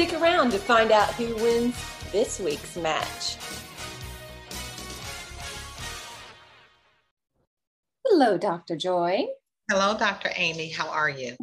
Stick 0.00 0.18
around 0.18 0.50
to 0.50 0.58
find 0.58 0.92
out 0.92 1.12
who 1.12 1.34
wins 1.42 1.76
this 2.10 2.40
week's 2.40 2.74
match. 2.74 3.36
Hello, 8.06 8.38
Dr. 8.38 8.78
Joy. 8.78 9.26
Hello, 9.70 9.98
Dr. 9.98 10.30
Amy. 10.36 10.70
How 10.70 10.88
are 10.88 11.10
you? 11.10 11.36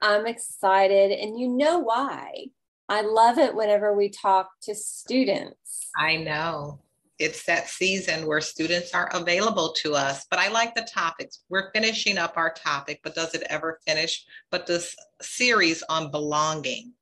I'm 0.00 0.26
excited, 0.26 1.10
and 1.10 1.38
you 1.38 1.48
know 1.48 1.80
why. 1.80 2.46
I 2.88 3.02
love 3.02 3.36
it 3.36 3.54
whenever 3.54 3.94
we 3.94 4.08
talk 4.08 4.52
to 4.62 4.74
students. 4.74 5.90
I 5.98 6.16
know. 6.16 6.80
It's 7.18 7.44
that 7.44 7.68
season 7.68 8.26
where 8.26 8.40
students 8.40 8.94
are 8.94 9.10
available 9.12 9.74
to 9.82 9.94
us, 9.94 10.24
but 10.30 10.38
I 10.38 10.48
like 10.48 10.74
the 10.74 10.88
topics. 10.90 11.40
We're 11.50 11.70
finishing 11.72 12.16
up 12.16 12.38
our 12.38 12.54
topic, 12.54 13.00
but 13.04 13.14
does 13.14 13.34
it 13.34 13.42
ever 13.50 13.80
finish? 13.86 14.24
But 14.50 14.66
this 14.66 14.96
series 15.20 15.82
on 15.90 16.10
belonging. 16.10 16.94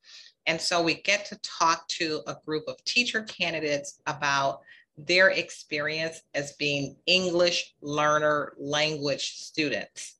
And 0.48 0.58
so 0.58 0.82
we 0.82 0.94
get 0.94 1.26
to 1.26 1.38
talk 1.42 1.86
to 1.88 2.22
a 2.26 2.34
group 2.46 2.64
of 2.68 2.82
teacher 2.84 3.22
candidates 3.22 4.00
about 4.06 4.62
their 4.96 5.28
experience 5.28 6.22
as 6.34 6.52
being 6.52 6.96
English 7.06 7.74
learner 7.82 8.54
language 8.58 9.34
students. 9.34 10.16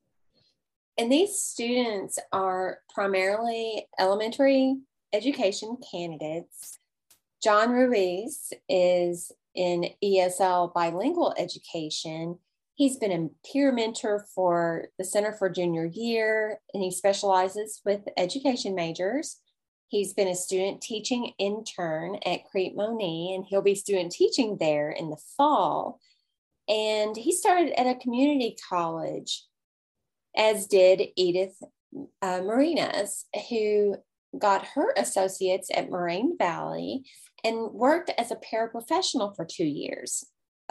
And 0.98 1.10
these 1.10 1.40
students 1.40 2.18
are 2.30 2.80
primarily 2.92 3.86
elementary 3.98 4.76
education 5.14 5.78
candidates. 5.90 6.78
John 7.42 7.70
Ruiz 7.70 8.52
is 8.68 9.32
in 9.54 9.86
ESL 10.04 10.74
bilingual 10.74 11.34
education. 11.38 12.38
He's 12.74 12.98
been 12.98 13.12
a 13.12 13.48
peer 13.50 13.72
mentor 13.72 14.26
for 14.34 14.88
the 14.98 15.04
Center 15.04 15.32
for 15.32 15.48
Junior 15.48 15.86
Year, 15.86 16.60
and 16.74 16.82
he 16.82 16.90
specializes 16.90 17.80
with 17.86 18.02
education 18.18 18.74
majors. 18.74 19.40
He's 19.88 20.12
been 20.12 20.28
a 20.28 20.34
student 20.34 20.82
teaching 20.82 21.32
intern 21.38 22.18
at 22.26 22.44
Crete-Monee, 22.50 23.34
and 23.34 23.44
he'll 23.46 23.62
be 23.62 23.74
student 23.74 24.12
teaching 24.12 24.58
there 24.60 24.90
in 24.90 25.10
the 25.10 25.20
fall. 25.36 25.98
And 26.68 27.16
he 27.16 27.32
started 27.32 27.78
at 27.80 27.86
a 27.86 27.98
community 27.98 28.56
college 28.68 29.44
as 30.36 30.66
did 30.66 31.02
Edith 31.16 31.56
uh, 32.22 32.40
Marinas, 32.42 33.26
who 33.48 33.96
got 34.38 34.66
her 34.66 34.92
associates 34.96 35.70
at 35.74 35.90
Moraine 35.90 36.36
Valley 36.38 37.04
and 37.44 37.72
worked 37.72 38.10
as 38.18 38.30
a 38.30 38.36
paraprofessional 38.36 39.34
for 39.34 39.44
two 39.44 39.64
years. 39.64 40.24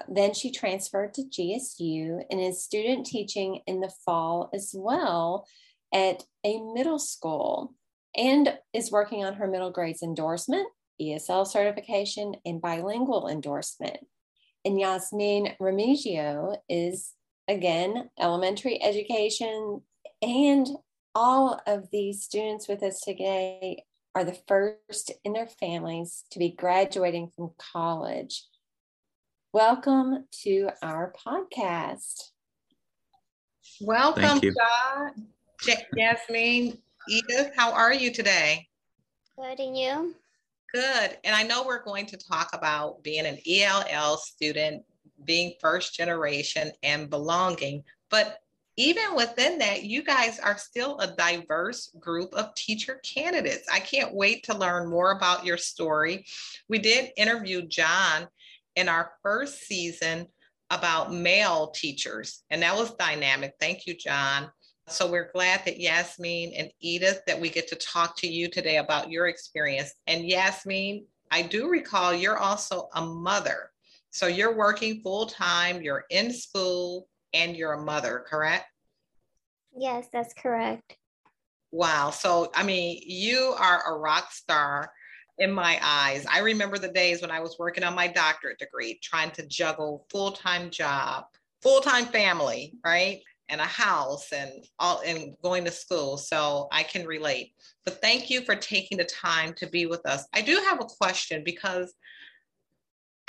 Then 0.08 0.34
she 0.34 0.52
transferred 0.52 1.16
to 1.16 1.24
GSU 1.24 2.22
and 2.30 2.40
is 2.40 2.64
student 2.64 3.08
teaching 3.08 3.62
in 3.66 3.80
the 3.80 3.92
fall 4.06 4.52
as 4.54 4.72
well 4.76 5.48
at 5.92 6.24
a 6.46 6.62
middle 6.74 7.00
school 7.00 7.74
and 8.18 8.58
is 8.74 8.92
working 8.92 9.24
on 9.24 9.36
her 9.36 9.48
middle 9.48 9.72
grades 9.72 10.02
endorsement, 10.02 10.68
ESL 11.00 11.46
certification, 11.46 12.36
and 12.46 12.60
bilingual 12.60 13.28
endorsement. 13.28 13.98
And 14.66 14.80
Yasmin 14.80 15.50
Remigio 15.62 16.58
is 16.68 17.14
again, 17.48 18.10
elementary 18.20 18.82
education, 18.84 19.82
and 20.22 20.68
all 21.14 21.62
of 21.68 21.90
these 21.92 22.24
students 22.24 22.68
with 22.68 22.84
us 22.84 23.00
today 23.00 23.84
are 24.16 24.24
the 24.24 24.38
first 24.48 25.12
in 25.24 25.34
their 25.34 25.48
families 25.48 26.24
to 26.32 26.40
be 26.40 26.50
graduating 26.50 27.32
from 27.36 27.52
college. 27.58 28.46
Welcome 29.54 30.26
to 30.44 30.70
our 30.82 31.14
podcast. 31.26 32.32
Welcome, 33.80 34.42
John, 34.42 35.28
Jasmine, 35.96 36.80
Edith. 37.10 37.52
How 37.56 37.72
are 37.72 37.94
you 37.94 38.12
today? 38.12 38.68
Good, 39.38 39.60
and 39.60 39.78
you? 39.78 40.16
Good. 40.74 41.18
And 41.24 41.36
I 41.36 41.44
know 41.44 41.66
we're 41.66 41.84
going 41.84 42.06
to 42.08 42.18
talk 42.18 42.50
about 42.54 43.04
being 43.04 43.26
an 43.26 43.40
ELL 43.50 44.18
student 44.18 44.84
being 45.24 45.54
first 45.60 45.96
generation 45.96 46.72
and 46.84 47.10
belonging. 47.10 47.84
But 48.10 48.40
even 48.76 49.16
within 49.16 49.58
that, 49.60 49.84
you 49.84 50.04
guys 50.04 50.40
are 50.40 50.58
still 50.58 51.00
a 51.00 51.16
diverse 51.16 51.90
group 52.00 52.34
of 52.34 52.54
teacher 52.56 53.02
candidates. 53.04 53.68
I 53.72 53.80
can't 53.80 54.14
wait 54.14 54.44
to 54.44 54.58
learn 54.58 54.90
more 54.90 55.12
about 55.12 55.46
your 55.46 55.58
story. 55.58 56.26
We 56.70 56.78
did 56.78 57.12
interview 57.18 57.64
John 57.68 58.28
in 58.76 58.88
our 58.88 59.14
first 59.24 59.62
season 59.62 60.28
about 60.70 61.14
male 61.14 61.72
teachers, 61.72 62.44
and 62.50 62.62
that 62.62 62.76
was 62.76 62.94
dynamic. 62.96 63.56
Thank 63.60 63.88
you, 63.88 63.96
John. 63.96 64.52
So 64.90 65.12
we're 65.12 65.30
glad 65.34 65.64
that 65.66 65.82
Yasmin 65.82 66.54
and 66.54 66.72
Edith 66.80 67.22
that 67.28 67.40
we 67.40 67.50
get 67.50 67.68
to 67.68 67.76
talk 67.76 68.16
to 68.18 68.28
you 68.28 68.50
today 68.50 68.78
about 68.78 69.12
your 69.12 69.28
experience. 69.28 69.94
And 70.08 70.26
Yasmin, 70.26 71.06
I 71.30 71.42
do 71.42 71.70
recall 71.70 72.14
you're 72.14 72.38
also 72.38 72.88
a 72.96 73.06
mother. 73.06 73.72
So 74.12 74.28
you're 74.28 74.56
working 74.56 75.02
full 75.02 75.26
time, 75.26 75.82
you're 75.82 76.06
in 76.10 76.32
school, 76.32 77.10
and 77.34 77.58
you're 77.58 77.74
a 77.74 77.84
mother, 77.84 78.24
correct? 78.26 78.66
Yes, 79.76 80.08
that's 80.12 80.34
correct. 80.34 80.96
Wow. 81.72 82.10
So, 82.12 82.50
I 82.56 82.64
mean, 82.64 83.02
you 83.06 83.54
are 83.60 83.94
a 83.94 83.98
rock 84.00 84.32
star 84.32 84.90
in 85.38 85.52
my 85.52 85.78
eyes. 85.84 86.26
I 86.32 86.40
remember 86.40 86.78
the 86.78 86.88
days 86.88 87.22
when 87.22 87.30
I 87.30 87.42
was 87.42 87.60
working 87.60 87.84
on 87.84 87.94
my 87.94 88.08
doctorate 88.08 88.58
degree, 88.58 89.00
trying 89.04 89.32
to 89.32 89.46
juggle 89.46 90.06
full 90.10 90.32
time 90.32 90.70
job, 90.70 91.26
full 91.62 91.82
time 91.82 92.06
family, 92.06 92.74
right? 92.86 93.20
And 93.50 93.62
a 93.62 93.66
house 93.66 94.34
and 94.34 94.52
all 94.78 95.02
and 95.06 95.36
going 95.42 95.64
to 95.66 95.72
school. 95.72 96.18
So 96.18 96.68
I 96.72 96.84
can 96.84 97.06
relate. 97.06 97.54
But 97.86 98.02
thank 98.02 98.30
you 98.30 98.42
for 98.42 98.56
taking 98.56 98.98
the 98.98 99.06
time 99.06 99.54
to 99.54 99.68
be 99.68 99.86
with 99.86 100.06
us. 100.06 100.26
I 100.34 100.42
do 100.42 100.62
have 100.68 100.82
a 100.82 100.86
question 100.86 101.44
because 101.46 101.94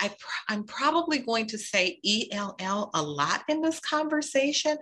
I 0.01 0.11
I'm 0.49 0.65
probably 0.65 1.19
going 1.19 1.47
to 1.47 1.59
say 1.59 2.01
ELL 2.05 2.91
a 2.95 3.03
lot 3.03 3.43
in 3.49 3.63
this 3.63 3.81
conversation. 3.81 4.77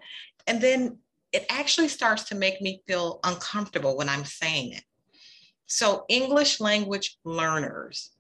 And 0.47 0.61
then 0.61 0.99
it 1.33 1.45
actually 1.51 1.89
starts 1.89 2.25
to 2.25 2.35
make 2.35 2.63
me 2.63 2.83
feel 2.87 3.21
uncomfortable 3.25 3.97
when 3.97 4.09
I'm 4.09 4.25
saying 4.25 4.73
it. 4.73 4.85
So, 5.67 6.05
English 6.09 6.61
language 6.61 7.19
learners, 7.25 8.11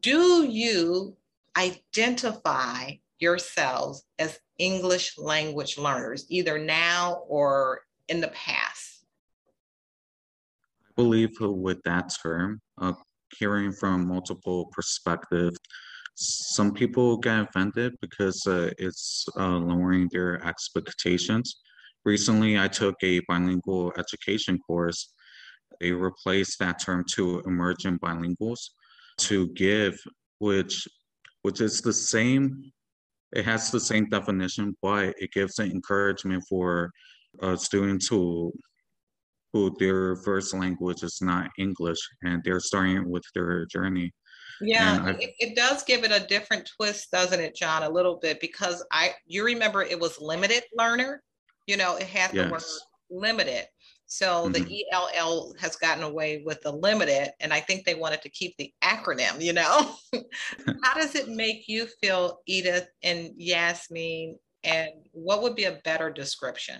do 0.00 0.44
you 0.44 1.16
identify 1.56 2.92
yourselves 3.18 4.04
as 4.18 4.38
English 4.58 5.18
language 5.18 5.78
learners, 5.78 6.26
either 6.28 6.58
now 6.58 7.22
or 7.28 7.80
in 8.08 8.20
the 8.20 8.28
past? 8.28 9.06
I 10.88 10.92
believe 10.96 11.30
with 11.40 11.82
that 11.84 12.12
term, 12.22 12.60
uh, 12.80 12.92
hearing 13.38 13.72
from 13.72 14.06
multiple 14.06 14.66
perspectives, 14.72 15.58
some 16.16 16.72
people 16.72 17.16
get 17.16 17.40
offended 17.40 17.94
because 18.00 18.46
uh, 18.46 18.70
it's 18.78 19.26
uh, 19.36 19.58
lowering 19.58 20.08
their 20.12 20.44
expectations. 20.46 21.60
Recently, 22.04 22.58
I 22.58 22.68
took 22.68 22.94
a 23.02 23.20
bilingual 23.26 23.92
education 23.98 24.58
course. 24.58 25.12
They 25.80 25.90
replaced 25.90 26.58
that 26.60 26.80
term 26.80 27.04
to 27.14 27.40
emergent 27.46 28.00
bilinguals 28.00 28.70
to 29.18 29.48
give, 29.48 29.98
which 30.38 30.86
which 31.42 31.60
is 31.60 31.80
the 31.80 31.92
same. 31.92 32.72
It 33.34 33.44
has 33.44 33.70
the 33.70 33.80
same 33.80 34.08
definition, 34.08 34.76
but 34.80 35.14
it 35.18 35.32
gives 35.32 35.58
an 35.58 35.70
encouragement 35.70 36.44
for 36.48 36.90
uh, 37.42 37.56
students 37.56 38.06
who 38.08 38.52
who 39.52 39.74
their 39.78 40.16
first 40.16 40.52
language 40.52 41.04
is 41.04 41.20
not 41.22 41.48
English 41.58 41.98
and 42.22 42.42
they're 42.42 42.58
starting 42.58 43.08
with 43.08 43.22
their 43.34 43.66
journey 43.66 44.12
yeah, 44.60 45.08
it, 45.08 45.34
it, 45.38 45.56
does 45.56 45.82
give 45.84 46.04
it 46.04 46.12
a 46.12 46.26
different 46.26 46.70
twist, 46.76 47.10
doesn't 47.10 47.40
it, 47.40 47.54
John? 47.54 47.82
A 47.82 47.88
little 47.88 48.16
bit 48.16 48.40
because 48.40 48.84
I 48.92 49.12
you 49.26 49.44
remember 49.44 49.82
it 49.82 49.98
was 49.98 50.20
limited 50.20 50.62
learner. 50.76 51.22
You 51.66 51.76
know, 51.76 51.96
it 51.96 52.04
had 52.04 52.32
yes. 52.32 52.46
the 52.46 52.52
word 52.52 52.62
limited. 53.10 53.66
So 54.14 54.48
mm-hmm. 54.48 54.52
the 54.52 54.84
ELL 54.92 55.54
has 55.58 55.74
gotten 55.74 56.04
away 56.04 56.44
with 56.46 56.62
the 56.62 56.70
limited, 56.70 57.32
and 57.40 57.52
I 57.52 57.58
think 57.58 57.84
they 57.84 57.96
wanted 57.96 58.22
to 58.22 58.28
keep 58.28 58.56
the 58.56 58.72
acronym, 58.80 59.40
you 59.40 59.52
know? 59.52 59.96
How 60.84 60.94
does 60.94 61.16
it 61.16 61.28
make 61.28 61.66
you 61.66 61.88
feel, 62.00 62.38
Edith 62.46 62.86
and 63.02 63.30
Yasmin? 63.36 64.38
And 64.62 64.90
what 65.10 65.42
would 65.42 65.56
be 65.56 65.64
a 65.64 65.80
better 65.82 66.10
description? 66.10 66.76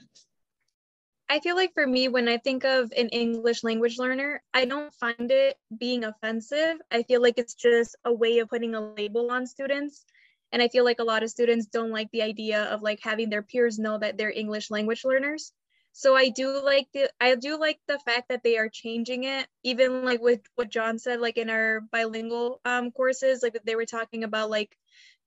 I 1.28 1.40
feel 1.40 1.56
like 1.56 1.72
for 1.74 1.88
me, 1.88 2.06
when 2.06 2.28
I 2.28 2.38
think 2.38 2.64
of 2.64 2.92
an 2.96 3.08
English 3.08 3.64
language 3.64 3.98
learner, 3.98 4.40
I 4.54 4.64
don't 4.64 4.94
find 4.94 5.32
it 5.32 5.56
being 5.76 6.04
offensive. 6.04 6.76
I 6.92 7.02
feel 7.02 7.20
like 7.20 7.36
it's 7.36 7.54
just 7.54 7.96
a 8.04 8.12
way 8.12 8.38
of 8.38 8.48
putting 8.48 8.76
a 8.76 8.92
label 8.92 9.32
on 9.32 9.44
students. 9.44 10.04
And 10.52 10.62
I 10.62 10.68
feel 10.68 10.84
like 10.84 11.00
a 11.00 11.04
lot 11.04 11.24
of 11.24 11.30
students 11.30 11.66
don't 11.66 11.90
like 11.90 12.12
the 12.12 12.22
idea 12.22 12.62
of 12.66 12.82
like 12.82 13.00
having 13.02 13.28
their 13.28 13.42
peers 13.42 13.76
know 13.76 13.98
that 13.98 14.16
they're 14.16 14.30
English 14.30 14.70
language 14.70 15.04
learners. 15.04 15.52
So 15.96 16.16
I 16.16 16.28
do 16.30 16.60
like 16.60 16.88
the 16.92 17.08
I 17.20 17.36
do 17.36 17.56
like 17.56 17.78
the 17.86 18.00
fact 18.00 18.28
that 18.28 18.42
they 18.42 18.58
are 18.58 18.68
changing 18.68 19.22
it, 19.24 19.46
even 19.62 20.04
like 20.04 20.20
with 20.20 20.40
what 20.56 20.68
John 20.68 20.98
said, 20.98 21.20
like 21.20 21.38
in 21.38 21.48
our 21.48 21.82
bilingual 21.92 22.60
um, 22.64 22.90
courses, 22.90 23.44
like 23.44 23.56
they 23.64 23.76
were 23.76 23.86
talking 23.86 24.24
about 24.24 24.50
like 24.50 24.76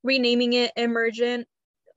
renaming 0.03 0.51
it 0.53 0.73
emergent 0.75 1.47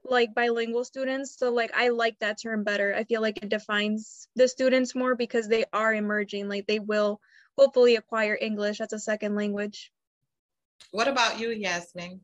like 0.05 0.37
bilingual 0.37 0.85
students. 0.85 1.37
So 1.37 1.53
like 1.53 1.73
I 1.75 1.89
like 1.89 2.17
that 2.21 2.41
term 2.41 2.63
better. 2.63 2.95
I 2.95 3.03
feel 3.03 3.21
like 3.21 3.43
it 3.43 3.49
defines 3.49 4.29
the 4.37 4.47
students 4.47 4.95
more 4.95 5.17
because 5.17 5.49
they 5.49 5.65
are 5.73 5.93
emerging. 5.93 6.49
Like 6.49 6.69
they 6.69 6.79
will 6.79 7.21
hopefully 7.59 7.97
acquire 7.97 8.39
English 8.41 8.81
as 8.81 8.93
a 8.93 9.01
second 9.01 9.35
language. 9.35 9.91
What 10.93 11.09
about 11.09 11.41
you, 11.41 11.51
Yasmin? 11.51 12.21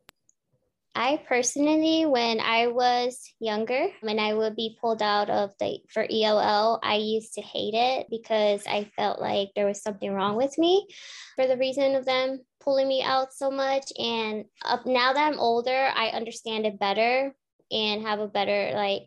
I 0.96 1.20
personally, 1.28 2.06
when 2.06 2.40
I 2.40 2.68
was 2.68 3.20
younger, 3.38 3.88
when 4.00 4.18
I 4.18 4.32
would 4.32 4.56
be 4.56 4.78
pulled 4.80 5.02
out 5.02 5.28
of 5.28 5.52
the 5.60 5.80
for 5.92 6.06
ELL, 6.10 6.80
I 6.82 6.96
used 6.96 7.34
to 7.34 7.42
hate 7.42 7.74
it 7.74 8.06
because 8.08 8.62
I 8.66 8.90
felt 8.96 9.20
like 9.20 9.50
there 9.54 9.66
was 9.66 9.82
something 9.82 10.10
wrong 10.10 10.36
with 10.36 10.56
me 10.56 10.88
for 11.34 11.46
the 11.46 11.58
reason 11.58 11.96
of 11.96 12.06
them 12.06 12.40
pulling 12.60 12.88
me 12.88 13.02
out 13.02 13.34
so 13.34 13.50
much. 13.50 13.92
And 13.98 14.46
up 14.64 14.86
now 14.86 15.12
that 15.12 15.32
I'm 15.32 15.38
older, 15.38 15.90
I 15.94 16.08
understand 16.08 16.64
it 16.64 16.80
better 16.80 17.34
and 17.70 18.06
have 18.06 18.20
a 18.20 18.26
better 18.26 18.72
like 18.74 19.02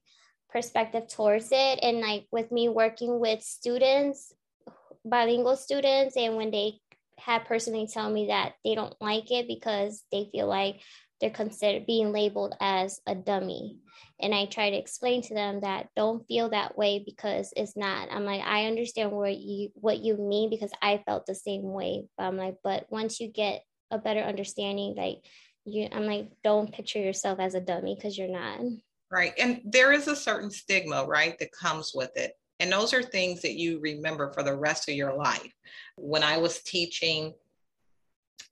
perspective 0.51 1.07
towards 1.07 1.49
it 1.51 1.79
and 1.81 2.01
like 2.01 2.27
with 2.31 2.51
me 2.51 2.69
working 2.69 3.19
with 3.19 3.41
students 3.41 4.33
bilingual 5.05 5.55
students 5.55 6.17
and 6.17 6.35
when 6.35 6.51
they 6.51 6.73
have 7.19 7.45
personally 7.45 7.87
tell 7.87 8.09
me 8.09 8.27
that 8.27 8.53
they 8.63 8.75
don't 8.75 8.95
like 8.99 9.31
it 9.31 9.47
because 9.47 10.03
they 10.11 10.29
feel 10.31 10.47
like 10.47 10.81
they're 11.19 11.29
considered 11.29 11.85
being 11.85 12.11
labeled 12.11 12.55
as 12.59 13.01
a 13.07 13.15
dummy. 13.15 13.77
And 14.21 14.35
i 14.35 14.45
try 14.45 14.69
to 14.69 14.77
explain 14.77 15.21
to 15.23 15.33
them 15.33 15.61
that 15.61 15.87
don't 15.95 16.25
feel 16.27 16.49
that 16.49 16.77
way 16.77 17.03
because 17.05 17.53
it's 17.55 17.77
not. 17.77 18.09
I'm 18.11 18.25
like 18.25 18.41
i 18.43 18.65
understand 18.65 19.11
what 19.11 19.37
you 19.37 19.69
what 19.75 19.99
you 19.99 20.17
mean 20.17 20.49
because 20.49 20.71
i 20.81 21.01
felt 21.05 21.25
the 21.25 21.35
same 21.35 21.63
way 21.63 22.05
but 22.17 22.25
i'm 22.25 22.37
like 22.37 22.55
but 22.63 22.85
once 22.89 23.19
you 23.19 23.27
get 23.27 23.63
a 23.91 23.97
better 23.97 24.19
understanding 24.19 24.95
like 24.95 25.19
you 25.65 25.87
i'm 25.91 26.05
like 26.05 26.29
don't 26.43 26.71
picture 26.71 26.99
yourself 26.99 27.39
as 27.39 27.55
a 27.55 27.61
dummy 27.61 27.95
because 27.95 28.17
you're 28.17 28.27
not. 28.27 28.59
Right. 29.11 29.33
And 29.39 29.61
there 29.65 29.91
is 29.91 30.07
a 30.07 30.15
certain 30.15 30.51
stigma 30.51 31.03
right 31.05 31.37
that 31.39 31.51
comes 31.51 31.93
with 31.95 32.15
it. 32.15 32.33
And 32.59 32.71
those 32.71 32.93
are 32.93 33.01
things 33.01 33.41
that 33.41 33.55
you 33.55 33.79
remember 33.79 34.31
for 34.31 34.43
the 34.43 34.55
rest 34.55 34.87
of 34.87 34.95
your 34.95 35.15
life. 35.15 35.53
When 35.95 36.23
i 36.23 36.37
was 36.37 36.61
teaching 36.61 37.33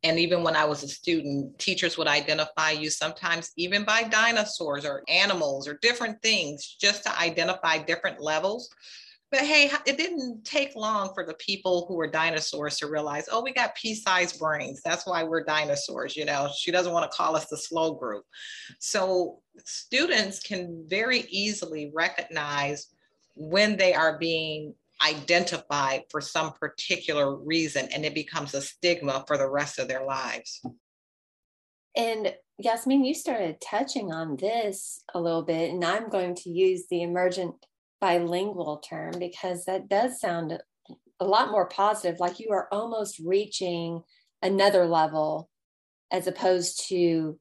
and 0.04 0.20
even 0.20 0.44
when 0.44 0.56
I 0.56 0.66
was 0.66 0.84
a 0.84 0.88
student, 0.88 1.58
teachers 1.58 1.98
would 1.98 2.08
identify 2.08 2.72
you 2.72 2.90
sometimes 2.90 3.52
even 3.58 3.84
by 3.84 4.04
dinosaurs 4.04 4.86
or 4.86 5.04
animals 5.08 5.68
or 5.68 5.80
different 5.82 6.22
things 6.22 6.78
just 6.80 7.04
to 7.04 7.20
identify 7.20 7.80
different 7.80 8.22
levels. 8.22 8.70
But 9.30 9.42
hey, 9.42 9.70
it 9.86 9.98
didn't 9.98 10.46
take 10.46 10.76
long 10.76 11.14
for 11.14 11.26
the 11.26 11.34
people 11.34 11.86
who 11.88 11.96
were 11.96 12.08
dinosaurs 12.08 12.78
to 12.78 12.88
realize, 12.88 13.28
oh, 13.30 13.42
we 13.42 13.52
got 13.52 13.76
pea-sized 13.76 14.40
brains. 14.40 14.82
That's 14.86 15.06
why 15.06 15.24
we're 15.24 15.44
dinosaurs. 15.44 16.16
You 16.16 16.24
know, 16.24 16.50
she 16.56 16.72
doesn't 16.72 16.94
want 16.94 17.12
to 17.12 17.16
call 17.16 17.36
us 17.36 17.48
the 17.48 17.58
slow 17.58 17.96
group. 17.96 18.24
So 18.80 19.40
students 19.66 20.40
can 20.40 20.86
very 20.88 21.22
easily 21.30 21.92
recognize 21.94 22.88
when 23.36 23.76
they 23.76 23.94
are 23.94 24.18
being 24.18 24.74
identified 25.06 26.04
for 26.10 26.22
some 26.22 26.54
particular 26.54 27.36
reason, 27.36 27.88
and 27.94 28.06
it 28.06 28.14
becomes 28.14 28.54
a 28.54 28.62
stigma 28.62 29.24
for 29.28 29.38
the 29.38 29.50
rest 29.50 29.80
of 29.80 29.88
their 29.88 30.06
lives. 30.06 30.62
And 31.96 32.34
Yasmin, 32.60 33.06
you 33.06 33.14
started 33.14 33.62
touching 33.62 34.12
on 34.12 34.38
this 34.38 35.04
a 35.14 35.20
little 35.20 35.44
bit, 35.44 35.72
and 35.72 35.84
I'm 35.84 36.10
going 36.10 36.36
to 36.36 36.50
use 36.50 36.86
the 36.90 37.02
emergent 37.02 37.56
bilingual 38.00 38.78
term 38.78 39.14
because 39.20 39.66
that 39.66 39.90
does 39.90 40.20
sound 40.20 40.60
a 41.20 41.26
lot 41.26 41.52
more 41.52 41.68
positive, 41.68 42.20
like 42.20 42.40
you 42.40 42.52
are 42.52 42.68
almost 42.72 43.20
reaching 43.24 44.04
another 44.42 44.86
level 44.86 45.50
as 46.12 46.28
opposed 46.28 46.88
to 46.90 46.96
you 46.96 47.40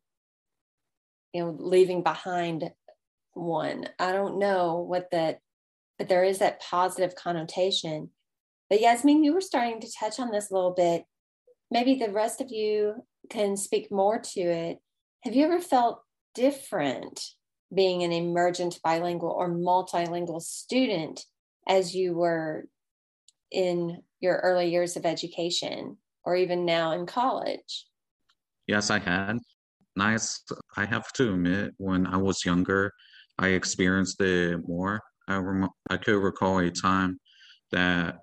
know 1.35 1.55
leaving 1.59 2.03
behind 2.03 2.71
one 3.35 3.87
i 3.99 4.13
don't 4.13 4.39
know 4.39 4.79
what 4.79 5.11
that 5.11 5.41
but 5.99 6.09
there 6.09 6.25
is 6.25 6.39
that 6.39 6.61
positive 6.61 7.15
connotation 7.15 8.11
but 8.69 8.81
yasmin 8.81 9.25
you 9.25 9.33
were 9.33 9.41
starting 9.41 9.81
to 9.81 9.93
touch 9.99 10.19
on 10.19 10.31
this 10.31 10.51
a 10.51 10.55
little 10.55 10.75
bit 10.75 11.05
maybe 11.71 11.95
the 11.95 12.13
rest 12.13 12.41
of 12.41 12.51
you 12.51 12.95
can 13.31 13.57
speak 13.57 13.91
more 13.91 14.19
to 14.19 14.41
it 14.41 14.79
have 15.23 15.35
you 15.35 15.45
ever 15.45 15.61
felt 15.61 16.03
different 16.35 17.21
being 17.75 18.03
an 18.03 18.13
emergent 18.13 18.79
bilingual 18.83 19.31
or 19.31 19.51
multilingual 19.51 20.41
student 20.41 21.25
as 21.67 21.95
you 21.95 22.15
were 22.15 22.65
in 23.51 24.03
your 24.21 24.37
early 24.37 24.71
years 24.71 24.97
of 24.97 25.05
education 25.05 25.97
or 26.25 26.37
even 26.37 26.65
now 26.65 26.93
in 26.93 27.07
college? 27.07 27.87
Yes, 28.67 28.91
I 28.91 28.99
had. 28.99 29.39
Nice. 29.95 30.43
I 30.77 30.85
have 30.85 31.13
to 31.15 31.33
admit, 31.33 31.73
when 31.79 32.07
I 32.07 32.17
was 32.17 32.45
younger, 32.45 32.93
I 33.39 33.49
experienced 33.49 34.21
it 34.21 34.61
more. 34.67 35.01
I, 35.29 35.37
rem- 35.37 35.71
I 35.91 35.97
could 35.97 36.23
recall 36.23 36.59
a 36.59 36.71
time 36.71 37.19
that 37.73 38.19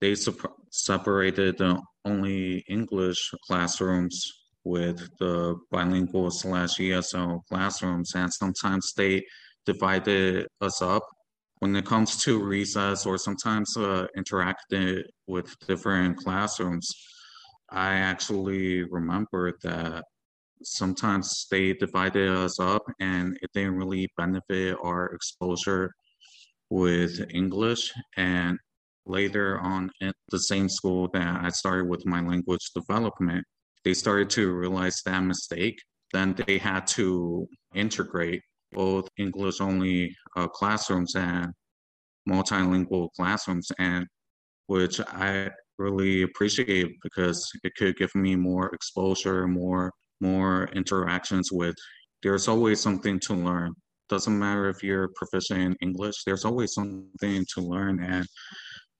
they 0.00 0.14
separated 0.70 1.58
the 1.58 1.80
only 2.04 2.64
English 2.68 3.32
classrooms 3.46 4.24
with 4.64 5.08
the 5.18 5.56
bilingual 5.70 6.30
slash 6.30 6.76
ESL 6.76 7.40
classrooms, 7.48 8.12
and 8.14 8.32
sometimes 8.32 8.92
they 8.96 9.24
divided 9.66 10.46
us 10.60 10.80
up 10.82 11.02
when 11.58 11.74
it 11.74 11.84
comes 11.84 12.22
to 12.22 12.42
recess 12.42 13.04
or 13.06 13.18
sometimes 13.18 13.76
uh, 13.76 14.06
interacting 14.16 15.02
with 15.26 15.54
different 15.66 16.16
classrooms. 16.16 16.88
I 17.70 17.94
actually 17.94 18.84
remember 18.84 19.52
that 19.62 20.04
sometimes 20.62 21.46
they 21.50 21.72
divided 21.74 22.28
us 22.30 22.58
up 22.60 22.82
and 23.00 23.36
it 23.42 23.50
didn't 23.52 23.76
really 23.76 24.08
benefit 24.16 24.76
our 24.82 25.06
exposure 25.06 25.92
with 26.70 27.20
English. 27.30 27.92
And 28.16 28.58
later 29.06 29.58
on 29.60 29.90
in 30.00 30.12
the 30.30 30.38
same 30.38 30.68
school 30.68 31.08
that 31.14 31.44
I 31.44 31.48
started 31.50 31.88
with 31.88 32.06
my 32.06 32.20
language 32.20 32.70
development, 32.74 33.44
they 33.84 33.94
started 33.94 34.28
to 34.30 34.52
realize 34.52 35.02
that 35.04 35.20
mistake, 35.20 35.80
then 36.12 36.34
they 36.46 36.58
had 36.58 36.86
to 36.88 37.46
integrate 37.74 38.42
both 38.72 39.08
English 39.18 39.60
only 39.60 40.14
uh, 40.36 40.46
classrooms 40.48 41.14
and 41.14 41.52
multilingual 42.28 43.08
classrooms, 43.16 43.70
and 43.78 44.06
which 44.66 45.00
I 45.00 45.50
really 45.78 46.22
appreciate 46.22 46.88
because 47.02 47.50
it 47.64 47.74
could 47.76 47.96
give 47.96 48.14
me 48.14 48.36
more 48.36 48.74
exposure, 48.74 49.46
more 49.46 49.92
more 50.20 50.68
interactions 50.74 51.52
with. 51.52 51.76
There's 52.22 52.48
always 52.48 52.80
something 52.80 53.20
to 53.20 53.34
learn. 53.34 53.72
Doesn't 54.08 54.38
matter 54.38 54.68
if 54.68 54.82
you're 54.82 55.08
proficient 55.14 55.60
in 55.60 55.76
English. 55.80 56.24
There's 56.24 56.44
always 56.44 56.72
something 56.72 57.44
to 57.54 57.60
learn, 57.60 58.02
and 58.02 58.26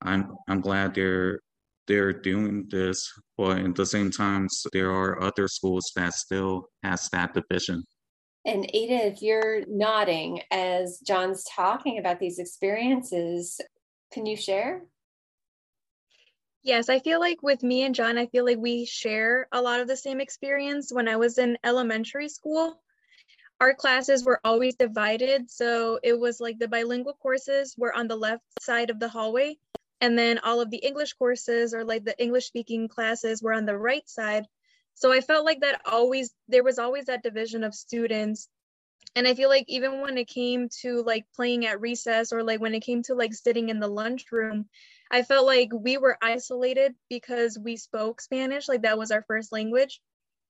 I'm 0.02 0.32
I'm 0.48 0.60
glad 0.60 0.94
they're 0.94 1.40
they're 1.86 2.12
doing 2.12 2.66
this, 2.68 3.10
but 3.36 3.58
at 3.58 3.74
the 3.74 3.86
same 3.86 4.10
time, 4.10 4.46
there 4.72 4.92
are 4.92 5.22
other 5.22 5.48
schools 5.48 5.90
that 5.96 6.12
still 6.12 6.68
has 6.82 7.08
that 7.12 7.32
division. 7.34 7.82
And 8.44 8.72
Edith, 8.74 9.20
you're 9.22 9.64
nodding 9.66 10.42
as 10.50 11.00
John's 11.04 11.44
talking 11.44 11.98
about 11.98 12.20
these 12.20 12.38
experiences. 12.38 13.60
Can 14.12 14.26
you 14.26 14.36
share? 14.36 14.82
Yes, 16.62 16.88
I 16.88 16.98
feel 16.98 17.20
like 17.20 17.42
with 17.42 17.62
me 17.62 17.84
and 17.84 17.94
John, 17.94 18.18
I 18.18 18.26
feel 18.26 18.44
like 18.44 18.58
we 18.58 18.84
share 18.84 19.48
a 19.52 19.62
lot 19.62 19.80
of 19.80 19.88
the 19.88 19.96
same 19.96 20.20
experience. 20.20 20.92
When 20.92 21.08
I 21.08 21.16
was 21.16 21.38
in 21.38 21.56
elementary 21.64 22.28
school, 22.28 22.80
our 23.60 23.74
classes 23.74 24.24
were 24.24 24.40
always 24.44 24.74
divided. 24.76 25.50
So 25.50 25.98
it 26.02 26.18
was 26.18 26.40
like 26.40 26.58
the 26.58 26.68
bilingual 26.68 27.14
courses 27.14 27.74
were 27.76 27.94
on 27.94 28.08
the 28.08 28.16
left 28.16 28.44
side 28.58 28.90
of 28.90 29.00
the 29.00 29.08
hallway, 29.08 29.58
and 30.00 30.18
then 30.18 30.38
all 30.38 30.60
of 30.60 30.70
the 30.70 30.78
English 30.78 31.14
courses 31.14 31.74
or 31.74 31.84
like 31.84 32.04
the 32.04 32.20
English 32.22 32.46
speaking 32.46 32.88
classes 32.88 33.42
were 33.42 33.52
on 33.54 33.66
the 33.66 33.76
right 33.78 34.08
side. 34.08 34.46
So 34.94 35.12
I 35.12 35.20
felt 35.20 35.44
like 35.44 35.60
that 35.60 35.80
always, 35.86 36.32
there 36.48 36.64
was 36.64 36.78
always 36.78 37.06
that 37.06 37.22
division 37.22 37.64
of 37.64 37.74
students. 37.74 38.48
and 39.16 39.26
i 39.28 39.34
feel 39.34 39.48
like 39.48 39.64
even 39.68 40.00
when 40.00 40.18
it 40.18 40.28
came 40.28 40.68
to 40.82 41.02
like 41.02 41.26
playing 41.34 41.66
at 41.66 41.80
recess 41.80 42.32
or 42.32 42.42
like 42.42 42.60
when 42.60 42.74
it 42.74 42.80
came 42.80 43.02
to 43.02 43.14
like 43.14 43.34
sitting 43.34 43.68
in 43.68 43.80
the 43.80 43.88
lunchroom 43.88 44.66
i 45.10 45.22
felt 45.22 45.46
like 45.46 45.70
we 45.72 45.96
were 45.98 46.18
isolated 46.22 46.94
because 47.08 47.58
we 47.58 47.76
spoke 47.76 48.20
spanish 48.20 48.68
like 48.68 48.82
that 48.82 48.98
was 48.98 49.10
our 49.10 49.22
first 49.22 49.52
language 49.52 50.00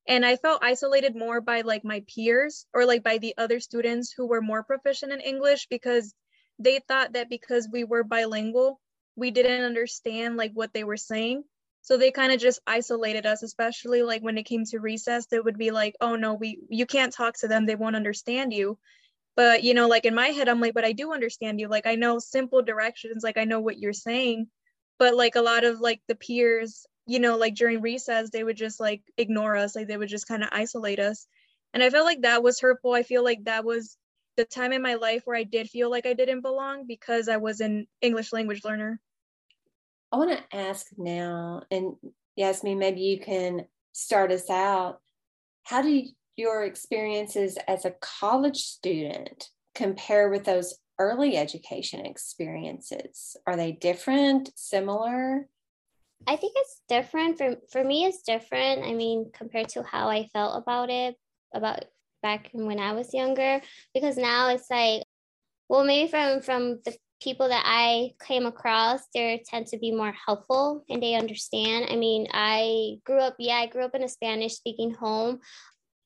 and 0.08 0.26
i 0.26 0.36
felt 0.36 0.64
isolated 0.64 1.14
more 1.14 1.40
by 1.40 1.60
like 1.60 1.84
my 1.84 2.02
peers 2.12 2.66
or 2.74 2.86
like 2.86 3.04
by 3.04 3.18
the 3.18 3.34
other 3.38 3.60
students 3.60 4.12
who 4.16 4.26
were 4.26 4.42
more 4.42 4.64
proficient 4.64 5.12
in 5.12 5.20
english 5.20 5.68
because 5.70 6.14
they 6.58 6.80
thought 6.88 7.12
that 7.12 7.30
because 7.30 7.68
we 7.72 7.84
were 7.84 8.02
bilingual 8.02 8.80
we 9.18 9.32
didn't 9.32 9.64
understand 9.64 10.36
like 10.36 10.52
what 10.54 10.72
they 10.72 10.84
were 10.84 10.96
saying. 10.96 11.42
So 11.82 11.96
they 11.96 12.12
kind 12.12 12.32
of 12.32 12.40
just 12.40 12.60
isolated 12.66 13.26
us 13.26 13.42
especially 13.42 14.02
like 14.02 14.22
when 14.22 14.38
it 14.38 14.44
came 14.44 14.64
to 14.66 14.78
recess 14.78 15.26
they 15.26 15.40
would 15.40 15.58
be 15.58 15.70
like 15.70 15.96
oh 16.00 16.16
no 16.16 16.34
we 16.34 16.60
you 16.70 16.86
can't 16.86 17.12
talk 17.12 17.34
to 17.40 17.48
them. 17.48 17.66
They 17.66 17.74
won't 17.74 17.96
understand 17.96 18.52
you. 18.52 18.78
But 19.36 19.64
you 19.64 19.74
know 19.74 19.88
like 19.88 20.04
in 20.04 20.14
my 20.14 20.28
head 20.28 20.48
i'm 20.48 20.60
like 20.60 20.74
but 20.74 20.84
i 20.84 20.92
do 20.92 21.12
understand 21.12 21.58
you. 21.60 21.68
Like 21.68 21.86
i 21.86 21.96
know 21.96 22.18
simple 22.20 22.62
directions. 22.62 23.24
Like 23.24 23.38
i 23.38 23.44
know 23.44 23.60
what 23.60 23.78
you're 23.78 23.92
saying. 23.92 24.46
But 24.98 25.16
like 25.16 25.34
a 25.36 25.42
lot 25.42 25.64
of 25.64 25.80
like 25.80 26.00
the 26.08 26.14
peers 26.14 26.86
you 27.08 27.18
know 27.18 27.36
like 27.36 27.56
during 27.56 27.80
recess 27.80 28.30
they 28.30 28.44
would 28.44 28.56
just 28.56 28.78
like 28.78 29.02
ignore 29.16 29.56
us 29.56 29.74
like 29.74 29.88
they 29.88 29.96
would 29.96 30.08
just 30.08 30.28
kind 30.28 30.44
of 30.44 30.50
isolate 30.52 31.00
us 31.00 31.26
and 31.74 31.82
i 31.82 31.90
felt 31.90 32.04
like 32.04 32.22
that 32.22 32.42
was 32.42 32.60
hurtful 32.60 32.92
i 32.92 33.02
feel 33.02 33.24
like 33.24 33.42
that 33.44 33.64
was 33.64 33.96
the 34.36 34.44
time 34.44 34.72
in 34.72 34.82
my 34.82 34.94
life 34.94 35.22
where 35.24 35.36
i 35.36 35.42
did 35.42 35.68
feel 35.68 35.90
like 35.90 36.06
i 36.06 36.12
didn't 36.12 36.42
belong 36.42 36.86
because 36.86 37.28
i 37.28 37.36
was 37.36 37.60
an 37.60 37.86
english 38.00 38.32
language 38.32 38.64
learner 38.64 39.00
I 40.10 40.16
want 40.16 40.30
to 40.30 40.56
ask 40.56 40.86
now, 40.96 41.62
and 41.70 41.94
Yasmin, 42.36 42.78
maybe 42.78 43.00
you 43.00 43.20
can 43.20 43.66
start 43.92 44.32
us 44.32 44.48
out. 44.48 45.00
How 45.64 45.82
do 45.82 46.02
your 46.36 46.64
experiences 46.64 47.58
as 47.68 47.84
a 47.84 47.94
college 48.00 48.56
student 48.56 49.50
compare 49.74 50.30
with 50.30 50.44
those 50.44 50.78
early 50.98 51.36
education 51.36 52.06
experiences? 52.06 53.36
Are 53.46 53.56
they 53.56 53.72
different, 53.72 54.50
similar? 54.56 55.46
I 56.26 56.36
think 56.36 56.52
it's 56.56 56.82
different. 56.88 57.38
For 57.38 57.56
for 57.70 57.84
me, 57.84 58.04
it's 58.04 58.22
different. 58.22 58.84
I 58.84 58.92
mean, 58.92 59.30
compared 59.32 59.68
to 59.70 59.82
how 59.82 60.08
I 60.08 60.26
felt 60.32 60.62
about 60.62 60.90
it, 60.90 61.16
about 61.54 61.84
back 62.22 62.50
when 62.52 62.78
I 62.78 62.92
was 62.92 63.14
younger, 63.14 63.60
because 63.94 64.16
now 64.16 64.48
it's 64.50 64.70
like, 64.70 65.04
well, 65.68 65.84
maybe 65.84 66.10
from 66.10 66.42
from 66.42 66.80
the 66.84 66.96
people 67.22 67.48
that 67.48 67.64
I 67.66 68.12
came 68.24 68.46
across, 68.46 69.02
they 69.14 69.42
tend 69.46 69.66
to 69.68 69.78
be 69.78 69.90
more 69.90 70.12
helpful 70.26 70.84
and 70.88 71.02
they 71.02 71.14
understand. 71.14 71.86
I 71.90 71.96
mean, 71.96 72.28
I 72.32 72.98
grew 73.04 73.18
up, 73.18 73.36
yeah, 73.38 73.56
I 73.56 73.66
grew 73.66 73.84
up 73.84 73.94
in 73.94 74.04
a 74.04 74.08
Spanish 74.08 74.54
speaking 74.54 74.92
home. 74.92 75.40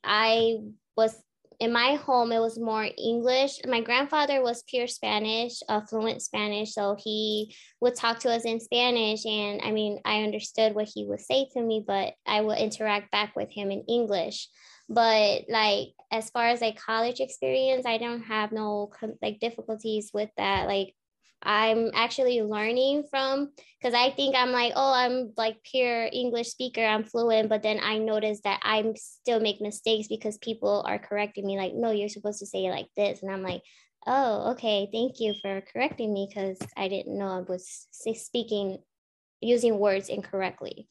I 0.03 0.59
was 0.97 1.23
in 1.63 1.73
my 1.73 1.95
home, 1.95 2.33
it 2.33 2.41
was 2.41 2.59
more 2.59 2.89
English. 2.99 3.61
My 3.69 3.81
grandfather 3.81 4.43
was 4.43 4.65
pure 4.65 4.89
Spanish, 4.89 5.61
uh, 5.69 5.81
fluent 5.83 6.21
Spanish. 6.21 6.75
So 6.75 6.97
he 6.99 7.55
would 7.81 7.95
talk 7.95 8.19
to 8.21 8.31
us 8.33 8.45
in 8.45 8.59
Spanish. 8.59 9.25
And 9.25 9.61
I 9.63 9.71
mean, 9.71 10.01
I 10.05 10.25
understood 10.25 10.75
what 10.75 10.89
he 10.93 11.07
would 11.07 11.21
say 11.21 11.47
to 11.53 11.63
me, 11.63 11.85
but 11.87 12.15
I 12.27 12.41
would 12.41 12.59
interact 12.59 13.13
back 13.13 13.37
with 13.37 13.53
him 13.53 13.71
in 13.71 13.85
English 13.89 14.49
but 14.89 15.43
like 15.49 15.89
as 16.11 16.29
far 16.31 16.49
as 16.49 16.61
like 16.61 16.77
college 16.77 17.21
experience 17.21 17.87
i 17.87 17.99
don't 17.99 18.23
have 18.23 18.51
no 18.51 18.91
like 19.23 19.39
difficulties 19.39 20.11
with 20.13 20.29
that 20.37 20.67
like 20.67 20.93
I'm 21.43 21.91
actually 21.95 22.41
learning 22.43 23.05
from 23.11 23.51
because 23.81 23.95
I 23.95 24.11
think 24.11 24.37
I'm 24.37 24.53
like, 24.53 24.73
oh, 24.77 24.93
I'm 24.93 25.33
like 25.37 25.57
pure 25.65 26.09
English 26.13 26.49
speaker, 26.49 26.85
I'm 26.85 27.05
fluent, 27.05 27.49
but 27.49 27.63
then 27.63 27.81
I 27.83 27.99
notice 27.99 28.41
that 28.45 28.61
I'm 28.63 28.95
still 28.97 29.41
make 29.41 29.61
mistakes 29.61 30.09
because 30.09 30.39
people 30.39 30.85
are 30.87 30.99
correcting 30.99 31.47
me, 31.47 31.59
like, 31.59 31.75
no, 31.75 31.91
you're 31.91 32.09
supposed 32.09 32.39
to 32.41 32.47
say 32.47 32.67
it 32.67 32.71
like 32.71 32.89
this. 32.97 33.23
And 33.23 33.33
I'm 33.33 33.43
like, 33.43 33.63
oh, 34.07 34.53
okay, 34.53 34.89
thank 34.93 35.21
you 35.21 35.35
for 35.43 35.63
correcting 35.73 36.13
me 36.13 36.29
because 36.29 36.59
I 36.77 36.89
didn't 36.89 37.19
know 37.19 37.29
I 37.29 37.41
was 37.41 37.87
speaking 37.91 38.79
using 39.41 39.79
words 39.79 40.09
incorrectly. 40.09 40.87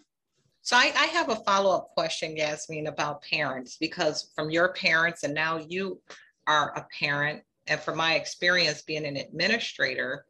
So 0.61 0.75
I, 0.75 0.91
I 0.95 1.05
have 1.07 1.29
a 1.29 1.37
follow-up 1.37 1.89
question, 1.95 2.37
Yasmin, 2.37 2.87
about 2.87 3.23
parents, 3.23 3.77
because 3.79 4.31
from 4.35 4.51
your 4.51 4.73
parents 4.73 5.23
and 5.23 5.33
now 5.33 5.57
you 5.57 6.01
are 6.45 6.75
a 6.77 6.85
parent, 6.99 7.41
and 7.67 7.79
from 7.79 7.97
my 7.97 8.15
experience 8.15 8.81
being 8.81 9.05
an 9.05 9.17
administrator, 9.17 10.25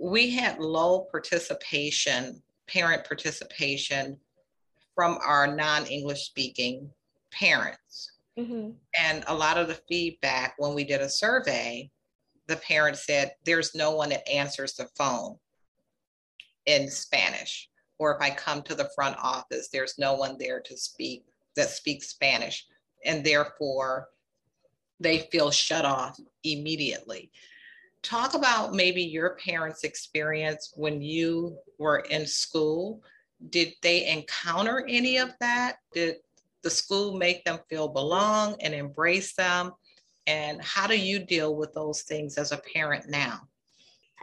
we 0.00 0.30
had 0.30 0.58
low 0.58 1.06
participation, 1.10 2.42
parent 2.68 3.04
participation 3.04 4.18
from 4.94 5.18
our 5.24 5.54
non-English 5.54 6.24
speaking 6.24 6.90
parents. 7.32 8.12
Mm-hmm. 8.38 8.70
And 8.98 9.24
a 9.26 9.34
lot 9.34 9.58
of 9.58 9.68
the 9.68 9.80
feedback 9.88 10.54
when 10.58 10.74
we 10.74 10.84
did 10.84 11.00
a 11.00 11.08
survey, 11.08 11.90
the 12.46 12.56
parents 12.56 13.06
said, 13.06 13.32
there's 13.44 13.74
no 13.74 13.92
one 13.92 14.10
that 14.10 14.28
answers 14.28 14.74
the 14.74 14.88
phone 14.96 15.36
in 16.66 16.90
Spanish. 16.90 17.68
Or 17.98 18.14
if 18.14 18.20
I 18.20 18.30
come 18.30 18.62
to 18.62 18.74
the 18.74 18.90
front 18.94 19.16
office, 19.22 19.68
there's 19.72 19.94
no 19.98 20.14
one 20.14 20.36
there 20.38 20.60
to 20.60 20.76
speak 20.76 21.24
that 21.56 21.70
speaks 21.70 22.08
Spanish. 22.08 22.66
And 23.04 23.24
therefore, 23.24 24.08
they 25.00 25.28
feel 25.32 25.50
shut 25.50 25.84
off 25.84 26.18
immediately 26.44 27.30
talk 28.06 28.34
about 28.34 28.72
maybe 28.72 29.02
your 29.02 29.36
parents' 29.36 29.82
experience 29.82 30.72
when 30.76 31.02
you 31.02 31.58
were 31.78 31.98
in 32.10 32.26
school. 32.26 33.02
Did 33.50 33.72
they 33.82 34.06
encounter 34.06 34.86
any 34.88 35.18
of 35.18 35.30
that? 35.40 35.76
Did 35.92 36.16
the 36.62 36.70
school 36.70 37.18
make 37.18 37.44
them 37.44 37.58
feel 37.68 37.88
belong 37.88 38.56
and 38.60 38.72
embrace 38.72 39.34
them? 39.34 39.72
And 40.26 40.62
how 40.62 40.86
do 40.86 40.98
you 40.98 41.18
deal 41.18 41.56
with 41.56 41.74
those 41.74 42.02
things 42.02 42.38
as 42.38 42.52
a 42.52 42.58
parent 42.74 43.08
now? 43.08 43.40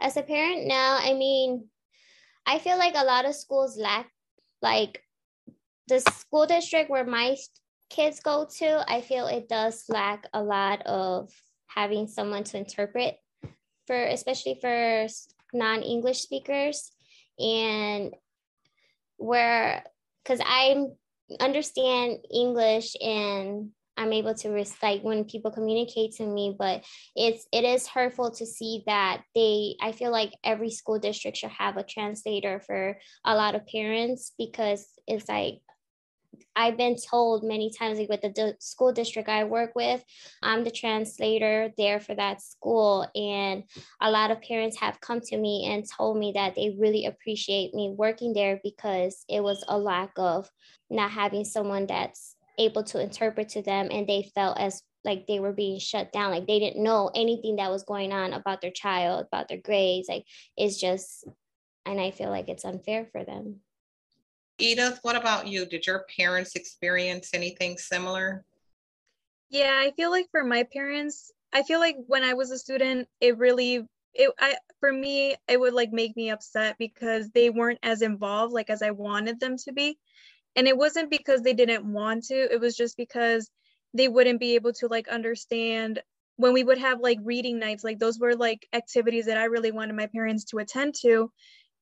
As 0.00 0.16
a 0.16 0.22
parent 0.22 0.66
now, 0.66 0.98
I 1.00 1.12
mean, 1.14 1.66
I 2.46 2.58
feel 2.58 2.78
like 2.78 2.94
a 2.96 3.04
lot 3.04 3.26
of 3.26 3.34
schools 3.34 3.76
lack, 3.78 4.10
like 4.60 5.02
the 5.88 6.00
school 6.00 6.46
district 6.46 6.90
where 6.90 7.06
my 7.06 7.36
kids 7.90 8.20
go 8.20 8.46
to, 8.58 8.84
I 8.90 9.02
feel 9.02 9.26
it 9.26 9.48
does 9.48 9.84
lack 9.88 10.26
a 10.32 10.42
lot 10.42 10.82
of 10.86 11.30
having 11.66 12.06
someone 12.08 12.44
to 12.44 12.58
interpret 12.58 13.18
for 13.86 13.96
especially 13.96 14.58
for 14.60 15.06
non-english 15.52 16.20
speakers. 16.20 16.90
And 17.38 18.14
where 19.16 19.82
because 20.22 20.40
i 20.44 20.84
understand 21.40 22.18
english 22.32 22.94
and 23.00 23.70
i'm 23.96 24.12
able 24.12 24.34
to 24.34 24.50
recite 24.50 25.02
when 25.02 25.24
people 25.24 25.50
communicate 25.50 26.12
to 26.12 26.26
me 26.26 26.54
but 26.58 26.84
it's 27.14 27.46
it 27.52 27.64
is 27.64 27.86
hurtful 27.86 28.30
to 28.30 28.44
see 28.44 28.82
that 28.86 29.22
they 29.34 29.76
i 29.80 29.92
feel 29.92 30.10
like 30.10 30.32
every 30.42 30.70
school 30.70 30.98
district 30.98 31.36
should 31.36 31.50
have 31.50 31.76
a 31.76 31.84
translator 31.84 32.60
for 32.66 32.98
a 33.24 33.34
lot 33.34 33.54
of 33.54 33.66
parents 33.66 34.32
because 34.36 34.86
it's 35.06 35.28
like 35.28 35.60
I've 36.56 36.76
been 36.76 36.96
told 36.96 37.44
many 37.44 37.70
times 37.70 37.98
like 37.98 38.08
with 38.08 38.20
the 38.22 38.54
school 38.60 38.92
district 38.92 39.28
I 39.28 39.44
work 39.44 39.72
with, 39.74 40.02
I'm 40.42 40.64
the 40.64 40.70
translator 40.70 41.72
there 41.76 42.00
for 42.00 42.14
that 42.14 42.42
school. 42.42 43.08
And 43.14 43.64
a 44.00 44.10
lot 44.10 44.30
of 44.30 44.42
parents 44.42 44.78
have 44.78 45.00
come 45.00 45.20
to 45.20 45.36
me 45.36 45.70
and 45.72 45.84
told 45.88 46.18
me 46.18 46.32
that 46.34 46.54
they 46.54 46.76
really 46.78 47.06
appreciate 47.06 47.74
me 47.74 47.94
working 47.96 48.32
there 48.32 48.60
because 48.62 49.24
it 49.28 49.42
was 49.42 49.64
a 49.68 49.78
lack 49.78 50.12
of 50.16 50.48
not 50.90 51.10
having 51.10 51.44
someone 51.44 51.86
that's 51.86 52.36
able 52.58 52.84
to 52.84 53.00
interpret 53.00 53.48
to 53.50 53.62
them. 53.62 53.88
And 53.90 54.06
they 54.06 54.30
felt 54.34 54.58
as 54.58 54.82
like 55.04 55.26
they 55.26 55.40
were 55.40 55.52
being 55.52 55.78
shut 55.78 56.12
down. 56.12 56.30
Like 56.30 56.46
they 56.46 56.58
didn't 56.58 56.82
know 56.82 57.10
anything 57.14 57.56
that 57.56 57.70
was 57.70 57.82
going 57.82 58.12
on 58.12 58.32
about 58.32 58.60
their 58.60 58.70
child 58.70 59.26
about 59.26 59.48
their 59.48 59.60
grades. 59.60 60.08
Like 60.08 60.24
it's 60.56 60.80
just 60.80 61.26
and 61.86 62.00
i 62.00 62.10
feel 62.10 62.30
like 62.30 62.48
it's 62.48 62.64
unfair 62.64 63.06
for 63.12 63.24
them 63.24 63.60
Edith, 64.58 65.00
what 65.02 65.16
about 65.16 65.48
you? 65.48 65.66
Did 65.66 65.86
your 65.86 66.04
parents 66.16 66.54
experience 66.54 67.30
anything 67.34 67.76
similar? 67.76 68.44
Yeah, 69.50 69.72
I 69.72 69.92
feel 69.96 70.10
like 70.10 70.26
for 70.30 70.44
my 70.44 70.64
parents, 70.72 71.32
I 71.52 71.62
feel 71.62 71.80
like 71.80 71.96
when 72.06 72.24
I 72.24 72.34
was 72.34 72.50
a 72.50 72.58
student, 72.58 73.08
it 73.20 73.38
really 73.38 73.86
it 74.14 74.30
I 74.38 74.56
for 74.80 74.92
me 74.92 75.36
it 75.48 75.58
would 75.58 75.74
like 75.74 75.92
make 75.92 76.16
me 76.16 76.30
upset 76.30 76.76
because 76.78 77.30
they 77.30 77.50
weren't 77.50 77.80
as 77.82 78.02
involved 78.02 78.52
like 78.52 78.70
as 78.70 78.82
I 78.82 78.90
wanted 78.90 79.40
them 79.40 79.56
to 79.58 79.72
be. 79.72 79.98
And 80.56 80.68
it 80.68 80.76
wasn't 80.76 81.10
because 81.10 81.42
they 81.42 81.52
didn't 81.52 81.84
want 81.84 82.24
to, 82.26 82.34
it 82.34 82.60
was 82.60 82.76
just 82.76 82.96
because 82.96 83.50
they 83.92 84.06
wouldn't 84.06 84.38
be 84.38 84.54
able 84.54 84.72
to 84.74 84.86
like 84.86 85.08
understand 85.08 86.00
when 86.36 86.52
we 86.52 86.62
would 86.64 86.78
have 86.78 87.00
like 87.00 87.18
reading 87.22 87.58
nights 87.58 87.84
like 87.84 87.98
those 87.98 88.18
were 88.18 88.34
like 88.34 88.66
activities 88.72 89.26
that 89.26 89.36
I 89.36 89.44
really 89.44 89.72
wanted 89.72 89.94
my 89.94 90.06
parents 90.06 90.44
to 90.46 90.58
attend 90.58 90.94
to 91.02 91.30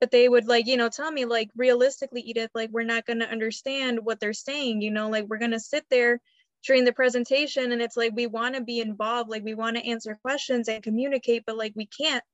but 0.03 0.11
they 0.11 0.29
would 0.29 0.49
like 0.49 0.67
you 0.67 0.77
know 0.77 0.89
tell 0.89 1.13
me 1.13 1.25
like 1.27 1.49
realistically 1.55 2.23
edith 2.23 2.51
like 2.57 2.71
we're 2.73 2.83
not 2.83 3.07
going 3.07 3.21
to 3.21 3.31
understand 3.31 4.01
what 4.03 4.19
they're 4.19 4.33
saying 4.33 4.83
you 4.83 4.91
know 4.91 5.09
like 5.09 5.27
we're 5.27 5.39
going 5.39 5.53
to 5.53 5.61
sit 5.61 5.85
there 5.91 6.19
during 6.67 6.85
the 6.85 6.93
presentation 6.93 7.71
and 7.71 7.81
it's 7.81 7.97
like 7.97 8.11
we 8.13 8.27
want 8.27 8.57
to 8.57 8.65
be 8.65 8.81
involved 8.81 9.31
like 9.31 9.45
we 9.45 9.55
want 9.55 9.77
to 9.77 9.89
answer 9.89 10.19
questions 10.21 10.67
and 10.67 10.83
communicate 10.83 11.45
but 11.47 11.57
like 11.57 11.73
we 11.77 11.87
can't 11.87 12.25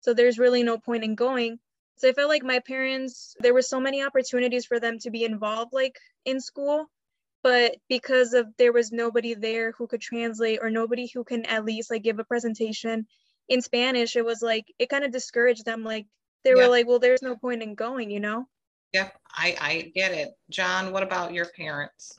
so 0.00 0.14
there's 0.14 0.38
really 0.38 0.62
no 0.62 0.78
point 0.78 1.02
in 1.02 1.16
going 1.16 1.58
so 1.96 2.08
i 2.08 2.12
felt 2.12 2.28
like 2.28 2.44
my 2.44 2.60
parents 2.60 3.34
there 3.40 3.54
were 3.54 3.62
so 3.62 3.80
many 3.80 4.00
opportunities 4.00 4.64
for 4.64 4.78
them 4.78 4.96
to 5.00 5.10
be 5.10 5.24
involved 5.24 5.72
like 5.72 5.96
in 6.24 6.40
school 6.40 6.86
but 7.42 7.74
because 7.88 8.32
of 8.32 8.46
there 8.58 8.72
was 8.72 8.92
nobody 8.92 9.34
there 9.34 9.72
who 9.72 9.88
could 9.88 10.00
translate 10.00 10.60
or 10.62 10.70
nobody 10.70 11.10
who 11.12 11.24
can 11.24 11.44
at 11.46 11.64
least 11.64 11.90
like 11.90 12.04
give 12.04 12.20
a 12.20 12.24
presentation 12.24 13.08
in 13.48 13.62
Spanish, 13.62 14.14
it 14.16 14.24
was 14.24 14.42
like 14.42 14.66
it 14.78 14.90
kind 14.90 15.04
of 15.04 15.10
discouraged 15.10 15.64
them. 15.64 15.82
Like 15.82 16.06
they 16.44 16.54
were 16.54 16.68
like, 16.68 16.86
well, 16.86 16.98
there's 16.98 17.22
no 17.22 17.36
point 17.36 17.62
in 17.62 17.74
going, 17.74 18.10
you 18.10 18.20
know? 18.20 18.46
Yep, 18.92 19.12
I, 19.32 19.56
I 19.60 19.92
get 19.94 20.12
it. 20.12 20.30
John, 20.50 20.92
what 20.92 21.02
about 21.02 21.32
your 21.32 21.46
parents? 21.56 22.18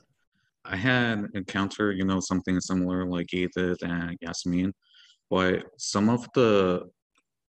I 0.64 0.76
had 0.76 1.26
encountered, 1.34 1.96
you 1.96 2.04
know, 2.04 2.20
something 2.20 2.60
similar 2.60 3.06
like 3.06 3.32
Edith 3.32 3.82
and 3.82 4.16
Yasmin, 4.20 4.72
but 5.30 5.64
some 5.78 6.08
of 6.08 6.26
the, 6.34 6.88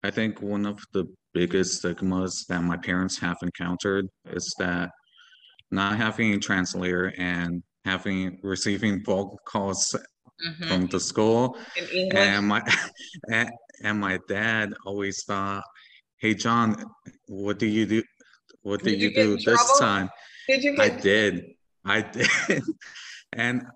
I 0.03 0.11
think 0.11 0.41
one 0.41 0.67
of 0.67 0.79
the 0.93 1.07
biggest 1.35 1.79
stigmas 1.79 2.45
that 2.49 2.63
my 2.63 2.77
parents 2.77 3.19
have 3.19 3.37
encountered 3.43 4.07
is 4.31 4.55
that 4.59 4.91
not 5.71 5.97
having 5.97 6.35
a 6.35 6.39
translator 6.39 7.13
and 7.19 7.63
having 7.85 8.39
receiving 8.43 9.03
phone 9.05 9.37
calls 9.47 9.95
mm-hmm. 10.47 10.69
from 10.69 10.87
the 10.87 11.01
school, 11.01 11.57
and 12.15 12.47
my 12.47 12.63
and, 13.33 13.51
and 13.83 14.01
my 14.01 14.19
dad 14.29 14.73
always 14.87 15.25
thought, 15.25 15.65
"Hey, 16.23 16.35
John, 16.35 16.77
what 17.27 17.59
do 17.59 17.67
you 17.67 17.85
do? 17.85 18.03
What 18.63 18.85
did, 18.85 18.91
did 18.91 19.01
you, 19.01 19.09
you 19.09 19.15
do 19.15 19.45
this 19.45 19.79
time?" 19.81 20.09
Did 20.49 20.63
you? 20.63 20.77
Get- 20.77 20.93
I 20.93 21.01
did. 21.01 21.45
I 21.85 22.01
did. 22.03 22.63
and 23.33 23.67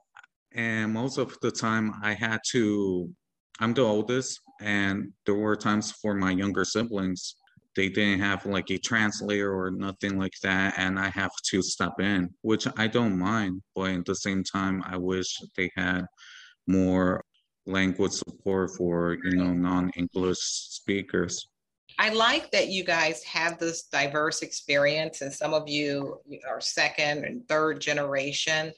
and 0.53 0.93
most 0.93 1.19
of 1.19 1.37
the 1.43 1.51
time 1.51 1.93
I 2.05 2.15
had 2.15 2.41
to 2.53 3.11
I'm 3.59 3.75
the 3.75 3.83
oldest 3.83 4.39
and 4.61 5.13
there 5.25 5.35
were 5.35 5.57
times 5.57 5.91
for 5.91 6.15
my 6.15 6.31
younger 6.31 6.65
siblings 6.65 7.35
they 7.75 7.89
didn't 7.89 8.21
have 8.21 8.47
like 8.47 8.71
a 8.71 8.79
translator 8.79 9.53
or 9.53 9.73
nothing 9.73 10.17
like 10.17 10.39
that 10.45 10.75
and 10.79 11.01
I 11.01 11.09
have 11.09 11.33
to 11.51 11.63
step 11.63 11.99
in 11.99 12.31
which 12.43 12.69
I 12.77 12.87
don't 12.87 13.19
mind 13.19 13.63
but 13.75 13.91
at 13.91 14.05
the 14.05 14.15
same 14.15 14.45
time 14.45 14.85
I 14.87 14.97
wish 14.99 15.27
they 15.57 15.71
had 15.75 16.07
more 16.69 17.25
language 17.67 18.13
support 18.13 18.71
for 18.77 19.19
you 19.25 19.37
know 19.37 19.53
non-English 19.53 20.39
speakers 20.39 21.49
I 21.99 22.11
like 22.11 22.51
that 22.51 22.69
you 22.69 22.85
guys 22.85 23.23
have 23.25 23.59
this 23.59 23.85
diverse 23.85 24.43
experience, 24.43 25.23
and 25.23 25.33
some 25.33 25.55
of 25.55 25.69
you 25.69 26.21
are 26.47 26.61
second 26.61 27.25
and 27.25 27.47
third 27.49 27.81
generation, 27.81 28.73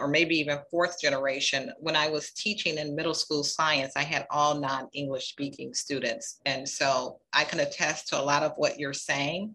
or 0.00 0.08
maybe 0.08 0.36
even 0.38 0.58
fourth 0.70 0.98
generation. 1.00 1.70
When 1.80 1.96
I 1.96 2.08
was 2.08 2.30
teaching 2.30 2.78
in 2.78 2.96
middle 2.96 3.14
school 3.14 3.44
science, 3.44 3.92
I 3.94 4.02
had 4.02 4.26
all 4.30 4.58
non 4.58 4.88
English 4.94 5.28
speaking 5.28 5.74
students. 5.74 6.40
And 6.46 6.66
so 6.66 7.20
I 7.32 7.44
can 7.44 7.60
attest 7.60 8.08
to 8.08 8.20
a 8.20 8.22
lot 8.22 8.42
of 8.42 8.52
what 8.56 8.80
you're 8.80 8.94
saying. 8.94 9.54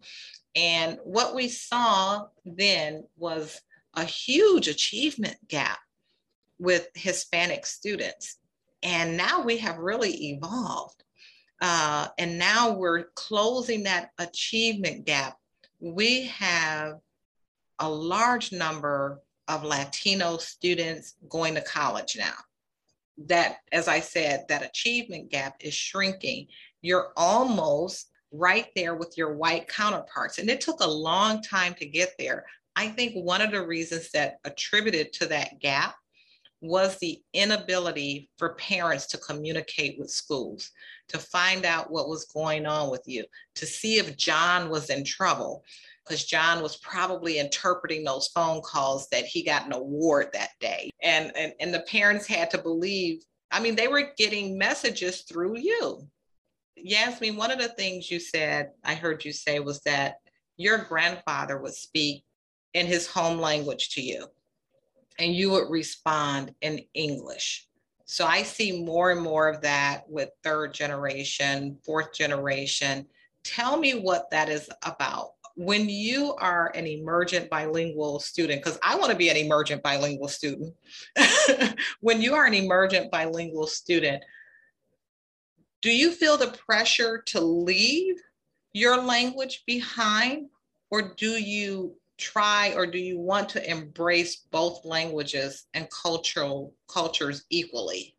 And 0.56 1.00
what 1.04 1.34
we 1.34 1.50
saw 1.50 2.28
then 2.46 3.04
was 3.18 3.60
a 3.96 4.04
huge 4.04 4.68
achievement 4.68 5.38
gap 5.48 5.80
with 6.60 6.88
Hispanic 6.94 7.66
students. 7.66 8.38
And 8.84 9.18
now 9.18 9.42
we 9.42 9.58
have 9.58 9.78
really 9.78 10.32
evolved. 10.32 11.04
Uh, 11.62 12.08
and 12.18 12.38
now 12.38 12.72
we're 12.72 13.06
closing 13.16 13.84
that 13.84 14.12
achievement 14.20 15.06
gap. 15.06 15.38
We 15.80 16.26
have 16.28 17.00
a 17.80 17.90
large 17.90 18.52
number 18.52 19.22
of 19.48 19.64
Latino 19.64 20.38
students 20.38 21.16
going 21.30 21.56
to 21.56 21.62
college 21.62 22.16
now. 22.18 22.34
That, 23.26 23.58
as 23.72 23.88
I 23.88 24.00
said, 24.00 24.46
that 24.50 24.64
achievement 24.64 25.32
gap 25.32 25.56
is 25.60 25.74
shrinking. 25.74 26.48
You're 26.82 27.14
almost 27.16 28.10
right 28.32 28.68
there 28.76 28.96
with 28.96 29.18
your 29.18 29.34
white 29.34 29.68
counterparts. 29.68 30.38
And 30.38 30.50
it 30.50 30.62
took 30.62 30.82
a 30.82 30.88
long 30.88 31.42
time 31.42 31.74
to 31.76 31.86
get 31.86 32.14
there. 32.20 32.46
I 32.76 32.90
think 32.90 33.14
one 33.16 33.42
of 33.42 33.52
the 33.52 33.66
reasons 33.66 34.12
that 34.12 34.38
attributed 34.46 35.14
to 35.14 35.26
that 35.28 35.60
gap 35.60 35.96
was 36.62 36.98
the 36.98 37.22
inability 37.34 38.30
for 38.38 38.56
parents 38.56 39.06
to 39.08 39.18
communicate 39.20 40.00
with 40.00 40.10
schools, 40.10 40.72
to 41.10 41.18
find 41.18 41.66
out 41.66 41.92
what 41.92 42.10
was 42.10 42.26
going 42.26 42.66
on 42.66 42.90
with 42.90 43.04
you, 43.06 43.24
to 43.56 43.66
see 43.66 43.98
if 43.98 44.18
John 44.18 44.70
was 44.70 44.90
in 44.90 45.04
trouble, 45.04 45.64
because 46.04 46.26
John 46.26 46.64
was 46.64 46.78
probably 46.78 47.40
interpreting 47.40 48.04
those 48.04 48.30
phone 48.30 48.62
calls 48.62 49.08
that 49.10 49.26
he 49.26 49.44
got 49.44 49.66
an 49.66 49.74
award 49.74 50.30
that 50.34 50.52
day. 50.60 50.90
And, 51.04 51.32
and, 51.36 51.54
and 51.60 51.74
the 51.74 51.82
parents 51.82 52.26
had 52.26 52.50
to 52.52 52.58
believe, 52.58 53.24
I 53.52 53.60
mean, 53.60 53.76
they 53.76 53.88
were 53.88 54.14
getting 54.18 54.58
messages 54.58 55.22
through 55.22 55.60
you. 55.60 56.08
Yasmin, 56.76 57.38
one 57.38 57.52
of 57.52 57.60
the 57.60 57.70
things 57.70 58.10
you 58.10 58.20
said, 58.20 58.72
I 58.84 58.96
heard 58.96 59.26
you 59.26 59.32
say 59.32 59.60
was 59.60 59.82
that 59.82 60.16
your 60.58 60.80
grandfather 60.80 61.60
would 61.60 61.74
speak 61.74 62.24
in 62.74 62.88
his 62.88 63.08
home 63.08 63.40
language 63.40 63.90
to 63.90 64.02
you 64.02 64.28
and 65.20 65.34
you 65.34 65.52
would 65.52 65.70
respond 65.70 66.54
in 66.62 66.82
English. 66.94 67.68
So 68.06 68.26
I 68.26 68.44
see 68.44 68.84
more 68.84 69.12
and 69.12 69.22
more 69.22 69.50
of 69.50 69.62
that 69.62 70.10
with 70.10 70.30
third 70.44 70.74
generation, 70.74 71.78
fourth 71.86 72.14
generation. 72.14 73.06
Tell 73.44 73.78
me 73.78 74.00
what 74.00 74.30
that 74.32 74.48
is 74.50 74.70
about. 74.84 75.32
When 75.56 75.90
you 75.90 76.34
are 76.36 76.72
an 76.76 76.88
emergent 76.88 77.50
bilingual 77.50 78.20
student, 78.20 78.64
because 78.64 78.80
I 78.84 78.96
want 78.96 79.12
to 79.12 79.18
be 79.18 79.30
an 79.30 79.38
emergent 79.38 79.84
bilingual 79.84 80.30
student, 80.30 80.74
when 82.00 82.22
you 82.22 82.34
are 82.36 82.46
an 82.46 82.54
emergent 82.54 83.12
bilingual 83.12 83.68
student, 83.68 84.24
do 85.82 85.94
you 85.94 86.12
feel 86.12 86.38
the 86.38 86.58
pressure 86.66 87.24
to 87.28 87.42
leave 87.42 88.16
your 88.74 89.02
language 89.02 89.64
behind, 89.66 90.48
or 90.92 91.14
do 91.16 91.32
you 91.32 91.96
try 92.18 92.74
or 92.76 92.86
do 92.86 92.98
you 92.98 93.20
want 93.20 93.50
to 93.50 93.70
embrace 93.70 94.38
both 94.52 94.86
languages 94.86 95.66
and 95.74 95.88
cultural 95.90 96.74
cultures 96.88 97.46
equally? 97.50 98.16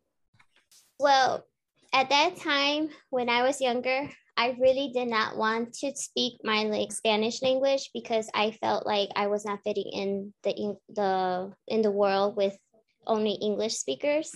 Well, 0.99 1.45
at 1.93 2.09
that 2.09 2.37
time 2.37 2.89
when 3.09 3.29
I 3.29 3.43
was 3.43 3.61
younger, 3.61 4.09
I 4.37 4.55
really 4.59 4.91
did 4.93 5.07
not 5.09 5.37
want 5.37 5.73
to 5.79 5.95
speak 5.95 6.39
my 6.43 6.63
like 6.63 6.91
Spanish 6.91 7.41
language 7.41 7.89
because 7.93 8.29
I 8.33 8.51
felt 8.51 8.85
like 8.85 9.09
I 9.15 9.27
was 9.27 9.43
not 9.45 9.59
fitting 9.63 9.89
in 9.91 10.33
the 10.43 10.51
in 10.51 10.77
the 10.89 11.53
in 11.67 11.81
the 11.81 11.91
world 11.91 12.37
with 12.37 12.57
only 13.05 13.33
English 13.41 13.73
speakers 13.73 14.31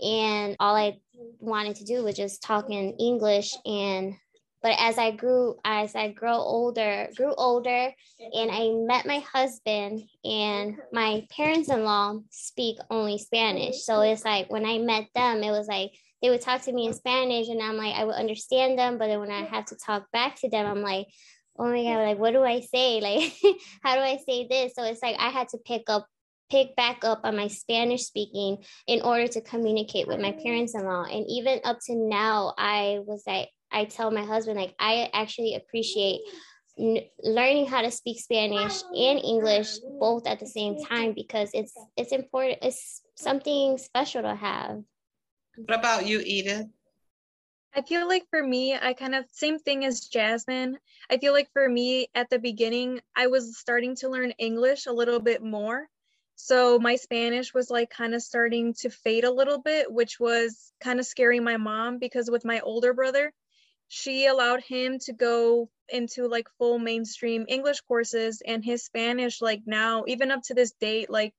and 0.00 0.56
all 0.60 0.76
I 0.76 0.98
wanted 1.40 1.76
to 1.76 1.84
do 1.84 2.04
was 2.04 2.16
just 2.16 2.42
talk 2.42 2.70
in 2.70 2.94
English 2.98 3.50
and 3.64 4.14
but 4.62 4.74
as 4.78 4.98
i 4.98 5.10
grew 5.10 5.56
as 5.64 5.94
i 5.94 6.08
grow 6.10 6.34
older 6.34 7.08
grew 7.16 7.32
older 7.34 7.92
and 8.32 8.50
i 8.50 8.70
met 8.86 9.06
my 9.06 9.18
husband 9.20 10.02
and 10.24 10.76
my 10.92 11.26
parents-in-law 11.34 12.18
speak 12.30 12.78
only 12.90 13.18
spanish. 13.18 13.82
So 13.82 14.00
it's 14.00 14.24
like 14.24 14.50
when 14.50 14.66
i 14.66 14.78
met 14.78 15.06
them 15.14 15.42
it 15.42 15.50
was 15.50 15.68
like 15.68 15.92
they 16.22 16.30
would 16.30 16.40
talk 16.40 16.62
to 16.62 16.72
me 16.72 16.86
in 16.86 16.94
spanish 16.94 17.48
and 17.48 17.62
i'm 17.62 17.76
like 17.76 17.94
i 17.94 18.04
would 18.04 18.16
understand 18.16 18.78
them 18.78 18.98
but 18.98 19.06
then 19.06 19.20
when 19.20 19.30
i 19.30 19.44
have 19.44 19.66
to 19.66 19.76
talk 19.76 20.10
back 20.12 20.36
to 20.40 20.48
them 20.48 20.66
i'm 20.66 20.82
like 20.82 21.06
oh 21.58 21.68
my 21.68 21.82
god 21.82 22.06
like 22.06 22.18
what 22.18 22.32
do 22.32 22.42
i 22.42 22.60
say? 22.60 23.00
Like 23.02 23.32
how 23.82 23.94
do 23.94 24.00
i 24.00 24.18
say 24.26 24.46
this? 24.48 24.74
So 24.74 24.84
it's 24.84 25.02
like 25.02 25.16
i 25.18 25.28
had 25.28 25.48
to 25.48 25.58
pick 25.58 25.84
up 25.88 26.06
pick 26.50 26.74
back 26.76 27.04
up 27.04 27.20
on 27.24 27.36
my 27.36 27.48
Spanish 27.48 28.04
speaking 28.04 28.58
in 28.86 29.02
order 29.02 29.28
to 29.28 29.40
communicate 29.40 30.06
with 30.06 30.20
my 30.20 30.32
parents 30.32 30.74
in 30.74 30.84
law. 30.84 31.04
And 31.04 31.26
even 31.28 31.60
up 31.64 31.78
to 31.86 31.94
now, 31.94 32.54
I 32.56 33.00
was 33.06 33.22
like, 33.26 33.48
I 33.70 33.84
tell 33.84 34.10
my 34.10 34.24
husband, 34.24 34.58
like, 34.58 34.74
I 34.78 35.10
actually 35.12 35.54
appreciate 35.54 36.20
n- 36.78 37.04
learning 37.22 37.66
how 37.66 37.82
to 37.82 37.90
speak 37.90 38.20
Spanish 38.20 38.82
and 38.82 39.18
English 39.18 39.78
both 40.00 40.26
at 40.26 40.40
the 40.40 40.46
same 40.46 40.82
time 40.84 41.12
because 41.12 41.50
it's 41.52 41.74
it's 41.96 42.12
important. 42.12 42.58
It's 42.62 43.02
something 43.16 43.78
special 43.78 44.22
to 44.22 44.34
have. 44.34 44.82
What 45.56 45.78
about 45.78 46.06
you, 46.06 46.22
Edith? 46.24 46.68
I 47.74 47.82
feel 47.82 48.08
like 48.08 48.24
for 48.30 48.42
me, 48.42 48.74
I 48.74 48.94
kind 48.94 49.14
of 49.14 49.26
same 49.30 49.58
thing 49.58 49.84
as 49.84 50.00
Jasmine. 50.00 50.78
I 51.10 51.18
feel 51.18 51.32
like 51.32 51.48
for 51.52 51.68
me 51.68 52.08
at 52.14 52.30
the 52.30 52.38
beginning, 52.38 53.00
I 53.14 53.26
was 53.26 53.58
starting 53.58 53.94
to 53.96 54.08
learn 54.08 54.32
English 54.32 54.86
a 54.86 54.92
little 54.92 55.20
bit 55.20 55.42
more. 55.42 55.86
So 56.34 56.78
my 56.78 56.96
Spanish 56.96 57.52
was 57.52 57.68
like 57.68 57.90
kind 57.90 58.14
of 58.14 58.22
starting 58.22 58.72
to 58.80 58.90
fade 58.90 59.24
a 59.24 59.30
little 59.30 59.60
bit, 59.60 59.92
which 59.92 60.18
was 60.18 60.72
kind 60.80 60.98
of 60.98 61.06
scaring 61.06 61.44
my 61.44 61.56
mom 61.56 61.98
because 61.98 62.30
with 62.30 62.44
my 62.44 62.60
older 62.60 62.94
brother, 62.94 63.32
she 63.88 64.26
allowed 64.26 64.62
him 64.62 64.98
to 64.98 65.12
go 65.12 65.70
into 65.88 66.28
like 66.28 66.48
full 66.58 66.78
mainstream 66.78 67.46
English 67.48 67.80
courses 67.80 68.42
and 68.46 68.64
his 68.64 68.84
Spanish 68.84 69.40
like 69.40 69.62
now 69.66 70.04
even 70.06 70.30
up 70.30 70.42
to 70.44 70.54
this 70.54 70.72
date 70.72 71.10
like 71.10 71.34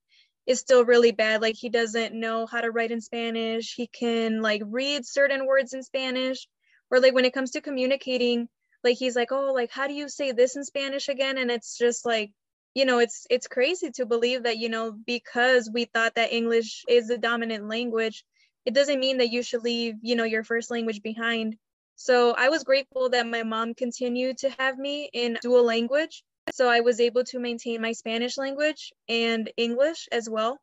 is 0.47 0.59
still 0.59 0.83
really 0.83 1.11
bad. 1.11 1.41
Like 1.41 1.55
he 1.55 1.69
doesn't 1.69 2.13
know 2.13 2.47
how 2.47 2.61
to 2.61 2.71
write 2.71 2.91
in 2.91 3.01
Spanish. 3.01 3.75
He 3.75 3.87
can 3.87 4.41
like 4.41 4.63
read 4.65 5.05
certain 5.05 5.45
words 5.45 5.73
in 5.73 5.83
Spanish. 5.83 6.47
Or 6.89 6.99
like 6.99 7.13
when 7.13 7.25
it 7.25 7.33
comes 7.33 7.51
to 7.51 7.61
communicating 7.61 8.49
like 8.83 8.97
he's 8.97 9.15
like 9.15 9.31
oh 9.31 9.53
like 9.53 9.71
how 9.71 9.87
do 9.87 9.93
you 9.93 10.09
say 10.09 10.31
this 10.31 10.55
in 10.55 10.63
Spanish 10.63 11.07
again? 11.07 11.37
And 11.37 11.51
it's 11.51 11.77
just 11.77 12.05
like 12.05 12.31
you 12.73 12.85
know 12.85 12.99
it's 12.99 13.27
it's 13.29 13.47
crazy 13.47 13.91
to 13.91 14.05
believe 14.05 14.43
that 14.43 14.57
you 14.57 14.69
know 14.69 14.91
because 14.91 15.69
we 15.71 15.85
thought 15.85 16.15
that 16.15 16.33
English 16.33 16.83
is 16.87 17.07
the 17.07 17.17
dominant 17.17 17.67
language 17.67 18.23
it 18.65 18.73
doesn't 18.73 18.99
mean 18.99 19.17
that 19.17 19.31
you 19.31 19.41
should 19.41 19.63
leave 19.63 19.95
you 20.01 20.15
know 20.15 20.23
your 20.23 20.43
first 20.43 20.69
language 20.69 21.01
behind 21.01 21.57
so 22.01 22.33
I 22.33 22.47
was 22.47 22.63
grateful 22.63 23.09
that 23.09 23.27
my 23.27 23.43
mom 23.43 23.73
continued 23.73 24.37
to 24.37 24.49
have 24.51 24.77
me 24.77 25.09
in 25.11 25.37
dual 25.41 25.65
language. 25.65 26.23
So 26.53 26.69
I 26.69 26.79
was 26.79 27.01
able 27.01 27.25
to 27.25 27.39
maintain 27.39 27.81
my 27.81 27.91
Spanish 27.91 28.37
language 28.37 28.93
and 29.09 29.51
English 29.57 30.07
as 30.09 30.29
well. 30.29 30.57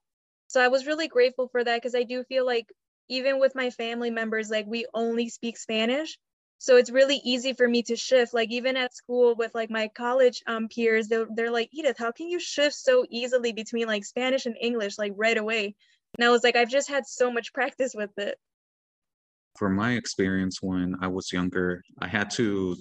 So 0.46 0.62
I 0.62 0.68
was 0.68 0.86
really 0.86 1.08
grateful 1.08 1.48
for 1.48 1.62
that 1.62 1.76
because 1.76 1.94
I 1.94 2.04
do 2.04 2.24
feel 2.24 2.46
like 2.46 2.72
even 3.10 3.38
with 3.38 3.54
my 3.54 3.68
family 3.68 4.08
members, 4.08 4.48
like 4.48 4.64
we 4.66 4.86
only 4.94 5.28
speak 5.28 5.58
Spanish. 5.58 6.18
So 6.56 6.78
it's 6.78 6.90
really 6.90 7.20
easy 7.22 7.52
for 7.52 7.68
me 7.68 7.82
to 7.82 7.96
shift. 7.96 8.32
Like 8.32 8.50
even 8.50 8.78
at 8.78 8.94
school 8.96 9.34
with 9.34 9.54
like 9.54 9.68
my 9.68 9.88
college 9.88 10.42
um, 10.46 10.68
peers, 10.68 11.08
they're, 11.08 11.26
they're 11.34 11.50
like, 11.50 11.68
Edith, 11.70 11.98
how 11.98 12.12
can 12.12 12.28
you 12.28 12.40
shift 12.40 12.76
so 12.76 13.04
easily 13.10 13.52
between 13.52 13.86
like 13.86 14.06
Spanish 14.06 14.46
and 14.46 14.56
English 14.58 14.96
like 14.96 15.12
right 15.16 15.36
away? 15.36 15.74
And 16.16 16.26
I 16.26 16.30
was 16.30 16.42
like, 16.42 16.56
I've 16.56 16.70
just 16.70 16.88
had 16.88 17.06
so 17.06 17.30
much 17.30 17.52
practice 17.52 17.92
with 17.94 18.16
it. 18.16 18.38
For 19.58 19.70
my 19.70 19.92
experience 19.92 20.58
when 20.60 20.96
I 21.00 21.08
was 21.08 21.32
younger, 21.32 21.82
I 22.00 22.08
had 22.08 22.30
to 22.32 22.76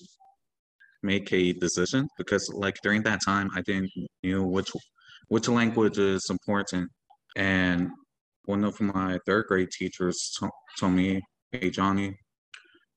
make 1.04 1.32
a 1.32 1.54
decision 1.54 2.08
because 2.18 2.50
like 2.54 2.76
during 2.84 3.04
that 3.04 3.22
time 3.24 3.50
I 3.56 3.62
didn't 3.62 3.92
knew 4.24 4.44
which 4.44 4.72
which 5.28 5.48
language 5.48 5.98
is 5.98 6.28
important. 6.30 6.90
And 7.36 7.92
one 8.46 8.64
of 8.64 8.80
my 8.82 9.20
third 9.26 9.46
grade 9.48 9.72
teachers 9.72 10.18
t- 10.40 10.48
told 10.80 10.94
me, 10.94 11.22
"Hey 11.52 11.70
Johnny, 11.70 12.18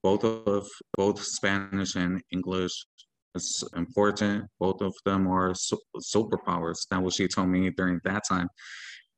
both 0.03 0.23
of 0.23 0.67
both 0.97 1.21
Spanish 1.21 1.95
and 1.95 2.21
English 2.31 2.75
is 3.35 3.63
important. 3.75 4.45
Both 4.59 4.81
of 4.81 4.93
them 5.05 5.27
are 5.27 5.53
su- 5.55 5.89
superpowers." 6.13 6.87
That 6.89 7.01
was 7.03 7.15
she 7.15 7.27
told 7.27 7.49
me 7.49 7.69
during 7.69 7.99
that 8.03 8.23
time, 8.27 8.49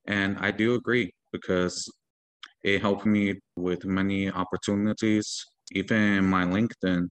and 0.06 0.38
I 0.40 0.52
do 0.52 0.76
agree 0.76 1.14
because 1.32 1.90
it 2.64 2.82
helped 2.82 3.06
me 3.06 3.40
with 3.56 3.86
many 3.86 4.30
opportunities. 4.30 5.46
Even 5.72 6.26
my 6.26 6.44
LinkedIn, 6.44 7.08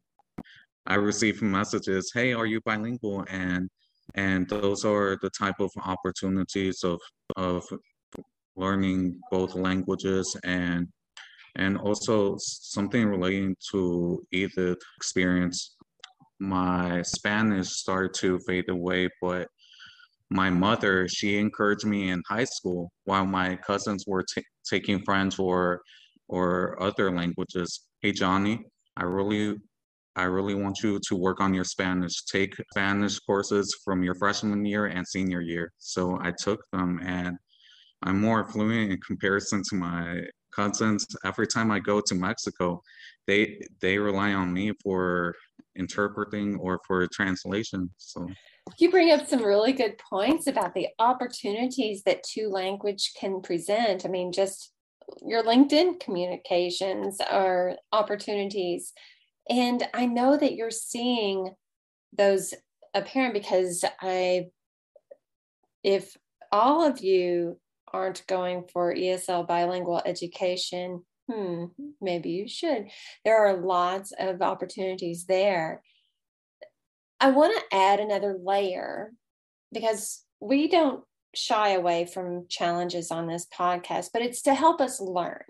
I 0.87 0.95
receive 0.95 1.43
messages, 1.43 2.11
"Hey, 2.13 2.33
are 2.33 2.47
you 2.47 2.61
bilingual?" 2.63 3.25
and 3.29 3.69
and 4.15 4.49
those 4.49 4.85
are 4.85 5.19
the 5.23 5.31
type 5.31 5.61
of 5.61 5.71
opportunities 5.85 6.83
of 6.85 7.01
of 7.37 7.65
learning 8.57 9.21
both 9.31 9.55
languages 9.55 10.37
and 10.45 10.89
and 11.57 11.79
also 11.79 12.37
something 12.39 13.07
relating 13.07 13.57
to 13.71 14.25
either 14.31 14.77
experience. 14.97 15.77
My 16.39 17.03
Spanish 17.03 17.71
started 17.71 18.15
to 18.15 18.39
fade 18.41 18.69
away, 18.69 19.09
but 19.21 19.49
my 20.31 20.49
mother 20.49 21.09
she 21.09 21.39
encouraged 21.39 21.85
me 21.85 22.11
in 22.11 22.23
high 22.29 22.45
school 22.45 22.91
while 23.05 23.27
my 23.27 23.57
cousins 23.57 24.05
were 24.07 24.25
t- 24.35 24.45
taking 24.69 25.03
french 25.05 25.39
or 25.39 25.83
or 26.29 26.81
other 26.81 27.11
languages. 27.11 27.87
Hey 28.01 28.13
johnny 28.13 28.63
i 28.97 29.05
really 29.05 29.57
i 30.17 30.23
really 30.23 30.55
want 30.55 30.79
you 30.83 31.01
to 31.09 31.17
work 31.17 31.41
on 31.41 31.53
your 31.53 31.65
spanish. 31.65 32.25
Take 32.25 32.55
spanish 32.73 33.19
courses 33.19 33.77
from 33.85 34.03
your 34.03 34.15
freshman 34.15 34.65
year 34.65 34.87
and 34.87 35.07
senior 35.07 35.41
year. 35.41 35.73
So 35.79 36.19
i 36.23 36.33
took 36.39 36.61
them 36.73 37.01
and 37.03 37.37
i'm 38.05 38.21
more 38.21 38.49
fluent 38.49 38.93
in 38.93 39.01
comparison 39.01 39.63
to 39.71 39.77
my 39.77 40.23
cousins 40.55 41.07
every 41.25 41.47
time 41.47 41.71
i 41.71 41.79
go 41.79 42.01
to 42.01 42.15
mexico 42.15 42.81
they 43.27 43.61
they 43.81 43.99
rely 43.99 44.33
on 44.33 44.53
me 44.53 44.73
for 44.83 45.35
interpreting 45.77 46.57
or 46.57 46.81
for 46.87 47.07
translation 47.09 47.89
so 47.97 48.27
you 48.79 48.91
bring 48.91 49.11
up 49.11 49.27
some 49.27 49.43
really 49.43 49.73
good 49.73 49.99
points 49.99 50.47
about 50.47 50.75
the 50.75 50.89
opportunities 50.99 52.03
that 52.05 52.23
two 52.23 52.49
language 52.49 53.13
can 53.19 53.41
present. 53.41 54.05
I 54.05 54.09
mean, 54.09 54.33
just 54.33 54.73
your 55.27 55.43
LinkedIn 55.43 56.01
communications 56.01 57.21
are 57.21 57.77
opportunities. 57.93 58.93
And 59.49 59.83
I 59.95 60.07
know 60.07 60.37
that 60.37 60.55
you're 60.55 60.71
seeing 60.71 61.53
those 62.17 62.55
apparent 62.95 63.35
because 63.35 63.85
I, 64.01 64.49
if 65.83 66.17
all 66.53 66.85
of 66.85 67.01
you 67.01 67.59
aren't 67.93 68.27
going 68.27 68.65
for 68.73 68.95
ESL 68.95 69.47
bilingual 69.47 70.03
education, 70.05 71.05
hmm, 71.31 71.65
maybe 72.01 72.31
you 72.31 72.49
should. 72.49 72.89
There 73.25 73.47
are 73.47 73.57
lots 73.57 74.13
of 74.19 74.43
opportunities 74.43 75.27
there. 75.27 75.83
I 77.21 77.31
want 77.31 77.57
to 77.57 77.77
add 77.77 78.01
another 78.01 78.39
layer 78.43 79.13
because 79.73 80.25
we 80.41 80.69
don't 80.69 81.05
shy 81.35 81.71
away 81.71 82.07
from 82.07 82.47
challenges 82.49 83.11
on 83.11 83.27
this 83.27 83.47
podcast, 83.57 84.09
but 84.13 84.23
it's 84.23 84.43
to 84.43 84.55
help 84.55 84.81
us 84.81 85.01
learn. 85.01 85.45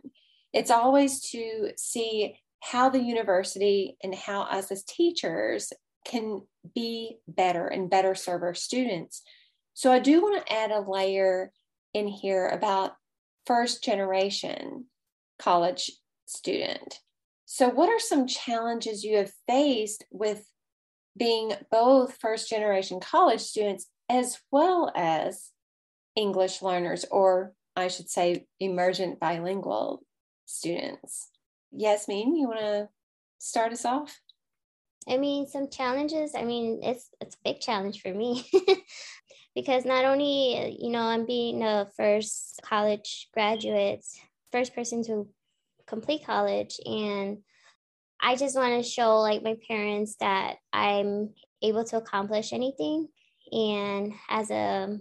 It's 0.53 0.71
always 0.71 1.21
to 1.31 1.71
see 1.77 2.37
how 2.61 2.91
the 2.91 3.01
university 3.01 3.97
and 4.03 4.15
how 4.15 4.43
us 4.43 4.71
as 4.71 4.85
teachers 4.85 5.73
can 6.05 6.43
be 6.75 7.19
better 7.29 7.67
and 7.67 7.91
better 7.91 8.15
serve 8.15 8.43
our 8.43 8.55
students. 8.55 9.23
So 9.75 9.93
I 9.93 9.99
do 9.99 10.21
want 10.21 10.45
to 10.45 10.53
add 10.53 10.71
a 10.71 10.81
layer 10.81 11.53
in 11.95 12.09
here 12.09 12.49
about 12.49 12.93
first 13.47 13.83
generation 13.83 14.87
college 15.39 15.91
student. 16.27 17.01
So, 17.47 17.69
what 17.69 17.89
are 17.89 17.99
some 17.99 18.27
challenges 18.27 19.05
you 19.05 19.17
have 19.17 19.33
faced 19.49 20.05
with 20.11 20.47
being 21.17 21.53
both 21.71 22.17
first 22.21 22.49
generation 22.49 23.01
college 23.01 23.41
students 23.41 23.87
as 24.09 24.39
well 24.51 24.93
as 24.95 25.51
English 26.17 26.63
learners, 26.63 27.05
or 27.11 27.55
I 27.77 27.89
should 27.89 28.09
say, 28.09 28.47
emergent 28.59 29.21
bilingual 29.21 30.03
students. 30.47 31.29
Yasmin, 31.73 32.35
you 32.35 32.49
want 32.49 32.61
to 32.61 32.89
start 33.39 33.73
us 33.73 33.85
off? 33.85 34.21
I 35.09 35.17
mean, 35.17 35.47
some 35.47 35.71
challenges. 35.71 36.33
I 36.35 36.45
mean, 36.45 36.81
it's 36.83 37.09
it's 37.21 37.37
a 37.37 37.39
big 37.45 37.61
challenge 37.61 38.03
for 38.03 38.13
me 38.13 38.45
because 39.61 39.85
not 39.85 40.05
only 40.05 40.79
you 40.81 40.91
know 40.91 41.03
I'm 41.03 41.27
being 41.27 41.63
a 41.63 41.87
first 41.97 42.61
college 42.65 43.29
graduate, 43.35 44.05
first 44.53 44.75
person 44.75 45.03
to 45.05 45.29
complete 45.87 46.25
college, 46.25 46.81
and 46.87 47.39
I 48.23 48.37
just 48.37 48.57
want 48.57 48.83
to 48.83 48.89
show 48.89 49.19
like 49.19 49.43
my 49.43 49.57
parents 49.69 50.17
that 50.21 50.57
I'm 50.73 51.35
able 51.63 51.85
to 51.85 51.99
accomplish 51.99 52.53
anything. 52.53 53.09
And 53.53 54.15
as 54.29 54.51
a, 54.51 54.99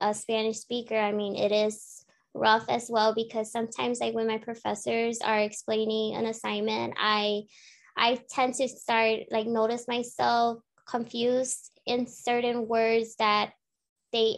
a 0.00 0.14
Spanish 0.14 0.58
speaker, 0.58 0.96
I 0.96 1.12
mean, 1.12 1.36
it 1.36 1.52
is 1.52 2.04
rough 2.32 2.64
as 2.68 2.88
well 2.88 3.14
because 3.14 3.52
sometimes 3.52 4.00
like 4.00 4.14
when 4.14 4.28
my 4.28 4.38
professors 4.38 5.18
are 5.20 5.40
explaining 5.40 6.14
an 6.14 6.26
assignment, 6.26 6.94
I 6.98 7.42
I 7.96 8.20
tend 8.30 8.54
to 8.54 8.68
start 8.68 9.20
like 9.30 9.46
notice 9.46 9.86
myself 9.86 10.62
confused 10.90 11.70
in 11.86 12.06
certain 12.06 12.66
words 12.66 13.16
that 13.16 13.52
they 14.12 14.36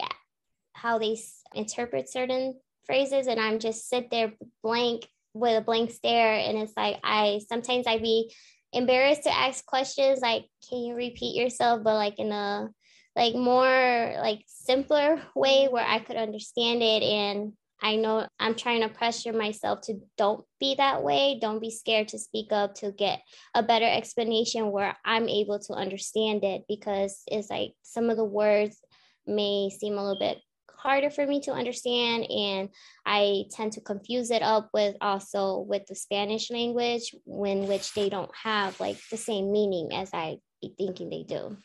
how 0.75 0.99
they 0.99 1.19
interpret 1.55 2.09
certain 2.09 2.59
phrases. 2.85 3.27
And 3.27 3.41
I'm 3.41 3.59
just 3.59 3.89
sit 3.89 4.11
there 4.11 4.33
blank 4.63 5.09
with 5.35 5.57
a 5.57 5.65
blank 5.65 5.91
stare. 5.91 6.35
And 6.35 6.59
it's 6.59 6.77
like 6.77 6.99
i 7.03 7.41
sometimes 7.49 7.87
i 7.87 7.99
be 7.99 8.33
embarrassed 8.73 9.25
to 9.25 9.35
ask 9.35 9.65
questions 9.67 10.21
like 10.21 10.47
can 10.69 10.79
you 10.79 10.95
repeat 10.95 11.37
yourself? 11.37 11.83
But 11.85 11.95
like 11.95 12.19
in 12.19 12.33
a 12.33 12.69
like 13.15 13.35
more 13.35 14.15
like 14.21 14.41
simpler 14.47 15.21
way 15.35 15.69
where 15.71 15.85
i 15.87 15.99
could 15.99 16.17
understand 16.17 16.83
it 16.83 17.03
and 17.03 17.53
i 17.83 17.97
know 17.97 18.27
i'm 18.39 18.55
trying 18.55 18.81
to 18.81 18.89
pressure 18.89 19.33
myself 19.33 19.81
to 19.83 20.01
don't 20.17 20.45
be 20.61 20.75
that 20.77 21.03
way. 21.03 21.39
Don't 21.41 21.61
be 21.61 21.71
scared 21.71 22.09
to 22.09 22.19
speak 22.19 22.53
up 22.53 22.75
to 22.77 22.93
get 22.93 23.21
a 23.55 23.63
better 23.63 23.87
explanation 23.87 24.71
where 24.71 24.97
i'm 25.05 25.29
able 25.29 25.59
to 25.59 25.73
understand 25.75 26.45
it 26.45 26.63
because 26.69 27.23
it's 27.27 27.51
like 27.51 27.73
some 27.83 28.11
of 28.11 28.17
the 28.17 28.25
words 28.25 28.79
may 29.27 29.71
seem 29.71 29.99
a 29.99 30.03
little 30.03 30.19
bit 30.19 30.39
harder 30.73 31.11
for 31.11 31.25
me 31.25 31.41
to 31.41 31.53
understand 31.53 32.25
and 32.29 32.69
i 33.07 33.45
tend 33.53 33.73
to 33.73 33.81
confuse 33.81 34.31
it 34.31 34.43
up 34.43 34.69
with 34.75 34.97
also 35.01 35.61
with 35.61 35.87
the 35.87 35.95
spanish 35.95 36.51
language 36.51 37.15
when 37.25 37.69
which 37.69 37.93
they 37.95 38.09
don't 38.09 38.35
have 38.35 38.79
like 38.81 38.99
the 39.11 39.17
same 39.17 39.53
meaning 39.53 39.91
as 39.93 40.11
i 40.13 40.37
be 40.63 40.75
thinking 40.79 41.11
they 41.11 41.25
do. 41.25 41.57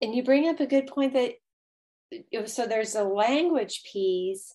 And 0.00 0.14
you 0.14 0.22
bring 0.22 0.48
up 0.48 0.60
a 0.60 0.66
good 0.66 0.86
point 0.86 1.14
that 1.14 1.32
so 2.46 2.66
there's 2.66 2.94
a 2.94 3.04
language 3.04 3.82
piece 3.90 4.54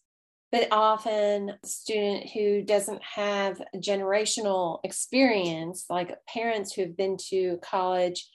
but 0.51 0.67
often 0.71 1.53
a 1.61 1.67
student 1.67 2.29
who 2.29 2.61
doesn't 2.61 3.01
have 3.03 3.61
generational 3.75 4.79
experience 4.83 5.85
like 5.89 6.17
parents 6.27 6.73
who've 6.73 6.95
been 6.95 7.17
to 7.29 7.59
college 7.61 8.29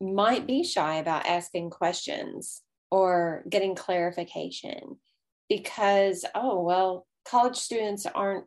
might 0.00 0.46
be 0.46 0.64
shy 0.64 0.96
about 0.96 1.26
asking 1.26 1.70
questions 1.70 2.62
or 2.90 3.44
getting 3.48 3.74
clarification 3.74 4.96
because 5.48 6.24
oh 6.34 6.62
well 6.62 7.06
college 7.24 7.56
students 7.56 8.06
aren't 8.06 8.44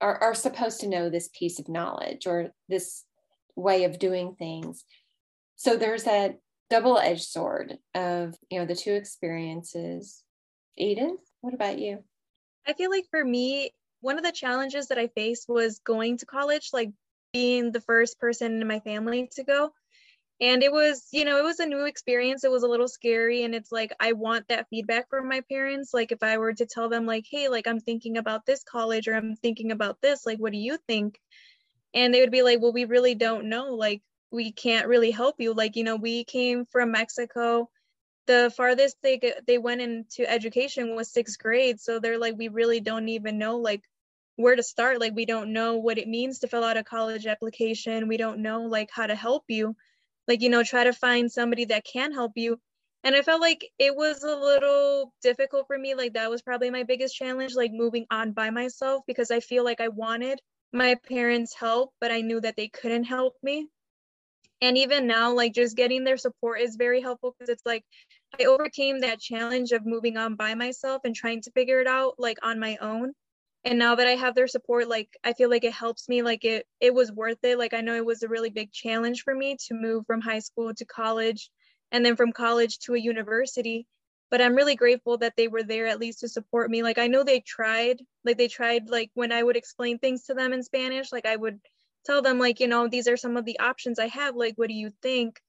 are, 0.00 0.20
are 0.20 0.34
supposed 0.34 0.80
to 0.80 0.88
know 0.88 1.08
this 1.08 1.30
piece 1.32 1.60
of 1.60 1.68
knowledge 1.68 2.26
or 2.26 2.50
this 2.68 3.04
way 3.54 3.84
of 3.84 4.00
doing 4.00 4.34
things. 4.34 4.84
So 5.54 5.76
there's 5.76 6.04
that 6.04 6.40
double-edged 6.70 7.22
sword 7.22 7.78
of 7.94 8.34
you 8.50 8.58
know 8.58 8.66
the 8.66 8.74
two 8.74 8.94
experiences. 8.94 10.22
Edith 10.76 11.20
what 11.42 11.54
about 11.54 11.78
you 11.78 12.02
i 12.66 12.72
feel 12.72 12.90
like 12.90 13.06
for 13.10 13.24
me 13.24 13.70
one 14.00 14.18
of 14.18 14.24
the 14.24 14.32
challenges 14.32 14.88
that 14.88 14.98
i 14.98 15.06
faced 15.08 15.48
was 15.48 15.80
going 15.80 16.16
to 16.18 16.26
college 16.26 16.70
like 16.72 16.90
being 17.32 17.72
the 17.72 17.80
first 17.80 18.18
person 18.18 18.60
in 18.60 18.68
my 18.68 18.80
family 18.80 19.28
to 19.32 19.42
go. 19.42 19.72
And 20.40 20.62
it 20.62 20.72
was 20.72 21.08
you 21.12 21.24
know 21.24 21.38
it 21.38 21.44
was 21.44 21.60
a 21.60 21.66
new 21.66 21.84
experience. 21.84 22.44
It 22.44 22.50
was 22.50 22.62
a 22.62 22.68
little 22.68 22.88
scary 22.88 23.44
and 23.44 23.54
it's 23.54 23.70
like 23.70 23.92
i 24.00 24.12
want 24.12 24.48
that 24.48 24.68
feedback 24.70 25.08
from 25.08 25.28
my 25.28 25.40
parents. 25.48 25.94
Like 25.94 26.12
if 26.12 26.22
i 26.22 26.38
were 26.38 26.52
to 26.54 26.66
tell 26.66 26.88
them 26.88 27.06
like 27.06 27.26
hey 27.30 27.48
like 27.48 27.66
i'm 27.66 27.80
thinking 27.80 28.16
about 28.18 28.44
this 28.44 28.64
college 28.64 29.08
or 29.08 29.14
i'm 29.14 29.36
thinking 29.36 29.70
about 29.72 30.00
this 30.02 30.26
like 30.26 30.38
what 30.38 30.52
do 30.52 30.58
you 30.58 30.78
think? 30.88 31.20
And 31.94 32.12
they 32.12 32.20
would 32.20 32.32
be 32.32 32.42
like 32.42 32.60
well 32.60 32.72
we 32.72 32.84
really 32.86 33.14
don't 33.14 33.48
know. 33.48 33.74
Like 33.74 34.02
we 34.32 34.52
can't 34.52 34.88
really 34.88 35.10
help 35.12 35.36
you. 35.38 35.54
Like 35.54 35.76
you 35.76 35.84
know 35.84 35.96
we 35.96 36.24
came 36.24 36.66
from 36.66 36.92
mexico 36.92 37.68
the 38.26 38.52
farthest 38.56 38.96
they 39.02 39.18
get, 39.18 39.46
they 39.46 39.58
went 39.58 39.80
into 39.80 40.28
education 40.30 40.94
was 40.96 41.10
sixth 41.12 41.38
grade. 41.38 41.80
So 41.80 41.98
they're 41.98 42.18
like 42.18 42.36
we 42.36 42.48
really 42.48 42.80
don't 42.80 43.08
even 43.08 43.38
know 43.38 43.58
like 43.58 43.82
where 44.36 44.56
to 44.56 44.62
start. 44.62 45.00
Like 45.00 45.14
we 45.14 45.26
don't 45.26 45.52
know 45.52 45.76
what 45.78 45.98
it 45.98 46.08
means 46.08 46.40
to 46.40 46.48
fill 46.48 46.64
out 46.64 46.76
a 46.76 46.84
college 46.84 47.26
application. 47.26 48.08
We 48.08 48.16
don't 48.16 48.40
know 48.42 48.62
like 48.62 48.90
how 48.92 49.06
to 49.06 49.14
help 49.14 49.44
you. 49.48 49.76
Like 50.28 50.42
you 50.42 50.50
know 50.50 50.62
try 50.62 50.84
to 50.84 50.92
find 50.92 51.30
somebody 51.30 51.66
that 51.66 51.84
can 51.84 52.12
help 52.12 52.32
you. 52.36 52.58
And 53.04 53.16
i 53.16 53.22
felt 53.22 53.40
like 53.40 53.68
it 53.78 53.96
was 53.96 54.22
a 54.22 54.36
little 54.36 55.12
difficult 55.22 55.66
for 55.66 55.78
me. 55.78 55.94
Like 55.94 56.14
that 56.14 56.30
was 56.30 56.42
probably 56.42 56.70
my 56.70 56.84
biggest 56.84 57.16
challenge 57.16 57.54
like 57.54 57.72
moving 57.72 58.06
on 58.10 58.32
by 58.32 58.50
myself 58.50 59.02
because 59.06 59.30
i 59.30 59.40
feel 59.40 59.64
like 59.64 59.80
i 59.80 59.88
wanted 59.88 60.40
my 60.72 60.94
parents 61.08 61.54
help 61.54 61.92
but 62.00 62.10
i 62.12 62.20
knew 62.20 62.40
that 62.40 62.56
they 62.56 62.68
couldn't 62.68 63.04
help 63.04 63.34
me. 63.42 63.68
And 64.60 64.78
even 64.78 65.06
now 65.08 65.32
like 65.34 65.54
just 65.54 65.76
getting 65.76 66.04
their 66.04 66.16
support 66.16 66.60
is 66.60 66.76
very 66.76 67.00
helpful 67.00 67.34
because 67.36 67.50
it's 67.50 67.66
like 67.66 67.84
i 68.40 68.44
overcame 68.44 69.00
that 69.00 69.20
challenge 69.20 69.72
of 69.72 69.86
moving 69.86 70.16
on 70.16 70.34
by 70.36 70.54
myself 70.54 71.02
and 71.04 71.14
trying 71.14 71.40
to 71.42 71.50
figure 71.52 71.80
it 71.80 71.86
out 71.86 72.14
like 72.18 72.38
on 72.42 72.58
my 72.58 72.76
own. 72.80 73.12
And 73.64 73.78
now 73.78 73.94
that 73.94 74.08
i 74.08 74.12
have 74.12 74.34
their 74.34 74.48
support 74.48 74.88
like 74.88 75.08
i 75.24 75.32
feel 75.32 75.50
like 75.50 75.64
it 75.64 75.72
helps 75.72 76.08
me 76.08 76.22
like 76.22 76.44
it 76.44 76.66
it 76.80 76.94
was 76.94 77.12
worth 77.12 77.38
it. 77.44 77.58
Like 77.58 77.74
i 77.74 77.80
know 77.80 77.94
it 77.94 78.06
was 78.06 78.22
a 78.22 78.28
really 78.28 78.50
big 78.50 78.72
challenge 78.72 79.22
for 79.22 79.34
me 79.34 79.56
to 79.66 79.74
move 79.74 80.06
from 80.06 80.20
high 80.20 80.40
school 80.40 80.74
to 80.74 80.84
college 80.84 81.50
and 81.92 82.04
then 82.04 82.16
from 82.16 82.32
college 82.32 82.78
to 82.80 82.94
a 82.94 82.98
university. 82.98 83.86
But 84.30 84.40
i'm 84.40 84.56
really 84.56 84.76
grateful 84.76 85.18
that 85.18 85.34
they 85.36 85.48
were 85.48 85.62
there 85.62 85.86
at 85.86 86.00
least 86.00 86.20
to 86.20 86.28
support 86.28 86.70
me. 86.70 86.82
Like 86.82 86.98
i 86.98 87.06
know 87.06 87.22
they 87.24 87.40
tried 87.40 88.00
like 88.24 88.38
they 88.38 88.48
tried 88.48 88.88
like 88.88 89.10
when 89.14 89.30
i 89.32 89.42
would 89.42 89.56
explain 89.56 89.98
things 89.98 90.24
to 90.24 90.34
them 90.34 90.52
in 90.52 90.62
spanish 90.62 91.12
like 91.12 91.26
i 91.26 91.36
would 91.36 91.60
tell 92.04 92.22
them 92.22 92.38
like 92.38 92.58
you 92.60 92.66
know 92.66 92.88
these 92.88 93.08
are 93.08 93.16
some 93.16 93.36
of 93.36 93.44
the 93.44 93.60
options 93.60 93.98
i 93.98 94.08
have. 94.08 94.34
Like 94.36 94.54
what 94.56 94.68
do 94.68 94.74
you 94.74 94.90
think 95.02 95.40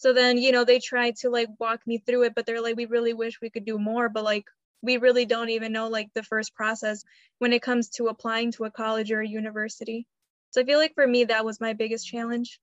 so 0.00 0.12
then 0.12 0.38
you 0.38 0.50
know 0.50 0.64
they 0.64 0.78
tried 0.78 1.14
to 1.14 1.28
like 1.30 1.48
walk 1.58 1.80
me 1.86 1.98
through 1.98 2.22
it 2.24 2.34
but 2.34 2.46
they're 2.46 2.62
like 2.62 2.76
we 2.76 2.86
really 2.86 3.12
wish 3.12 3.40
we 3.40 3.50
could 3.50 3.66
do 3.66 3.78
more 3.78 4.08
but 4.08 4.24
like 4.24 4.46
we 4.82 4.96
really 4.96 5.26
don't 5.26 5.50
even 5.50 5.72
know 5.72 5.88
like 5.88 6.08
the 6.14 6.22
first 6.22 6.54
process 6.54 7.04
when 7.38 7.52
it 7.52 7.62
comes 7.62 7.88
to 7.90 8.08
applying 8.08 8.52
to 8.52 8.64
a 8.64 8.70
college 8.70 9.12
or 9.12 9.20
a 9.20 9.28
university. 9.28 10.06
So 10.50 10.60
I 10.60 10.64
feel 10.64 10.78
like 10.78 10.94
for 10.94 11.06
me, 11.06 11.24
that 11.24 11.44
was 11.44 11.60
my 11.60 11.72
biggest 11.72 12.06
challenge. 12.06 12.58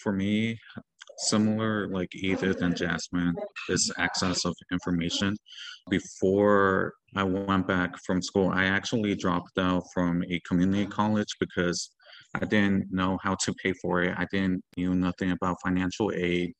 For 0.00 0.12
me, 0.12 0.58
similar 1.18 1.88
like 1.88 2.10
Edith 2.14 2.62
and 2.62 2.76
Jasmine, 2.76 3.34
is 3.68 3.92
access 3.98 4.44
of 4.44 4.54
information. 4.70 5.36
Before 5.88 6.92
I 7.16 7.24
went 7.24 7.66
back 7.66 7.96
from 8.06 8.22
school, 8.22 8.50
I 8.50 8.66
actually 8.66 9.16
dropped 9.16 9.58
out 9.58 9.82
from 9.92 10.22
a 10.30 10.40
community 10.46 10.86
college 10.86 11.34
because 11.40 11.90
I 12.34 12.44
didn't 12.44 12.92
know 12.92 13.18
how 13.22 13.34
to 13.44 13.54
pay 13.54 13.72
for 13.82 14.02
it. 14.02 14.14
I 14.16 14.26
didn't 14.30 14.62
knew 14.76 14.94
nothing 14.94 15.32
about 15.32 15.56
financial 15.64 16.12
aid. 16.14 16.52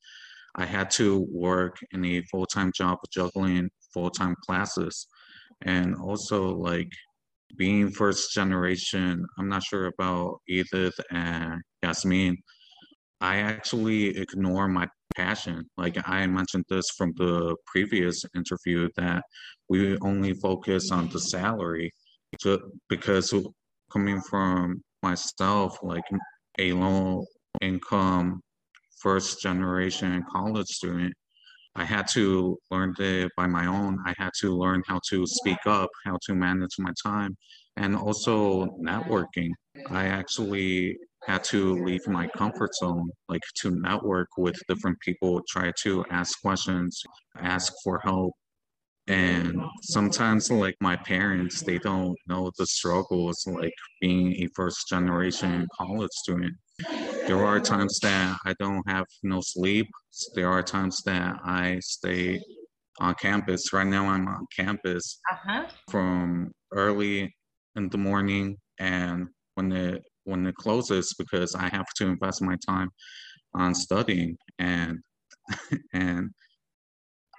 I 0.57 0.65
had 0.65 0.91
to 0.93 1.27
work 1.31 1.77
in 1.93 2.05
a 2.05 2.23
full-time 2.23 2.73
job 2.75 2.99
juggling 3.13 3.71
full-time 3.93 4.35
classes 4.45 5.07
and 5.63 5.95
also 5.97 6.55
like 6.55 6.91
being 7.57 7.91
first 7.91 8.33
generation 8.33 9.25
i'm 9.39 9.49
not 9.49 9.63
sure 9.63 9.87
about 9.87 10.41
edith 10.49 10.99
and 11.11 11.61
yasmin 11.83 12.37
i 13.21 13.37
actually 13.39 14.17
ignore 14.17 14.69
my 14.69 14.87
passion 15.17 15.65
like 15.77 15.97
i 16.05 16.27
mentioned 16.27 16.65
this 16.69 16.91
from 16.97 17.13
the 17.17 17.57
previous 17.67 18.23
interview 18.37 18.89
that 18.97 19.23
we 19.69 19.99
only 20.03 20.33
focus 20.35 20.91
on 20.93 21.09
the 21.09 21.19
salary 21.19 21.91
to, 22.41 22.61
because 22.89 23.35
coming 23.93 24.21
from 24.31 24.81
myself 25.03 25.79
like 25.83 26.05
a 26.59 26.73
low 26.73 27.25
income 27.61 28.41
first 29.01 29.41
generation 29.43 30.25
college 30.31 30.67
student 30.69 31.15
I 31.77 31.85
had 31.85 32.09
to 32.09 32.59
learn 32.71 32.95
it 32.99 33.31
by 33.37 33.47
my 33.47 33.67
own. 33.67 33.99
I 34.05 34.15
had 34.19 34.31
to 34.41 34.57
learn 34.57 34.83
how 34.87 35.01
to 35.11 35.27
speak 35.27 35.59
up, 35.67 35.89
how 36.05 36.19
to 36.27 36.35
manage 36.35 36.77
my 36.79 36.93
time, 37.03 37.37
and 37.77 37.97
also 37.97 38.67
networking. 38.85 39.51
I 39.89 40.07
actually 40.07 40.97
had 41.27 41.45
to 41.45 41.83
leave 41.85 42.07
my 42.09 42.27
comfort 42.29 42.75
zone, 42.75 43.11
like 43.29 43.43
to 43.61 43.71
network 43.71 44.29
with 44.37 44.57
different 44.69 44.99
people, 45.01 45.41
try 45.49 45.73
to 45.83 46.05
ask 46.11 46.41
questions, 46.41 47.03
ask 47.37 47.73
for 47.85 48.01
help. 48.01 48.35
And 49.11 49.61
sometimes, 49.83 50.53
like 50.53 50.77
my 50.81 50.95
parents, 50.95 51.63
they 51.63 51.79
don't 51.79 52.17
know 52.29 52.53
the 52.57 52.67
struggles, 52.67 53.45
like 53.45 53.75
being 54.01 54.35
a 54.35 54.47
first 54.55 54.89
generation 54.89 55.67
college 55.77 56.13
student. 56.13 56.55
There 57.27 57.45
are 57.45 57.59
times 57.59 57.99
that 58.03 58.39
I 58.47 58.55
don't 58.61 58.89
have 58.89 59.07
no 59.25 59.41
sleep. 59.41 59.89
There 60.37 60.49
are 60.49 60.63
times 60.63 61.03
that 61.07 61.41
I 61.45 61.81
stay 61.81 62.41
on 63.01 63.17
campus. 63.17 63.73
Right 63.73 63.87
now, 63.87 64.07
I'm 64.07 64.29
on 64.29 64.47
campus 64.57 65.19
uh-huh. 65.29 65.67
from 65.91 66.53
early 66.73 67.35
in 67.75 67.89
the 67.89 67.99
morning 67.99 68.59
and 68.79 69.27
when 69.55 69.73
it 69.73 70.05
when 70.23 70.47
it 70.47 70.55
closes 70.55 71.15
because 71.19 71.57
I 71.57 71.69
have 71.69 71.87
to 71.97 72.07
invest 72.07 72.43
my 72.43 72.57
time 72.65 72.91
on 73.55 73.75
studying 73.75 74.37
and 74.61 75.01
and 75.93 76.31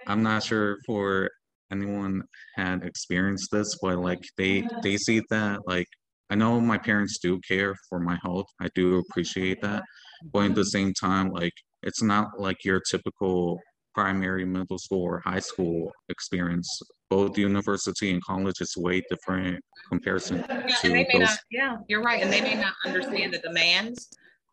I'm 0.07 0.21
not 0.21 0.43
sure 0.43 0.77
for 0.85 1.29
anyone 1.71 2.23
had 2.55 2.83
experienced 2.83 3.49
this, 3.51 3.77
but 3.81 3.99
like 3.99 4.23
they 4.37 4.67
they 4.83 4.97
see 4.97 5.21
that 5.29 5.59
like 5.67 5.87
I 6.29 6.35
know 6.35 6.59
my 6.61 6.77
parents 6.77 7.19
do 7.21 7.39
care 7.47 7.75
for 7.89 7.99
my 7.99 8.17
health. 8.23 8.47
I 8.61 8.69
do 8.73 8.99
appreciate 8.99 9.61
that. 9.61 9.83
But 10.31 10.51
at 10.51 10.55
the 10.55 10.63
same 10.63 10.93
time, 10.93 11.29
like 11.29 11.53
it's 11.83 12.01
not 12.01 12.39
like 12.39 12.63
your 12.63 12.81
typical 12.89 13.59
primary 13.93 14.45
middle 14.45 14.77
school 14.77 15.03
or 15.03 15.21
high 15.25 15.39
school 15.39 15.91
experience. 16.09 16.67
Both 17.09 17.37
university 17.37 18.11
and 18.11 18.23
college 18.23 18.61
is 18.61 18.73
way 18.77 19.01
different 19.09 19.59
comparison 19.89 20.45
yeah, 20.47 20.75
to 20.81 20.89
those. 20.89 21.19
Not, 21.19 21.39
yeah, 21.51 21.75
you're 21.89 22.01
right. 22.01 22.23
And 22.23 22.31
they 22.31 22.41
may 22.41 22.55
not 22.55 22.73
understand 22.85 23.33
the 23.33 23.39
demands 23.39 24.07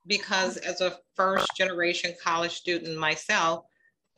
because 0.09 0.57
as 0.57 0.81
a 0.81 0.97
first 1.15 1.47
generation 1.57 2.15
college 2.23 2.53
student 2.53 2.99
myself, 2.99 3.65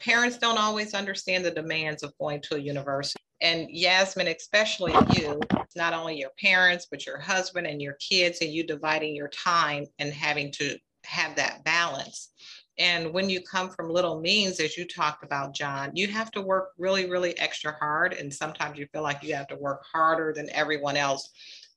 parents 0.00 0.38
don't 0.38 0.58
always 0.58 0.94
understand 0.94 1.44
the 1.44 1.50
demands 1.50 2.02
of 2.02 2.16
going 2.18 2.40
to 2.42 2.56
a 2.56 2.58
university 2.58 3.20
and 3.40 3.70
Yasmin, 3.70 4.28
especially 4.28 4.92
you, 5.16 5.40
not 5.74 5.94
only 5.94 6.18
your 6.18 6.30
parents, 6.38 6.86
but 6.90 7.06
your 7.06 7.18
husband 7.18 7.66
and 7.66 7.80
your 7.80 7.94
kids, 7.94 8.38
and 8.40 8.50
you 8.50 8.66
dividing 8.66 9.16
your 9.16 9.28
time 9.28 9.86
and 9.98 10.12
having 10.12 10.52
to 10.52 10.76
have 11.04 11.36
that 11.36 11.64
balance. 11.64 12.32
And 12.78 13.12
when 13.12 13.28
you 13.30 13.40
come 13.42 13.70
from 13.70 13.90
little 13.90 14.20
means, 14.20 14.60
as 14.60 14.76
you 14.76 14.86
talked 14.86 15.24
about, 15.24 15.54
John, 15.54 15.90
you 15.94 16.06
have 16.08 16.30
to 16.32 16.42
work 16.42 16.70
really, 16.78 17.08
really 17.08 17.36
extra 17.38 17.72
hard. 17.72 18.12
And 18.14 18.32
sometimes 18.32 18.78
you 18.78 18.86
feel 18.92 19.02
like 19.02 19.22
you 19.22 19.34
have 19.34 19.48
to 19.48 19.56
work 19.56 19.82
harder 19.90 20.32
than 20.34 20.50
everyone 20.50 20.96
else 20.96 21.30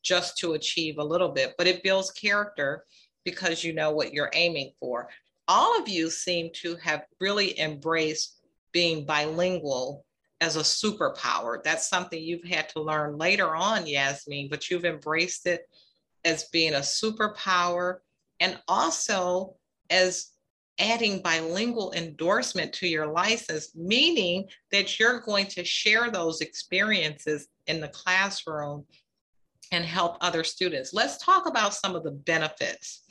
just 0.04 0.38
to 0.40 0.54
achieve 0.54 0.98
a 0.98 1.04
little 1.04 1.30
bit. 1.30 1.54
But 1.58 1.68
it 1.68 1.84
builds 1.84 2.12
character 2.12 2.84
because 3.26 3.64
you 3.64 3.74
know 3.74 3.92
what 3.92 4.14
you're 4.14 4.32
aiming 4.34 4.74
for. 4.80 5.10
All 5.48 5.80
of 5.80 5.90
you 5.90 6.10
seem 6.10 6.52
to 6.62 6.76
have 6.78 7.04
really 7.20 7.60
embraced 7.60 8.40
being 8.72 9.06
bilingual 9.06 10.06
as 10.42 10.56
a 10.56 10.60
superpower. 10.60 11.64
That's 11.64 11.90
something 11.90 12.22
you've 12.22 12.44
had 12.44 12.70
to 12.70 12.82
learn 12.82 13.18
later 13.18 13.56
on, 13.56 13.88
Yasmin, 13.88 14.50
but 14.50 14.70
you've 14.70 14.86
embraced 14.86 15.48
it 15.48 15.62
as 16.26 16.46
being 16.46 16.74
a 16.74 16.80
superpower 16.80 17.98
and 18.40 18.60
also 18.68 19.56
as 19.90 20.32
adding 20.80 21.22
bilingual 21.22 21.94
endorsement 21.94 22.74
to 22.74 22.88
your 22.88 23.08
license, 23.08 23.76
meaning 23.76 24.46
that 24.72 25.00
you're 25.00 25.20
going 25.20 25.46
to 25.46 25.64
share 25.64 26.10
those 26.10 26.42
experiences 26.42 27.48
in 27.68 27.80
the 27.80 27.88
classroom 27.90 28.84
and 29.72 29.86
help 29.86 30.18
other 30.20 30.44
students. 30.44 30.94
Let's 30.94 31.18
talk 31.18 31.48
about 31.48 31.74
some 31.74 31.96
of 31.96 32.04
the 32.04 32.12
benefits 32.12 33.04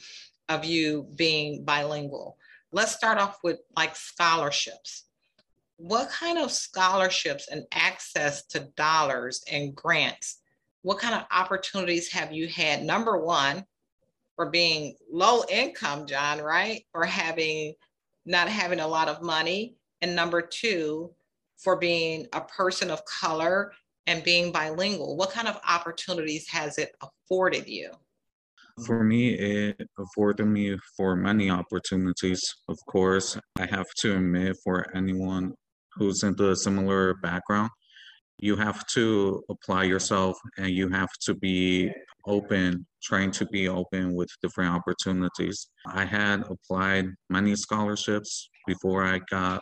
of 0.49 0.65
you 0.65 1.09
being 1.17 1.65
bilingual. 1.65 2.37
Let's 2.73 2.95
start 2.95 3.19
off 3.19 3.39
with 3.43 3.59
like 3.77 3.97
scholarships 3.97 5.05
what 5.83 6.09
kind 6.11 6.39
of 6.39 6.53
scholarships 6.53 7.49
and 7.49 7.65
access 7.73 8.47
to 8.47 8.69
dollars 8.77 9.43
and 9.51 9.75
grants, 9.75 10.39
what 10.83 10.99
kind 10.99 11.13
of 11.13 11.27
opportunities 11.33 12.13
have 12.13 12.33
you 12.33 12.47
had? 12.47 12.85
Number 12.85 13.19
one, 13.19 13.65
for 14.37 14.49
being 14.49 14.95
low 15.11 15.43
income, 15.51 16.07
John, 16.07 16.41
right? 16.41 16.85
Or 16.95 17.05
having 17.05 17.75
not 18.25 18.49
having 18.49 18.79
a 18.79 18.87
lot 18.87 19.09
of 19.09 19.23
money. 19.23 19.75
And 20.01 20.15
number 20.15 20.41
two, 20.41 21.11
for 21.57 21.77
being 21.77 22.29
a 22.33 22.41
person 22.41 22.89
of 22.89 23.05
color 23.05 23.73
and 24.07 24.23
being 24.23 24.53
bilingual. 24.53 25.17
What 25.17 25.33
kind 25.33 25.49
of 25.49 25.61
opportunities 25.69 26.49
has 26.49 26.79
it 26.79 26.95
afforded 27.03 27.67
you? 27.67 27.91
For 28.87 29.05
me, 29.05 29.35
it 29.35 29.87
afforded 29.99 30.47
me 30.47 30.77
for 30.97 31.15
many 31.15 31.51
opportunities. 31.51 32.43
Of 32.69 32.79
course, 32.89 33.39
I 33.59 33.67
have 33.67 33.87
to 34.01 34.17
admit 34.17 34.57
for 34.65 34.87
anyone 34.97 35.53
who's 35.95 36.23
into 36.23 36.51
a 36.51 36.57
similar 36.57 37.15
background, 37.15 37.71
you 38.39 38.57
have 38.57 38.87
to 38.89 39.43
apply 39.51 39.85
yourself 39.85 40.39
and 40.57 40.71
you 40.71 40.89
have 40.89 41.11
to 41.27 41.35
be 41.35 41.91
open, 42.27 42.87
trying 43.03 43.31
to 43.33 43.47
be 43.47 43.69
open 43.69 44.15
with 44.15 44.29
different 44.43 44.75
opportunities. 44.75 45.69
I 45.87 46.05
had 46.05 46.45
applied 46.49 47.07
many 47.29 47.55
scholarships 47.57 48.49
before 48.67 49.05
I 49.05 49.21
got 49.31 49.61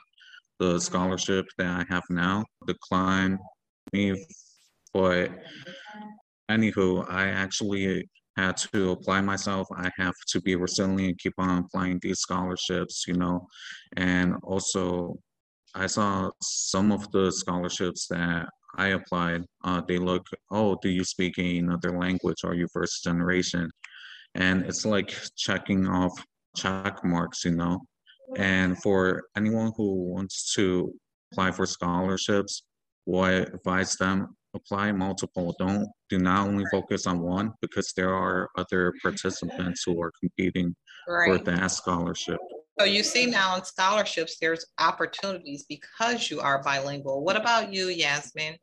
the 0.61 0.79
scholarship 0.79 1.47
that 1.59 1.67
I 1.67 1.93
have 1.93 2.05
now, 2.11 2.45
declined 2.67 3.39
me, 3.93 4.25
but 4.95 5.31
anywho, 6.51 7.11
I 7.11 7.29
actually 7.29 8.09
had 8.37 8.57
to 8.57 8.93
apply 8.93 9.21
myself. 9.21 9.67
I 9.75 9.91
have 9.99 10.15
to 10.29 10.41
be 10.41 10.57
resilient, 10.57 11.01
and 11.01 11.19
keep 11.19 11.35
on 11.39 11.65
applying 11.65 11.99
these 12.03 12.21
scholarships, 12.21 13.05
you 13.07 13.15
know, 13.15 13.47
and 13.97 14.37
also 14.43 15.19
I 15.75 15.87
saw 15.87 16.31
some 16.43 16.91
of 16.91 17.11
the 17.13 17.31
scholarships 17.31 18.07
that 18.09 18.49
I 18.77 18.89
applied. 18.89 19.45
Uh, 19.65 19.83
they 19.87 19.99
look, 19.99 20.27
oh, 20.51 20.77
do 20.83 20.89
you 20.89 21.05
speak 21.05 21.39
another 21.39 21.99
language? 21.99 22.45
Are 22.45 22.55
you 22.55 22.67
first 22.73 23.05
generation? 23.05 23.71
And 24.35 24.65
it's 24.65 24.85
like 24.85 25.15
checking 25.37 25.87
off 25.87 26.13
check 26.57 27.05
marks, 27.05 27.45
you 27.45 27.53
know. 27.53 27.81
And 28.37 28.81
for 28.83 29.25
anyone 29.37 29.73
who 29.77 30.13
wants 30.13 30.55
to 30.55 30.93
apply 31.33 31.53
for 31.53 31.67
scholarships, 31.67 32.63
what 33.05 33.31
I 33.31 33.33
advise 33.33 33.97
them 33.97 34.37
apply 34.55 34.93
multiple. 34.93 35.55
Don't 35.59 35.89
do 36.09 36.19
not 36.19 36.47
only 36.47 36.65
focus 36.71 37.07
on 37.07 37.21
one 37.21 37.53
because 37.61 37.93
there 37.97 38.15
are 38.15 38.51
other 38.57 38.93
participants 39.03 39.83
who 39.85 40.01
are 40.03 40.13
competing 40.21 40.75
right. 41.09 41.39
for 41.39 41.45
that 41.45 41.71
scholarship. 41.71 42.39
So 42.79 42.85
you 42.85 43.03
see 43.03 43.27
now 43.27 43.57
in 43.57 43.65
scholarships, 43.65 44.39
there's 44.41 44.65
opportunities 44.79 45.65
because 45.69 46.31
you 46.31 46.41
are 46.41 46.63
bilingual. 46.63 47.23
What 47.23 47.37
about 47.37 47.73
you, 47.73 47.89
Yasmin? 47.89 48.57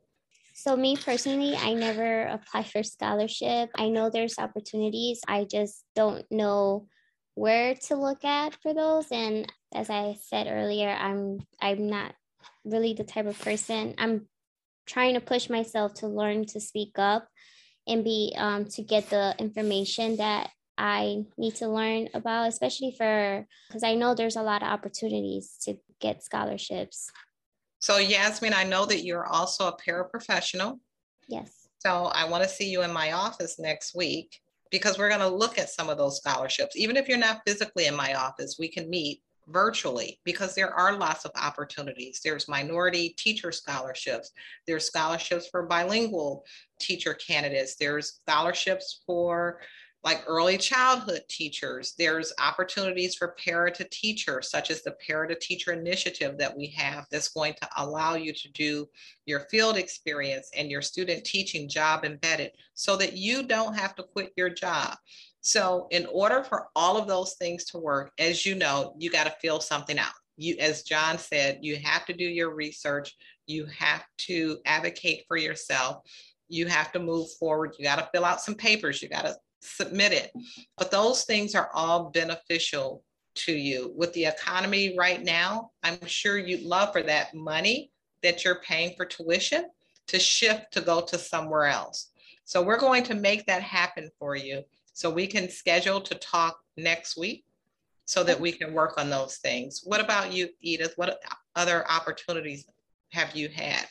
So 0.54 0.76
me 0.76 0.96
personally, 0.96 1.54
I 1.54 1.72
never 1.74 2.24
apply 2.24 2.64
for 2.64 2.82
scholarship. 2.82 3.70
I 3.76 3.90
know 3.90 4.10
there's 4.10 4.38
opportunities. 4.38 5.20
I 5.28 5.44
just 5.44 5.84
don't 5.94 6.24
know 6.32 6.88
where 7.36 7.76
to 7.76 7.94
look 7.94 8.24
at 8.24 8.60
for 8.60 8.74
those. 8.74 9.06
And 9.12 9.46
as 9.72 9.88
I 9.88 10.16
said 10.20 10.48
earlier, 10.48 10.90
I'm 10.90 11.38
I'm 11.60 11.86
not 11.86 12.12
really 12.64 12.94
the 12.94 13.04
type 13.04 13.26
of 13.26 13.38
person. 13.38 13.94
I'm 13.98 14.26
trying 14.88 15.14
to 15.14 15.20
push 15.20 15.48
myself 15.48 15.94
to 15.94 16.08
learn 16.08 16.46
to 16.46 16.60
speak 16.60 16.98
up 16.98 17.28
and 17.86 18.02
be 18.02 18.34
um, 18.36 18.64
to 18.66 18.82
get 18.82 19.08
the 19.10 19.34
information 19.38 20.16
that 20.16 20.50
I 20.76 21.24
need 21.36 21.56
to 21.56 21.68
learn 21.68 22.08
about, 22.14 22.48
especially 22.48 22.94
for 22.96 23.46
because 23.68 23.82
I 23.82 23.94
know 23.94 24.14
there's 24.14 24.36
a 24.36 24.42
lot 24.42 24.62
of 24.62 24.68
opportunities 24.68 25.56
to 25.64 25.76
get 26.00 26.22
scholarships. 26.22 27.10
So, 27.80 27.98
Yasmin, 27.98 28.54
I 28.54 28.64
know 28.64 28.86
that 28.86 29.04
you're 29.04 29.26
also 29.26 29.68
a 29.68 29.76
paraprofessional. 29.76 30.78
Yes. 31.28 31.68
So, 31.78 32.06
I 32.06 32.28
want 32.28 32.42
to 32.42 32.48
see 32.48 32.70
you 32.70 32.82
in 32.82 32.92
my 32.92 33.12
office 33.12 33.58
next 33.58 33.94
week 33.94 34.40
because 34.70 34.98
we're 34.98 35.08
going 35.08 35.20
to 35.20 35.28
look 35.28 35.58
at 35.58 35.70
some 35.70 35.88
of 35.88 35.98
those 35.98 36.18
scholarships. 36.18 36.76
Even 36.76 36.96
if 36.96 37.08
you're 37.08 37.18
not 37.18 37.42
physically 37.46 37.86
in 37.86 37.96
my 37.96 38.14
office, 38.14 38.56
we 38.58 38.68
can 38.68 38.88
meet 38.90 39.22
virtually 39.50 40.20
because 40.24 40.54
there 40.54 40.72
are 40.72 40.96
lots 40.96 41.24
of 41.24 41.30
opportunities. 41.40 42.20
There's 42.22 42.48
minority 42.48 43.14
teacher 43.18 43.52
scholarships, 43.52 44.30
there's 44.66 44.86
scholarships 44.86 45.48
for 45.48 45.66
bilingual 45.66 46.44
teacher 46.80 47.14
candidates, 47.14 47.76
there's 47.76 48.20
scholarships 48.22 49.02
for 49.06 49.60
like 50.04 50.22
early 50.28 50.56
childhood 50.56 51.22
teachers. 51.28 51.94
There's 51.98 52.32
opportunities 52.40 53.16
for 53.16 53.34
para 53.44 53.70
to 53.72 53.84
teacher, 53.90 54.40
such 54.42 54.70
as 54.70 54.82
the 54.82 54.94
para 55.04 55.28
to 55.28 55.34
teacher 55.34 55.72
initiative 55.72 56.38
that 56.38 56.56
we 56.56 56.68
have 56.68 57.06
that's 57.10 57.28
going 57.28 57.54
to 57.54 57.68
allow 57.76 58.14
you 58.14 58.32
to 58.32 58.48
do 58.52 58.88
your 59.26 59.40
field 59.50 59.76
experience 59.76 60.50
and 60.56 60.70
your 60.70 60.82
student 60.82 61.24
teaching 61.24 61.68
job 61.68 62.04
embedded 62.04 62.52
so 62.74 62.96
that 62.96 63.14
you 63.14 63.42
don't 63.42 63.74
have 63.74 63.96
to 63.96 64.04
quit 64.04 64.32
your 64.36 64.50
job. 64.50 64.96
So, 65.40 65.86
in 65.90 66.06
order 66.06 66.42
for 66.42 66.68
all 66.74 66.96
of 66.96 67.06
those 67.06 67.34
things 67.34 67.64
to 67.66 67.78
work, 67.78 68.10
as 68.18 68.44
you 68.44 68.54
know, 68.54 68.94
you 68.98 69.10
got 69.10 69.24
to 69.24 69.34
fill 69.40 69.60
something 69.60 69.98
out. 69.98 70.12
You, 70.36 70.56
as 70.58 70.82
John 70.82 71.18
said, 71.18 71.58
you 71.62 71.76
have 71.76 72.04
to 72.06 72.12
do 72.12 72.24
your 72.24 72.54
research, 72.54 73.16
you 73.46 73.66
have 73.66 74.04
to 74.18 74.58
advocate 74.66 75.24
for 75.26 75.36
yourself, 75.36 76.02
you 76.48 76.66
have 76.66 76.92
to 76.92 76.98
move 76.98 77.28
forward, 77.38 77.74
you 77.78 77.84
got 77.84 77.96
to 77.96 78.08
fill 78.12 78.24
out 78.24 78.40
some 78.40 78.54
papers, 78.54 79.02
you 79.02 79.08
got 79.08 79.24
to 79.24 79.36
submit 79.60 80.12
it. 80.12 80.30
But 80.76 80.90
those 80.90 81.24
things 81.24 81.54
are 81.54 81.70
all 81.74 82.10
beneficial 82.10 83.02
to 83.36 83.52
you. 83.52 83.92
With 83.96 84.12
the 84.12 84.26
economy 84.26 84.96
right 84.96 85.22
now, 85.22 85.70
I'm 85.82 86.04
sure 86.06 86.38
you'd 86.38 86.62
love 86.62 86.92
for 86.92 87.02
that 87.02 87.34
money 87.34 87.90
that 88.22 88.44
you're 88.44 88.60
paying 88.60 88.94
for 88.96 89.06
tuition 89.06 89.68
to 90.08 90.18
shift 90.18 90.72
to 90.72 90.80
go 90.80 91.00
to 91.02 91.18
somewhere 91.18 91.66
else. 91.66 92.10
So 92.44 92.62
we're 92.62 92.80
going 92.80 93.04
to 93.04 93.14
make 93.14 93.46
that 93.46 93.62
happen 93.62 94.10
for 94.18 94.34
you. 94.34 94.62
So 94.98 95.10
we 95.10 95.28
can 95.28 95.48
schedule 95.48 96.00
to 96.00 96.14
talk 96.16 96.58
next 96.76 97.16
week 97.16 97.44
so 98.04 98.24
that 98.24 98.40
we 98.40 98.50
can 98.50 98.72
work 98.72 98.98
on 98.98 99.08
those 99.08 99.36
things. 99.36 99.82
What 99.84 100.00
about 100.00 100.32
you, 100.32 100.48
Edith? 100.60 100.94
What 100.96 101.22
other 101.54 101.88
opportunities 101.88 102.66
have 103.12 103.36
you 103.36 103.48
had? 103.48 103.86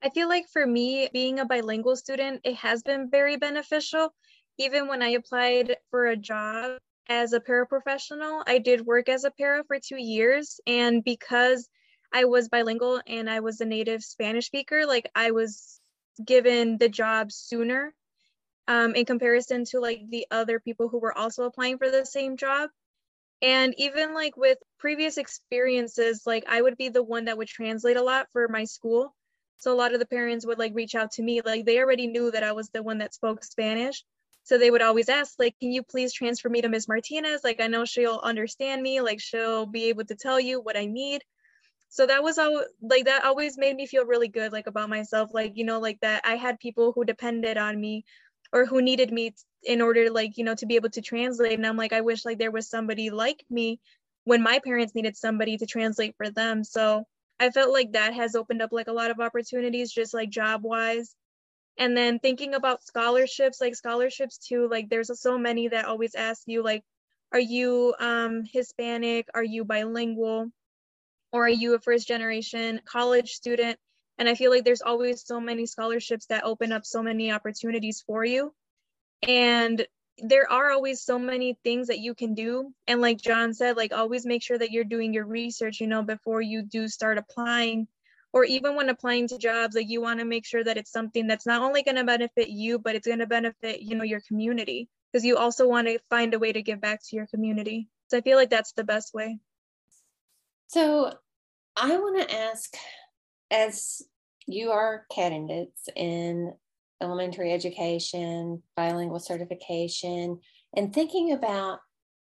I 0.00 0.10
feel 0.10 0.28
like 0.28 0.46
for 0.52 0.64
me, 0.64 1.08
being 1.12 1.40
a 1.40 1.44
bilingual 1.44 1.96
student, 1.96 2.40
it 2.44 2.54
has 2.54 2.84
been 2.84 3.10
very 3.10 3.36
beneficial 3.36 4.14
even 4.60 4.86
when 4.86 5.02
I 5.02 5.10
applied 5.10 5.76
for 5.90 6.06
a 6.06 6.16
job 6.16 6.78
as 7.08 7.32
a 7.32 7.40
paraprofessional, 7.40 8.44
I 8.46 8.58
did 8.58 8.86
work 8.86 9.08
as 9.08 9.24
a 9.24 9.30
para 9.30 9.64
for 9.64 9.78
two 9.80 9.96
years. 9.96 10.60
And 10.66 11.02
because 11.02 11.68
I 12.12 12.26
was 12.26 12.48
bilingual 12.48 13.00
and 13.06 13.28
I 13.28 13.40
was 13.40 13.60
a 13.60 13.64
native 13.64 14.04
Spanish 14.04 14.46
speaker, 14.46 14.86
like 14.86 15.10
I 15.14 15.30
was 15.30 15.80
given 16.24 16.76
the 16.78 16.90
job 16.90 17.32
sooner 17.32 17.94
um, 18.68 18.94
in 18.94 19.04
comparison 19.04 19.64
to 19.66 19.80
like 19.80 20.02
the 20.08 20.26
other 20.30 20.60
people 20.60 20.88
who 20.88 20.98
were 20.98 21.16
also 21.16 21.44
applying 21.44 21.78
for 21.78 21.90
the 21.90 22.04
same 22.04 22.36
job. 22.36 22.70
And 23.42 23.74
even 23.78 24.14
like 24.14 24.36
with 24.36 24.58
previous 24.78 25.16
experiences, 25.16 26.22
like 26.26 26.44
I 26.48 26.60
would 26.60 26.76
be 26.76 26.88
the 26.88 27.02
one 27.02 27.24
that 27.24 27.38
would 27.38 27.48
translate 27.48 27.96
a 27.96 28.02
lot 28.02 28.26
for 28.32 28.48
my 28.48 28.64
school. 28.64 29.14
So 29.56 29.72
a 29.72 29.76
lot 29.76 29.92
of 29.92 30.00
the 30.00 30.06
parents 30.06 30.46
would 30.46 30.58
like 30.58 30.74
reach 30.74 30.94
out 30.94 31.12
to 31.12 31.22
me, 31.22 31.40
like 31.44 31.64
they 31.64 31.78
already 31.78 32.06
knew 32.06 32.30
that 32.30 32.42
I 32.42 32.52
was 32.52 32.68
the 32.70 32.82
one 32.82 32.98
that 32.98 33.14
spoke 33.14 33.44
Spanish. 33.44 34.04
So 34.42 34.56
they 34.56 34.70
would 34.70 34.82
always 34.82 35.08
ask, 35.10 35.34
like, 35.38 35.54
can 35.60 35.70
you 35.70 35.82
please 35.82 36.14
transfer 36.14 36.48
me 36.48 36.62
to 36.62 36.68
Ms. 36.68 36.88
Martinez? 36.88 37.44
Like, 37.44 37.60
I 37.60 37.66
know 37.66 37.84
she'll 37.84 38.20
understand 38.22 38.82
me, 38.82 39.02
like, 39.02 39.20
she'll 39.20 39.66
be 39.66 39.90
able 39.90 40.04
to 40.06 40.14
tell 40.14 40.40
you 40.40 40.60
what 40.60 40.78
I 40.78 40.86
need. 40.86 41.22
So 41.90 42.06
that 42.06 42.22
was 42.22 42.38
all 42.38 42.64
like 42.80 43.04
that 43.06 43.24
always 43.24 43.58
made 43.58 43.76
me 43.76 43.86
feel 43.86 44.06
really 44.06 44.28
good, 44.28 44.52
like 44.52 44.68
about 44.68 44.88
myself, 44.88 45.30
like, 45.34 45.56
you 45.56 45.64
know, 45.64 45.80
like 45.80 45.98
that 46.00 46.22
I 46.24 46.36
had 46.36 46.60
people 46.60 46.92
who 46.92 47.04
depended 47.04 47.58
on 47.58 47.80
me 47.80 48.04
or 48.52 48.66
who 48.66 48.82
needed 48.82 49.12
me 49.12 49.34
in 49.62 49.80
order, 49.80 50.10
like, 50.10 50.38
you 50.38 50.44
know, 50.44 50.54
to 50.56 50.66
be 50.66 50.76
able 50.76 50.90
to 50.90 51.02
translate. 51.02 51.54
And 51.54 51.66
I'm 51.66 51.76
like, 51.76 51.92
I 51.92 52.00
wish 52.00 52.24
like 52.24 52.38
there 52.38 52.50
was 52.50 52.68
somebody 52.68 53.10
like 53.10 53.44
me 53.50 53.80
when 54.24 54.42
my 54.42 54.58
parents 54.60 54.94
needed 54.94 55.16
somebody 55.16 55.56
to 55.58 55.66
translate 55.66 56.16
for 56.16 56.30
them. 56.30 56.64
So 56.64 57.04
I 57.38 57.50
felt 57.50 57.72
like 57.72 57.92
that 57.92 58.14
has 58.14 58.34
opened 58.34 58.62
up 58.62 58.72
like 58.72 58.88
a 58.88 58.92
lot 58.92 59.10
of 59.10 59.20
opportunities, 59.20 59.92
just 59.92 60.14
like 60.14 60.30
job 60.30 60.62
wise 60.62 61.14
and 61.78 61.96
then 61.96 62.18
thinking 62.18 62.54
about 62.54 62.84
scholarships 62.84 63.60
like 63.60 63.74
scholarships 63.74 64.38
too 64.38 64.68
like 64.68 64.88
there's 64.88 65.10
so 65.20 65.38
many 65.38 65.68
that 65.68 65.86
always 65.86 66.14
ask 66.14 66.42
you 66.46 66.62
like 66.62 66.84
are 67.32 67.40
you 67.40 67.94
um, 67.98 68.44
hispanic 68.44 69.28
are 69.34 69.44
you 69.44 69.64
bilingual 69.64 70.50
or 71.32 71.46
are 71.46 71.48
you 71.48 71.74
a 71.74 71.80
first 71.80 72.06
generation 72.06 72.80
college 72.84 73.32
student 73.32 73.78
and 74.20 74.28
i 74.28 74.34
feel 74.34 74.50
like 74.50 74.64
there's 74.64 74.82
always 74.82 75.26
so 75.26 75.40
many 75.40 75.66
scholarships 75.66 76.26
that 76.26 76.44
open 76.44 76.70
up 76.70 76.84
so 76.84 77.02
many 77.02 77.32
opportunities 77.32 78.04
for 78.06 78.24
you. 78.24 78.54
And 79.26 79.84
there 80.18 80.50
are 80.52 80.70
always 80.70 81.02
so 81.02 81.18
many 81.18 81.58
things 81.64 81.88
that 81.88 81.98
you 81.98 82.14
can 82.14 82.34
do. 82.34 82.72
And 82.86 83.00
like 83.00 83.18
john 83.18 83.54
said 83.54 83.76
like 83.76 83.92
always 83.92 84.26
make 84.26 84.42
sure 84.42 84.58
that 84.58 84.70
you're 84.70 84.84
doing 84.84 85.14
your 85.14 85.24
research 85.26 85.80
you 85.80 85.86
know 85.86 86.02
before 86.02 86.42
you 86.42 86.62
do 86.62 86.86
start 86.86 87.18
applying. 87.18 87.88
Or 88.32 88.44
even 88.44 88.76
when 88.76 88.90
applying 88.90 89.26
to 89.28 89.38
jobs 89.38 89.74
like 89.74 89.88
you 89.88 90.02
want 90.02 90.20
to 90.20 90.26
make 90.26 90.46
sure 90.46 90.62
that 90.62 90.76
it's 90.76 90.92
something 90.92 91.26
that's 91.26 91.46
not 91.46 91.62
only 91.62 91.82
going 91.82 91.96
to 91.96 92.04
benefit 92.04 92.50
you 92.50 92.78
but 92.78 92.94
it's 92.94 93.06
going 93.06 93.18
to 93.20 93.26
benefit 93.26 93.80
you 93.80 93.96
know 93.96 94.04
your 94.04 94.20
community. 94.20 94.88
Because 95.10 95.24
you 95.24 95.38
also 95.38 95.66
want 95.66 95.88
to 95.88 95.98
find 96.10 96.34
a 96.34 96.38
way 96.38 96.52
to 96.52 96.62
give 96.62 96.80
back 96.80 97.00
to 97.08 97.16
your 97.16 97.26
community. 97.26 97.88
So 98.08 98.18
i 98.18 98.20
feel 98.20 98.36
like 98.36 98.50
that's 98.50 98.72
the 98.72 98.84
best 98.84 99.14
way. 99.14 99.38
So 100.68 101.14
i 101.76 101.96
want 101.96 102.20
to 102.20 102.34
ask 102.34 102.76
as 103.50 104.02
you 104.46 104.70
are 104.70 105.06
candidates 105.12 105.88
in 105.96 106.52
elementary 107.02 107.52
education 107.52 108.62
bilingual 108.76 109.18
certification 109.18 110.38
and 110.76 110.92
thinking 110.92 111.32
about 111.32 111.78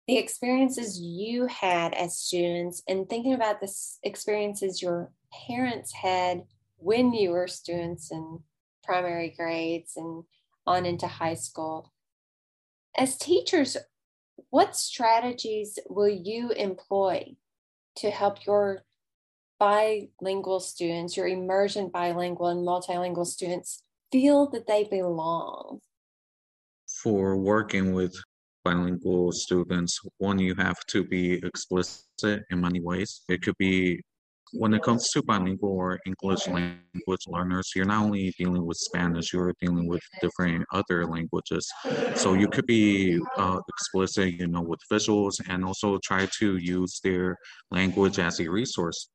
the 0.07 0.18
experiences 0.18 1.01
you 1.01 1.47
had 1.47 1.95
as 1.95 2.18
students 2.18 2.83
and 2.89 3.09
thinking 3.09 3.33
about 3.33 3.61
the 3.61 3.72
experiences 4.03 4.83
your 4.83 5.11
parents 5.47 5.93
had 5.93 6.43
when 6.77 7.12
you 7.12 7.31
were 7.31 7.49
students 7.49 8.11
in 8.11 8.41
primary 8.83 9.33
grades 9.37 9.93
and 9.97 10.25
on 10.66 10.85
into 10.85 11.07
high 11.07 11.35
school. 11.35 11.93
As 12.97 13.16
teachers, 13.16 13.77
what 14.51 14.77
strategies 14.77 15.79
will 15.89 16.09
you 16.09 16.51
employ 16.51 17.37
to 17.97 18.11
help 18.11 18.45
your 18.47 18.83
bilingual 19.59 20.61
students, 20.61 21.17
your 21.17 21.27
immersion 21.27 21.89
bilingual 21.89 22.49
and 22.49 22.67
multilingual 22.67 23.27
students 23.27 23.83
feel 24.11 24.49
that 24.51 24.67
they 24.67 24.85
belong? 24.85 25.81
For 27.03 27.37
working 27.37 27.95
with 27.95 28.15
bilingual 28.65 29.33
students, 29.33 30.01
one, 30.19 30.39
you 30.39 30.55
have 30.55 30.79
to 30.89 31.05
be 31.05 31.35
explicit 31.45 32.43
in 32.51 32.61
many 32.61 32.81
ways. 32.81 33.23
It 33.29 33.43
could 33.43 33.57
be 33.59 34.03
when 34.53 34.75
it 34.75 34.83
comes 34.83 35.11
to 35.11 35.23
bilingual 35.23 35.71
or 35.71 35.99
English 36.07 36.47
language 36.47 37.25
learners, 37.27 37.71
you're 37.75 37.85
not 37.85 38.05
only 38.05 38.33
dealing 38.39 38.65
with 38.65 38.77
Spanish, 38.77 39.33
you're 39.33 39.55
dealing 39.61 39.89
with 39.89 40.03
different 40.21 40.65
other 40.73 41.07
languages. 41.07 41.69
So 42.15 42.35
you 42.35 42.49
could 42.49 42.67
be 42.67 43.19
uh, 43.37 43.61
explicit, 43.69 44.35
you 44.35 44.47
know, 44.47 44.63
with 44.63 44.81
visuals 44.91 45.35
and 45.49 45.65
also 45.65 45.99
try 46.05 46.29
to 46.39 46.57
use 46.57 47.01
their 47.03 47.37
language 47.71 48.19
as 48.19 48.41
a 48.41 48.49
resource. 48.49 49.09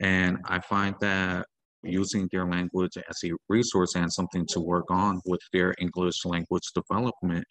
And 0.00 0.38
I 0.44 0.60
find 0.60 0.94
that 1.00 1.46
using 1.82 2.28
their 2.32 2.46
language 2.46 2.96
as 2.96 3.16
a 3.24 3.32
resource 3.48 3.94
and 3.94 4.12
something 4.12 4.44
to 4.48 4.60
work 4.60 4.86
on 4.90 5.20
with 5.24 5.40
their 5.52 5.74
English 5.78 6.24
language 6.24 6.64
development 6.74 7.44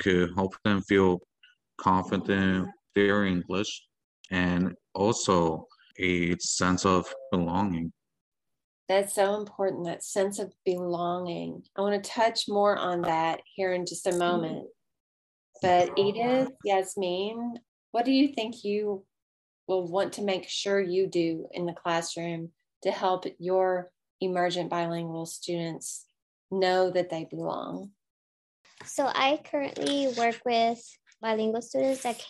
could 0.00 0.30
help 0.34 0.54
them 0.64 0.82
feel 0.82 1.20
confident 1.78 2.30
in 2.30 2.72
their 2.94 3.24
English 3.24 3.82
and 4.30 4.74
also 4.94 5.66
a 5.98 6.36
sense 6.38 6.84
of 6.84 7.12
belonging. 7.30 7.92
That's 8.88 9.14
so 9.14 9.36
important, 9.36 9.86
that 9.86 10.04
sense 10.04 10.38
of 10.38 10.52
belonging. 10.64 11.62
I 11.76 11.80
want 11.80 12.02
to 12.02 12.10
touch 12.10 12.44
more 12.48 12.76
on 12.76 13.02
that 13.02 13.40
here 13.54 13.72
in 13.72 13.84
just 13.84 14.06
a 14.06 14.10
mm-hmm. 14.10 14.18
moment. 14.18 14.66
But 15.62 15.98
Edith, 15.98 16.50
Yasmin, 16.64 17.58
what 17.90 18.04
do 18.04 18.12
you 18.12 18.28
think 18.28 18.62
you 18.62 19.04
will 19.66 19.86
want 19.88 20.12
to 20.14 20.22
make 20.22 20.48
sure 20.48 20.80
you 20.80 21.06
do 21.06 21.48
in 21.52 21.66
the 21.66 21.72
classroom 21.72 22.50
to 22.82 22.90
help 22.90 23.24
your 23.38 23.90
emergent 24.20 24.70
bilingual 24.70 25.26
students 25.26 26.04
know 26.50 26.90
that 26.90 27.10
they 27.10 27.24
belong? 27.24 27.90
So 28.84 29.06
I 29.06 29.40
currently 29.50 30.12
work 30.16 30.40
with 30.44 30.78
bilingual 31.20 31.62
students 31.62 32.02
that 32.02 32.24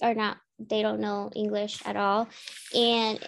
are 0.00 0.14
not 0.14 0.38
they 0.68 0.82
don't 0.82 1.00
know 1.00 1.30
English 1.34 1.82
at 1.84 1.96
all. 1.96 2.28
And 2.74 3.18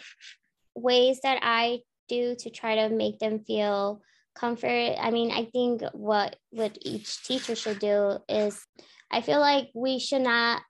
ways 0.74 1.20
that 1.22 1.38
I 1.42 1.80
do 2.08 2.34
to 2.36 2.50
try 2.50 2.76
to 2.76 2.94
make 2.94 3.18
them 3.18 3.40
feel 3.40 4.02
comfort. 4.34 4.96
I 5.00 5.10
mean, 5.10 5.30
I 5.30 5.44
think 5.46 5.82
what 5.92 6.36
what 6.50 6.76
each 6.82 7.22
teacher 7.24 7.54
should 7.54 7.78
do 7.78 8.18
is 8.28 8.66
I 9.10 9.20
feel 9.20 9.40
like 9.40 9.70
we 9.74 9.98
should 9.98 10.22
not 10.22 10.62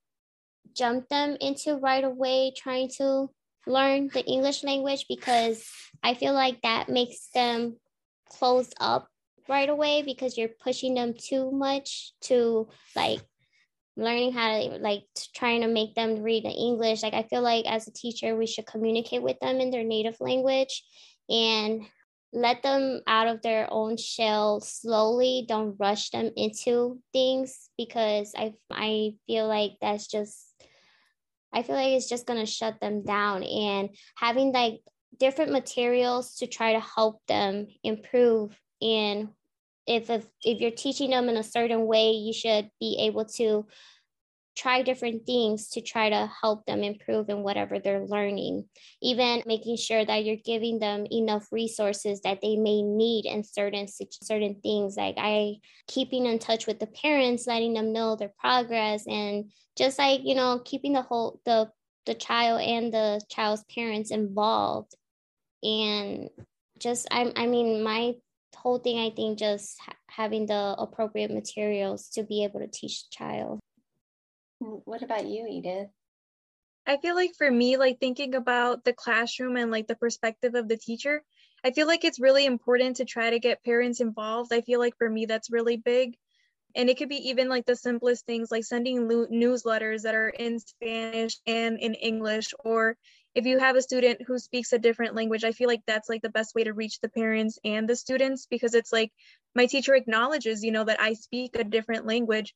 jump 0.74 1.08
them 1.08 1.36
into 1.40 1.76
right 1.76 2.04
away 2.04 2.52
trying 2.56 2.88
to 2.98 3.28
learn 3.66 4.08
the 4.12 4.24
English 4.24 4.64
language 4.64 5.06
because 5.08 5.68
I 6.02 6.14
feel 6.14 6.32
like 6.32 6.62
that 6.62 6.88
makes 6.88 7.28
them 7.34 7.76
close 8.28 8.70
up 8.80 9.08
right 9.48 9.68
away 9.68 10.02
because 10.02 10.36
you're 10.36 10.48
pushing 10.62 10.94
them 10.94 11.14
too 11.16 11.50
much 11.50 12.12
to 12.22 12.68
like 12.96 13.20
learning 13.97 14.32
how 14.32 14.59
to 14.59 14.78
like 14.78 15.05
trying 15.34 15.61
to 15.61 15.68
make 15.68 15.95
them 15.95 16.22
read 16.22 16.45
the 16.45 16.51
english. 16.51 17.03
Like 17.03 17.14
i 17.14 17.22
feel 17.22 17.43
like 17.43 17.66
as 17.66 17.86
a 17.86 17.93
teacher 17.93 18.36
we 18.36 18.47
should 18.47 18.66
communicate 18.66 19.22
with 19.22 19.38
them 19.40 19.61
in 19.61 19.70
their 19.70 19.84
native 19.84 20.20
language 20.20 20.84
and 21.28 21.82
let 22.32 22.62
them 22.62 23.03
out 23.07 23.28
of 23.28 23.43
their 23.43 23.68
own 23.70 23.97
shell 23.99 24.61
slowly. 24.61 25.45
Don't 25.47 25.76
rush 25.78 26.11
them 26.11 26.30
into 26.36 26.99
things 27.12 27.68
because 27.76 28.32
i 28.36 28.55
i 28.70 29.14
feel 29.26 29.47
like 29.47 29.72
that's 29.80 30.07
just 30.07 30.47
i 31.53 31.62
feel 31.62 31.76
like 31.76 31.93
it's 31.93 32.09
just 32.09 32.26
going 32.26 32.40
to 32.40 32.47
shut 32.47 32.80
them 32.80 33.05
down. 33.05 33.43
And 33.43 33.90
having 34.16 34.53
like 34.53 34.80
different 35.18 35.53
materials 35.53 36.36
to 36.36 36.47
try 36.47 36.72
to 36.72 36.80
help 36.80 37.20
them 37.28 37.66
improve 37.84 38.59
and 38.80 39.28
if, 39.86 40.10
if 40.10 40.26
if 40.44 40.60
you're 40.60 40.70
teaching 40.70 41.10
them 41.10 41.28
in 41.28 41.36
a 41.36 41.42
certain 41.42 41.86
way 41.86 42.12
you 42.12 42.32
should 42.32 42.70
be 42.80 42.98
able 43.00 43.24
to 43.24 43.66
try 44.56 44.82
different 44.82 45.24
things 45.24 45.68
to 45.70 45.80
try 45.80 46.10
to 46.10 46.30
help 46.40 46.66
them 46.66 46.82
improve 46.82 47.28
in 47.28 47.42
whatever 47.42 47.78
they're 47.78 48.04
learning. 48.04 48.64
Even 49.00 49.42
making 49.46 49.76
sure 49.76 50.04
that 50.04 50.24
you're 50.24 50.36
giving 50.44 50.78
them 50.78 51.06
enough 51.10 51.46
resources 51.50 52.20
that 52.20 52.40
they 52.42 52.56
may 52.56 52.82
need 52.82 53.24
in 53.24 53.44
certain 53.44 53.86
certain 53.88 54.56
things. 54.62 54.96
Like 54.96 55.14
i 55.18 55.56
keeping 55.86 56.26
in 56.26 56.38
touch 56.38 56.66
with 56.66 56.78
the 56.78 56.86
parents 56.86 57.46
letting 57.46 57.74
them 57.74 57.92
know 57.92 58.16
their 58.16 58.32
progress 58.38 59.06
and 59.06 59.50
just 59.76 59.98
like 59.98 60.20
you 60.24 60.34
know 60.34 60.60
keeping 60.64 60.92
the 60.92 61.02
whole 61.02 61.40
the 61.46 61.70
the 62.04 62.14
child 62.14 62.60
and 62.60 62.92
the 62.92 63.20
child's 63.30 63.64
parents 63.74 64.10
involved. 64.10 64.94
And 65.62 66.28
just 66.78 67.06
i 67.10 67.32
i 67.36 67.46
mean 67.46 67.82
my 67.82 68.12
whole 68.57 68.78
thing 68.78 68.98
i 68.98 69.11
think 69.11 69.38
just 69.38 69.78
ha- 69.80 69.96
having 70.09 70.46
the 70.46 70.74
appropriate 70.78 71.30
materials 71.30 72.09
to 72.09 72.22
be 72.22 72.44
able 72.44 72.61
to 72.61 72.68
teach 72.68 73.05
the 73.05 73.09
child. 73.11 73.61
What 74.59 75.03
about 75.03 75.26
you 75.26 75.46
edith? 75.48 75.88
I 76.86 76.96
feel 76.98 77.14
like 77.14 77.32
for 77.36 77.50
me 77.50 77.76
like 77.76 77.98
thinking 77.98 78.34
about 78.34 78.84
the 78.84 78.92
classroom 78.92 79.57
and 79.57 79.70
like 79.70 79.86
the 79.86 79.96
perspective 79.96 80.55
of 80.55 80.68
the 80.68 80.76
teacher 80.76 81.22
i 81.64 81.70
feel 81.70 81.86
like 81.86 82.05
it's 82.05 82.20
really 82.20 82.44
important 82.44 82.96
to 82.96 83.05
try 83.05 83.30
to 83.30 83.38
get 83.38 83.64
parents 83.64 84.00
involved. 84.00 84.53
I 84.53 84.62
feel 84.62 84.80
like 84.80 84.96
for 84.98 85.09
me 85.09 85.26
that's 85.26 85.50
really 85.50 85.76
big. 85.76 86.16
And 86.74 86.88
it 86.88 86.96
could 86.96 87.09
be 87.09 87.28
even 87.28 87.48
like 87.48 87.66
the 87.66 87.76
simplest 87.76 88.26
things 88.26 88.50
like 88.50 88.64
sending 88.64 89.09
lo- 89.09 89.26
newsletters 89.26 90.03
that 90.03 90.14
are 90.14 90.30
in 90.30 90.59
spanish 90.59 91.38
and 91.46 91.78
in 91.78 91.94
english 91.94 92.55
or 92.64 92.96
if 93.34 93.46
you 93.46 93.58
have 93.58 93.76
a 93.76 93.82
student 93.82 94.22
who 94.26 94.38
speaks 94.38 94.72
a 94.72 94.78
different 94.78 95.14
language, 95.14 95.44
I 95.44 95.52
feel 95.52 95.68
like 95.68 95.82
that's 95.86 96.08
like 96.08 96.22
the 96.22 96.28
best 96.28 96.54
way 96.54 96.64
to 96.64 96.74
reach 96.74 97.00
the 97.00 97.08
parents 97.08 97.58
and 97.64 97.88
the 97.88 97.96
students 97.96 98.46
because 98.46 98.74
it's 98.74 98.92
like 98.92 99.12
my 99.54 99.66
teacher 99.66 99.94
acknowledges, 99.94 100.62
you 100.62 100.72
know, 100.72 100.84
that 100.84 101.00
I 101.00 101.14
speak 101.14 101.56
a 101.56 101.64
different 101.64 102.06
language 102.06 102.54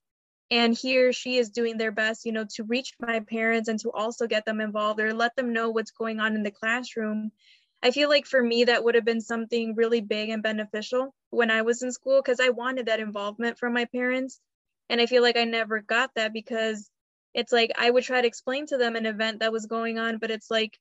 and 0.50 0.76
he 0.76 0.98
or 0.98 1.12
she 1.12 1.38
is 1.38 1.50
doing 1.50 1.76
their 1.78 1.92
best, 1.92 2.24
you 2.24 2.32
know, 2.32 2.44
to 2.54 2.64
reach 2.64 2.92
my 3.00 3.20
parents 3.20 3.68
and 3.68 3.80
to 3.80 3.90
also 3.90 4.26
get 4.26 4.44
them 4.44 4.60
involved 4.60 5.00
or 5.00 5.14
let 5.14 5.34
them 5.34 5.52
know 5.52 5.70
what's 5.70 5.90
going 5.90 6.20
on 6.20 6.34
in 6.34 6.42
the 6.42 6.50
classroom. 6.50 7.32
I 7.82 7.90
feel 7.90 8.08
like 8.08 8.26
for 8.26 8.42
me, 8.42 8.64
that 8.64 8.84
would 8.84 8.94
have 8.94 9.04
been 9.04 9.20
something 9.20 9.74
really 9.74 10.00
big 10.00 10.28
and 10.30 10.42
beneficial 10.42 11.14
when 11.30 11.50
I 11.50 11.62
was 11.62 11.82
in 11.82 11.92
school 11.92 12.20
because 12.22 12.40
I 12.40 12.50
wanted 12.50 12.86
that 12.86 13.00
involvement 13.00 13.58
from 13.58 13.72
my 13.72 13.86
parents. 13.86 14.40
And 14.88 15.00
I 15.00 15.06
feel 15.06 15.22
like 15.22 15.36
I 15.36 15.44
never 15.44 15.80
got 15.80 16.10
that 16.14 16.32
because 16.32 16.90
it's 17.36 17.52
like 17.52 17.70
I 17.78 17.88
would 17.88 18.02
try 18.02 18.22
to 18.22 18.26
explain 18.26 18.66
to 18.68 18.78
them 18.78 18.96
an 18.96 19.04
event 19.04 19.40
that 19.40 19.52
was 19.52 19.66
going 19.66 19.98
on, 19.98 20.16
but 20.16 20.30
it's 20.30 20.50
like, 20.50 20.80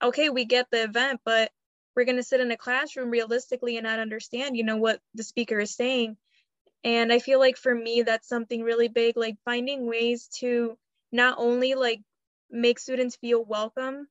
okay, 0.00 0.30
we 0.30 0.44
get 0.44 0.68
the 0.70 0.84
event, 0.84 1.20
but 1.24 1.50
we're 1.96 2.04
going 2.04 2.16
to 2.16 2.22
sit 2.22 2.40
in 2.40 2.52
a 2.52 2.56
classroom 2.56 3.10
realistically 3.10 3.76
and 3.76 3.84
not 3.84 3.98
understand, 3.98 4.56
you 4.56 4.62
know, 4.62 4.76
what 4.76 5.00
the 5.14 5.24
speaker 5.24 5.58
is 5.58 5.74
saying. 5.74 6.16
And 6.84 7.12
I 7.12 7.18
feel 7.18 7.40
like 7.40 7.56
for 7.56 7.74
me, 7.74 8.02
that's 8.02 8.28
something 8.28 8.62
really 8.62 8.86
big, 8.86 9.16
like 9.16 9.36
finding 9.44 9.88
ways 9.88 10.28
to 10.38 10.78
not 11.10 11.34
only 11.36 11.74
like 11.74 12.00
make 12.48 12.78
students 12.78 13.16
feel 13.16 13.44
welcome 13.44 14.06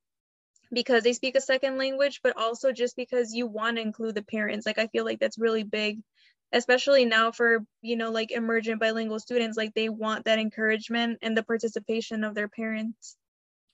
because 0.74 1.04
they 1.04 1.14
speak 1.14 1.38
a 1.38 1.42
second 1.42 1.78
language, 1.78 2.20
but 2.22 2.36
also 2.36 2.74
just 2.74 2.98
because 2.98 3.34
you 3.34 3.48
want 3.48 3.78
to 3.78 3.82
include 3.82 4.16
the 4.16 4.22
parents. 4.22 4.66
Like, 4.66 4.78
I 4.78 4.88
feel 4.88 5.06
like 5.06 5.22
that's 5.22 5.40
really 5.40 5.64
big 5.64 6.02
especially 6.54 7.06
now 7.06 7.32
for 7.32 7.66
you 7.82 7.95
know 7.95 8.12
like 8.12 8.32
emergent 8.32 8.80
bilingual 8.80 9.20
students 9.20 9.58
like 9.58 9.74
they 9.74 9.89
want 9.89 10.26
that 10.26 10.39
encouragement 10.39 11.18
and 11.22 11.36
the 11.36 11.43
participation 11.43 12.24
of 12.24 12.36
their 12.36 12.48
parents. 12.48 13.18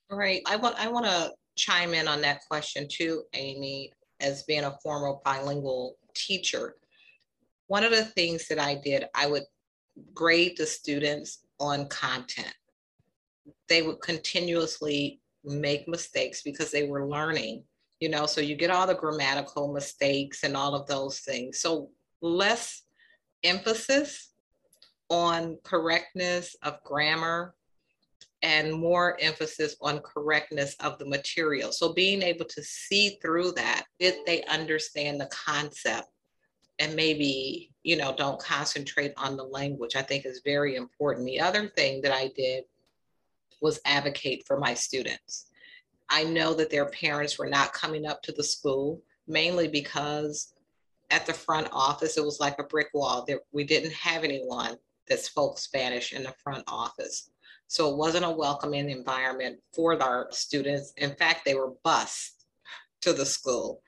Right. 0.10 0.42
I 0.48 0.56
want 0.56 0.76
i 0.80 0.88
want 0.88 1.06
to 1.06 1.32
chime 1.56 1.94
in 1.94 2.08
on 2.08 2.22
that 2.22 2.42
question 2.50 2.88
too 2.90 3.24
amy 3.34 3.92
as 4.20 4.44
being 4.44 4.64
a 4.64 4.78
former 4.82 5.16
bilingual 5.24 5.98
teacher. 6.16 6.76
One 7.68 7.84
of 7.84 7.92
the 7.92 8.06
things 8.06 8.48
that 8.48 8.60
i 8.60 8.76
did 8.76 9.06
i 9.16 9.28
would 9.28 9.44
grade 10.14 10.58
the 10.58 10.66
students 10.66 11.46
on 11.60 11.88
content. 11.88 12.54
They 13.70 13.82
would 13.82 14.02
continuously 14.02 15.22
make 15.44 15.88
mistakes 15.88 16.42
because 16.42 16.72
they 16.72 16.88
were 16.88 17.08
learning 17.08 17.64
you 18.00 18.10
know 18.10 18.26
so 18.26 18.42
you 18.42 18.56
get 18.56 18.72
all 18.72 18.88
the 18.88 18.96
grammatical 18.96 19.72
mistakes 19.72 20.44
and 20.44 20.58
all 20.58 20.74
of 20.74 20.88
those 20.88 21.20
things. 21.20 21.60
So 21.60 21.90
less 22.24 22.84
emphasis 23.44 24.32
on 25.10 25.58
correctness 25.64 26.56
of 26.64 26.82
grammar 26.84 27.54
and 28.42 28.74
more 28.74 29.18
emphasis 29.22 29.76
on 29.82 30.00
correctness 30.00 30.76
of 30.80 30.98
the 30.98 31.06
material. 31.06 31.72
So 31.72 31.94
being 31.94 32.22
able 32.22 32.46
to 32.46 32.64
see 32.64 33.18
through 33.22 33.52
that, 33.54 33.86
did 34.00 34.16
they 34.26 34.44
understand 34.44 35.20
the 35.20 35.30
concept 35.32 36.08
and 36.80 36.96
maybe, 36.96 37.72
you 37.84 37.96
know, 37.96 38.16
don't 38.18 38.42
concentrate 38.42 39.14
on 39.18 39.38
the 39.38 39.44
language, 39.44 39.96
I 39.96 40.02
think 40.02 40.26
is 40.26 40.42
very 40.44 40.76
important. 40.76 41.26
The 41.26 41.40
other 41.40 41.68
thing 41.68 42.02
that 42.02 42.12
I 42.12 42.32
did 42.36 42.64
was 43.62 43.80
advocate 43.86 44.44
for 44.48 44.60
my 44.60 44.74
students. 44.74 45.48
I 46.10 46.24
know 46.24 46.54
that 46.56 46.70
their 46.70 46.88
parents 46.88 47.38
were 47.38 47.50
not 47.50 47.74
coming 47.74 48.06
up 48.06 48.22
to 48.24 48.32
the 48.32 48.44
school 48.44 49.02
mainly 49.28 49.68
because 49.68 50.53
at 51.10 51.26
the 51.26 51.34
front 51.34 51.68
office, 51.72 52.18
it 52.18 52.26
was 52.26 52.40
like 52.40 52.60
a 52.60 52.64
brick 52.64 52.90
wall. 52.94 53.26
There, 53.28 53.42
we 53.52 53.64
didn't 53.64 53.94
have 53.94 54.24
anyone 54.24 54.78
that 55.08 55.20
spoke 55.20 55.58
Spanish 55.60 56.14
in 56.14 56.24
the 56.24 56.34
front 56.44 56.64
office. 56.68 57.30
So 57.68 57.90
it 57.90 57.98
wasn't 57.98 58.26
a 58.26 58.30
welcoming 58.30 58.90
environment 58.90 59.60
for 59.74 60.02
our 60.02 60.28
students. 60.32 60.94
In 60.98 61.16
fact, 61.16 61.46
they 61.46 61.56
were 61.56 61.74
bused 61.84 62.46
to 63.02 63.14
the 63.14 63.26
school. 63.26 63.82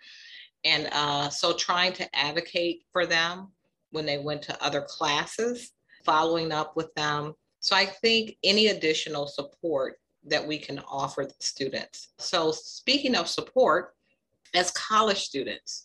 And 0.64 0.90
uh, 0.92 1.30
so 1.30 1.54
trying 1.54 1.94
to 1.94 2.16
advocate 2.16 2.84
for 2.92 3.06
them 3.06 3.52
when 3.92 4.06
they 4.06 4.18
went 4.18 4.42
to 4.44 4.64
other 4.64 4.82
classes, 4.82 5.72
following 6.04 6.52
up 6.52 6.76
with 6.76 6.94
them. 6.96 7.34
So 7.60 7.76
I 7.76 7.86
think 7.86 8.38
any 8.44 8.68
additional 8.68 9.28
support 9.28 9.96
that 10.26 10.46
we 10.46 10.58
can 10.58 10.80
offer 10.88 11.26
the 11.26 11.36
students. 11.40 12.10
So 12.18 12.52
speaking 12.52 13.16
of 13.16 13.28
support, 13.28 13.94
as 14.54 14.72
college 14.72 15.20
students, 15.20 15.85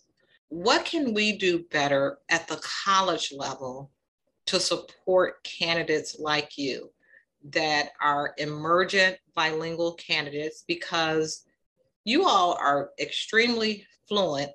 what 0.51 0.83
can 0.83 1.13
we 1.13 1.31
do 1.37 1.63
better 1.71 2.17
at 2.27 2.45
the 2.49 2.61
college 2.83 3.31
level 3.33 3.89
to 4.45 4.59
support 4.59 5.41
candidates 5.45 6.19
like 6.19 6.57
you 6.57 6.91
that 7.51 7.91
are 8.01 8.33
emergent 8.37 9.17
bilingual 9.33 9.93
candidates 9.93 10.65
because 10.67 11.45
you 12.03 12.27
all 12.27 12.55
are 12.55 12.89
extremely 12.99 13.87
fluent 14.09 14.51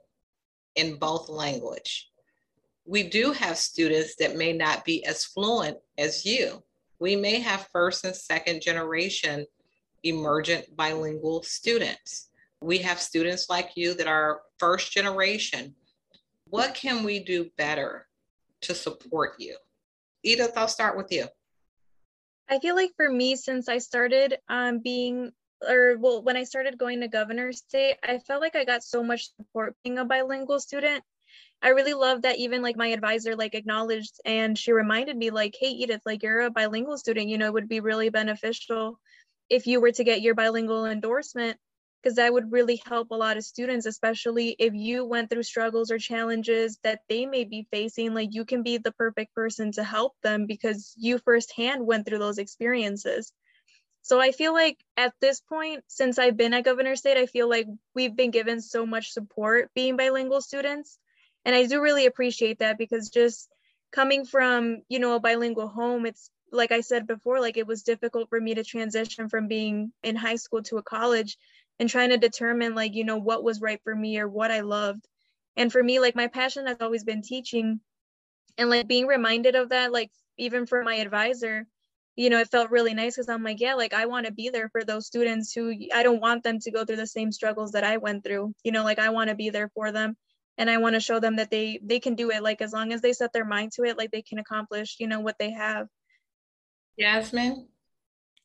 in 0.75 0.99
both 0.99 1.31
language. 1.31 2.11
We 2.85 3.05
do 3.05 3.33
have 3.33 3.57
students 3.57 4.17
that 4.17 4.37
may 4.37 4.53
not 4.53 4.85
be 4.85 5.03
as 5.07 5.25
fluent 5.25 5.79
as 5.97 6.27
you. 6.27 6.63
We 6.99 7.17
may 7.17 7.41
have 7.41 7.71
first 7.73 8.05
and 8.05 8.15
second 8.15 8.61
generation 8.61 9.47
emergent 10.03 10.77
bilingual 10.77 11.43
students. 11.43 12.29
We 12.61 12.77
have 12.79 13.01
students 13.01 13.49
like 13.49 13.71
you 13.77 13.95
that 13.95 14.07
are 14.07 14.43
first 14.59 14.93
generation. 14.93 15.75
What 16.57 16.75
can 16.75 17.05
we 17.05 17.19
do 17.19 17.51
better 17.59 18.07
to 18.63 18.75
support 18.75 19.35
you? 19.39 19.59
Edith, 20.23 20.53
I'll 20.57 20.69
start 20.69 20.97
with 20.97 21.13
you. 21.13 21.27
I 22.49 22.61
feel 22.61 22.75
like 22.75 22.93
for 22.97 23.11
me, 23.11 23.37
since 23.37 23.69
I 23.69 23.77
started 23.77 24.39
um, 24.49 24.79
being, 24.79 25.33
or 25.61 25.99
well, 25.99 26.23
when 26.23 26.39
I 26.39 26.45
started 26.45 26.79
going 26.79 27.01
to 27.03 27.09
Governor 27.09 27.53
State, 27.53 27.97
I 28.03 28.21
felt 28.21 28.41
like 28.41 28.57
I 28.57 28.65
got 28.65 28.83
so 28.83 29.03
much 29.03 29.29
support 29.37 29.77
being 29.85 29.99
a 29.99 30.07
bilingual 30.07 30.59
student. 30.59 31.05
I 31.61 31.69
really 31.71 31.93
love 31.93 32.23
that 32.23 32.39
even 32.39 32.63
like 32.63 32.79
my 32.79 32.89
advisor 32.89 33.37
like 33.37 33.55
acknowledged 33.55 34.19
and 34.25 34.57
she 34.57 34.73
reminded 34.73 35.19
me 35.19 35.29
like, 35.29 35.55
hey 35.61 35.69
Edith, 35.69 36.01
like 36.07 36.23
you're 36.23 36.41
a 36.41 36.51
bilingual 36.51 36.97
student, 36.97 37.29
you 37.29 37.37
know, 37.37 37.47
it 37.47 37.53
would 37.53 37.69
be 37.69 37.81
really 37.81 38.09
beneficial 38.09 38.99
if 39.51 39.67
you 39.67 39.83
were 39.83 39.93
to 39.93 40.05
get 40.05 40.23
your 40.23 40.35
bilingual 40.35 40.87
endorsement 40.87 41.59
because 42.07 42.19
that 42.19 42.33
would 42.33 42.53
really 42.53 42.81
help 42.87 43.11
a 43.11 43.17
lot 43.17 43.37
of 43.37 43.43
students 43.43 43.85
especially 43.85 44.55
if 44.61 44.73
you 44.75 45.05
went 45.05 45.29
through 45.29 45.43
struggles 45.43 45.91
or 45.91 45.99
challenges 45.99 46.79
that 46.85 47.01
they 47.09 47.27
may 47.27 47.43
be 47.43 47.67
facing 47.73 48.15
like 48.15 48.29
you 48.31 48.45
can 48.45 48.63
be 48.63 48.79
the 48.79 48.93
perfect 48.93 49.35
person 49.35 49.73
to 49.73 49.83
help 49.83 50.13
them 50.23 50.47
because 50.47 50.95
you 50.97 51.19
firsthand 51.19 51.85
went 51.85 52.07
through 52.07 52.21
those 52.21 52.39
experiences. 52.39 53.33
So 54.03 54.21
i 54.21 54.31
feel 54.31 54.53
like 54.53 54.79
at 54.97 55.15
this 55.21 55.41
point 55.41 55.83
since 55.89 56.17
i've 56.17 56.37
been 56.37 56.55
at 56.55 56.65
governor 56.65 56.95
state 56.95 57.17
i 57.17 57.27
feel 57.27 57.49
like 57.49 57.67
we've 57.93 58.15
been 58.15 58.31
given 58.31 58.61
so 58.61 58.87
much 58.87 59.11
support 59.11 59.73
being 59.75 59.97
bilingual 59.97 60.41
students. 60.41 61.01
And 61.45 61.57
i 61.57 61.67
do 61.67 61.83
really 61.83 62.07
appreciate 62.07 62.61
that 62.61 62.79
because 62.79 63.11
just 63.11 63.49
coming 63.91 64.25
from 64.25 64.83
you 64.89 65.01
know 65.01 65.17
a 65.17 65.21
bilingual 65.21 65.67
home 65.67 66.07
it's 66.07 66.31
like 66.53 66.71
I 66.71 66.81
said 66.81 67.09
before, 67.09 67.41
like 67.41 67.57
it 67.57 67.67
was 67.67 67.83
difficult 67.83 68.29
for 68.29 68.41
me 68.41 68.55
to 68.55 68.63
transition 68.63 69.29
from 69.29 69.49
being 69.49 69.93
in 70.05 70.15
high 70.15 70.37
school 70.37 70.63
to 70.63 70.77
a 70.77 70.83
college 70.83 71.37
and 71.79 71.89
trying 71.89 72.11
to 72.11 72.17
determine 72.17 72.75
like, 72.75 72.95
you 72.95 73.05
know, 73.05 73.19
what 73.19 73.45
was 73.45 73.61
right 73.61 73.81
for 73.85 73.95
me 73.95 74.19
or 74.19 74.29
what 74.29 74.51
I 74.51 74.61
loved. 74.61 75.07
And 75.57 75.71
for 75.71 75.83
me, 75.83 76.01
like 76.01 76.17
my 76.17 76.27
passion 76.27 76.67
has 76.67 76.79
always 76.81 77.05
been 77.05 77.23
teaching 77.23 77.81
and 78.59 78.71
like 78.71 78.89
being 78.89 79.07
reminded 79.07 79.55
of 79.55 79.71
that, 79.71 79.93
like 79.93 80.11
even 80.39 80.67
for 80.67 80.83
my 80.83 80.97
advisor, 80.97 81.67
you 82.15 82.31
know, 82.31 82.39
it 82.39 82.51
felt 82.51 82.71
really 82.71 82.95
nice 82.95 83.15
because 83.15 83.29
I'm 83.29 83.43
like, 83.43 83.61
yeah, 83.61 83.75
like 83.75 83.93
I 83.93 84.07
want 84.07 84.27
to 84.27 84.33
be 84.33 84.49
there 84.49 84.71
for 84.71 84.85
those 84.85 85.07
students 85.07 85.53
who 85.53 85.75
I 85.95 86.03
don't 86.03 86.21
want 86.21 86.43
them 86.43 86.59
to 86.61 86.71
go 86.71 86.85
through 86.85 86.97
the 86.97 87.07
same 87.07 87.31
struggles 87.31 87.73
that 87.73 87.85
I 87.85 87.99
went 87.99 88.25
through. 88.25 88.55
You 88.65 88.73
know, 88.73 88.85
like 88.85 88.99
I 88.99 89.11
want 89.11 89.29
to 89.29 89.37
be 89.37 89.51
there 89.51 89.71
for 89.75 89.93
them 89.93 90.17
and 90.57 90.71
I 90.71 90.79
want 90.79 90.95
to 90.95 91.01
show 91.01 91.21
them 91.21 91.37
that 91.37 91.51
they 91.51 91.79
they 91.83 92.01
can 92.01 92.15
do 92.15 92.31
it. 92.31 92.43
Like 92.43 92.63
as 92.63 92.73
long 92.73 92.93
as 92.93 93.03
they 93.03 93.13
set 93.13 93.33
their 93.33 93.45
mind 93.45 93.73
to 93.73 93.85
it, 93.85 93.99
like 93.99 94.11
they 94.11 94.23
can 94.23 94.39
accomplish, 94.39 94.97
you 94.99 95.07
know, 95.07 95.21
what 95.21 95.39
they 95.39 95.51
have. 95.51 95.89
Jasmine? 96.99 97.69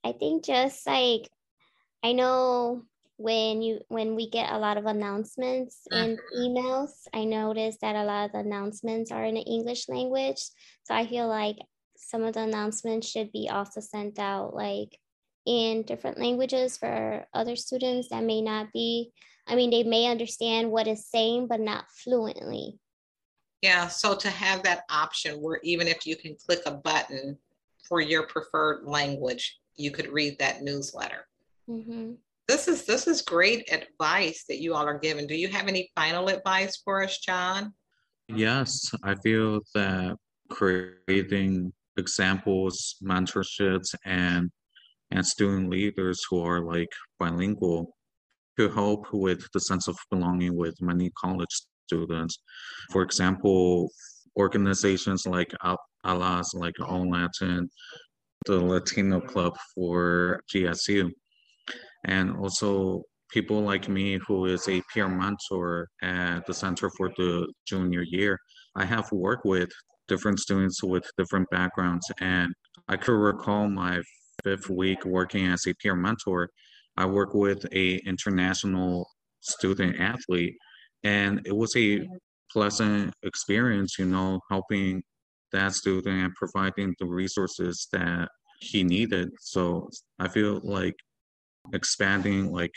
I 0.03 0.11
think 0.11 0.43
just 0.43 0.86
like 0.86 1.29
I 2.03 2.11
know 2.11 2.84
when 3.22 3.61
you 3.61 3.80
when 3.89 4.15
we 4.15 4.30
get 4.30 4.51
a 4.51 4.57
lot 4.57 4.78
of 4.78 4.86
announcements 4.86 5.82
and 5.91 6.17
mm-hmm. 6.17 6.41
emails, 6.41 6.91
I 7.13 7.26
notice 7.26 7.78
that 7.82 7.95
a 7.95 8.03
lot 8.03 8.26
of 8.26 8.32
the 8.32 8.39
announcements 8.39 9.11
are 9.11 9.24
in 9.26 9.36
the 9.36 9.41
English 9.41 9.88
language. 9.88 10.41
So 10.84 10.95
I 10.95 11.05
feel 11.07 11.28
like 11.28 11.57
some 11.95 12.24
of 12.24 12.34
the 12.34 12.41
announcements 12.41 13.07
should 13.07 13.32
be 13.32 13.49
also 13.49 13.80
sent 13.80 14.19
out 14.19 14.53
like 14.53 14.97
in 15.45 15.84
different 15.84 16.19
languages 16.19 16.78
for 16.78 17.26
other 17.34 17.55
students 17.55 18.09
that 18.09 18.24
may 18.24 18.41
not 18.41 18.67
be 18.74 19.11
I 19.47 19.55
mean 19.55 19.72
they 19.72 19.84
may 19.84 20.07
understand 20.07 20.72
what 20.72 20.88
is 20.88 21.09
saying 21.09 21.47
but 21.47 21.59
not 21.59 21.86
fluently. 22.03 22.80
Yeah, 23.61 23.88
so 23.88 24.15
to 24.15 24.30
have 24.30 24.63
that 24.63 24.84
option 24.89 25.36
where 25.36 25.59
even 25.63 25.88
if 25.88 26.07
you 26.07 26.15
can 26.15 26.36
click 26.36 26.61
a 26.65 26.72
button 26.72 27.38
for 27.88 28.01
your 28.01 28.26
preferred 28.26 28.86
language, 28.86 29.59
you 29.76 29.91
could 29.91 30.11
read 30.11 30.39
that 30.39 30.63
newsletter. 30.63 31.28
Mm-hmm. 31.69 32.13
This 32.52 32.68
is 32.68 32.84
this 32.84 33.08
is 33.08 33.22
great 33.22 33.72
advice 33.72 34.43
that 34.49 34.62
you 34.62 34.74
all 34.74 34.86
are 34.86 34.99
giving. 34.99 35.26
Do 35.26 35.36
you 35.36 35.47
have 35.47 35.70
any 35.70 35.89
final 35.95 36.28
advice 36.28 36.82
for 36.84 37.02
us, 37.02 37.18
John? 37.20 37.74
Yes, 38.28 38.91
I 39.04 39.16
feel 39.16 39.62
that 39.74 40.18
creating 40.49 41.72
examples, 41.95 42.97
mentorships, 43.02 43.95
and 44.04 44.52
and 45.12 45.26
student 45.26 45.70
leaders 45.70 46.26
who 46.30 46.43
are 46.43 46.60
like 46.60 46.91
bilingual 47.20 47.95
to 48.60 48.70
help 48.70 49.14
with 49.14 49.47
the 49.54 49.62
sense 49.62 49.88
of 49.88 49.95
belonging 50.10 50.58
with 50.58 50.76
many 50.82 51.10
college 51.12 51.56
students. 51.88 52.38
For 52.91 53.02
example, 53.02 53.89
organizations 54.38 55.26
like 55.26 55.54
ALAS, 56.04 56.54
like 56.54 56.76
All 56.86 57.10
Latin, 57.10 57.70
the 58.45 58.60
Latino 58.60 59.22
Club 59.22 59.56
for 59.74 60.41
GSU, 60.54 61.12
and 62.06 62.36
also 62.38 63.04
people 63.32 63.62
like 63.62 63.88
me 63.88 64.20
who 64.28 64.45
is 64.45 64.68
a 64.68 64.82
peer 64.93 65.08
mentor 65.08 65.88
at 66.02 66.45
the 66.45 66.54
Center 66.54 66.89
for 66.97 67.10
the 67.18 67.52
Junior 67.66 68.04
Year. 68.04 68.38
I 68.76 68.86
have 68.86 69.12
worked 69.12 69.45
with 69.45 69.70
different 70.08 70.39
students 70.39 70.84
with 70.84 71.04
different 71.18 71.49
backgrounds, 71.49 72.06
and 72.20 72.54
I 72.88 72.97
could 72.97 73.14
recall 73.14 73.70
my 73.70 74.02
fifth 74.43 74.70
week 74.70 75.06
working 75.06 75.47
as 75.47 75.66
a 75.68 75.74
peer 75.82 75.95
mentor. 75.95 76.49
I 76.97 77.06
worked 77.06 77.36
with 77.36 77.66
a 77.74 77.95
international 78.06 79.08
student 79.39 79.99
athlete, 79.99 80.56
and 81.04 81.41
it 81.45 81.56
was 81.56 81.76
a 81.78 82.06
pleasant 82.52 83.14
experience, 83.24 83.97
you 83.97 84.06
know, 84.06 84.39
helping 84.49 85.02
that 85.52 85.74
student 85.74 86.24
and 86.26 86.34
providing 86.36 86.93
the 86.99 87.06
resources 87.06 87.88
that 87.91 88.28
he 88.60 88.84
needed. 88.84 89.30
So 89.39 89.89
I 90.20 90.28
feel 90.28 90.60
like 90.64 90.95
expanding 91.74 92.51
like 92.51 92.74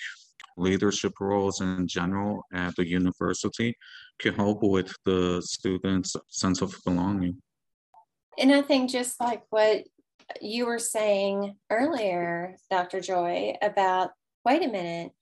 leadership 0.56 1.12
roles 1.20 1.60
in 1.60 1.86
general 1.88 2.44
at 2.52 2.74
the 2.76 2.86
university 2.86 3.74
can 4.18 4.34
help 4.34 4.62
with 4.62 4.94
the 5.04 5.42
students' 5.44 6.14
sense 6.28 6.62
of 6.62 6.76
belonging. 6.84 7.40
And 8.38 8.52
I 8.52 8.62
think 8.62 8.90
just 8.90 9.20
like 9.20 9.42
what 9.50 9.84
you 10.40 10.66
were 10.66 10.78
saying 10.78 11.56
earlier, 11.70 12.56
Dr. 12.70 13.00
Joy, 13.00 13.56
about 13.62 14.10
wait 14.44 14.62
a 14.62 14.68
minute, 14.68 15.12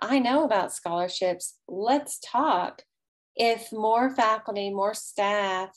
I 0.00 0.18
know 0.18 0.44
about 0.44 0.72
scholarships. 0.72 1.56
Let's 1.68 2.18
talk 2.20 2.82
if 3.36 3.72
more 3.72 4.10
faculty, 4.10 4.70
more 4.70 4.94
staff 4.94 5.70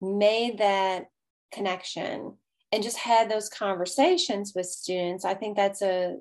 made 0.00 0.58
that 0.58 1.06
connection 1.52 2.36
and 2.72 2.82
just 2.82 2.98
had 2.98 3.30
those 3.30 3.48
conversations 3.48 4.52
with 4.54 4.66
students, 4.66 5.24
I 5.24 5.34
think 5.34 5.56
that's 5.56 5.82
a, 5.82 6.16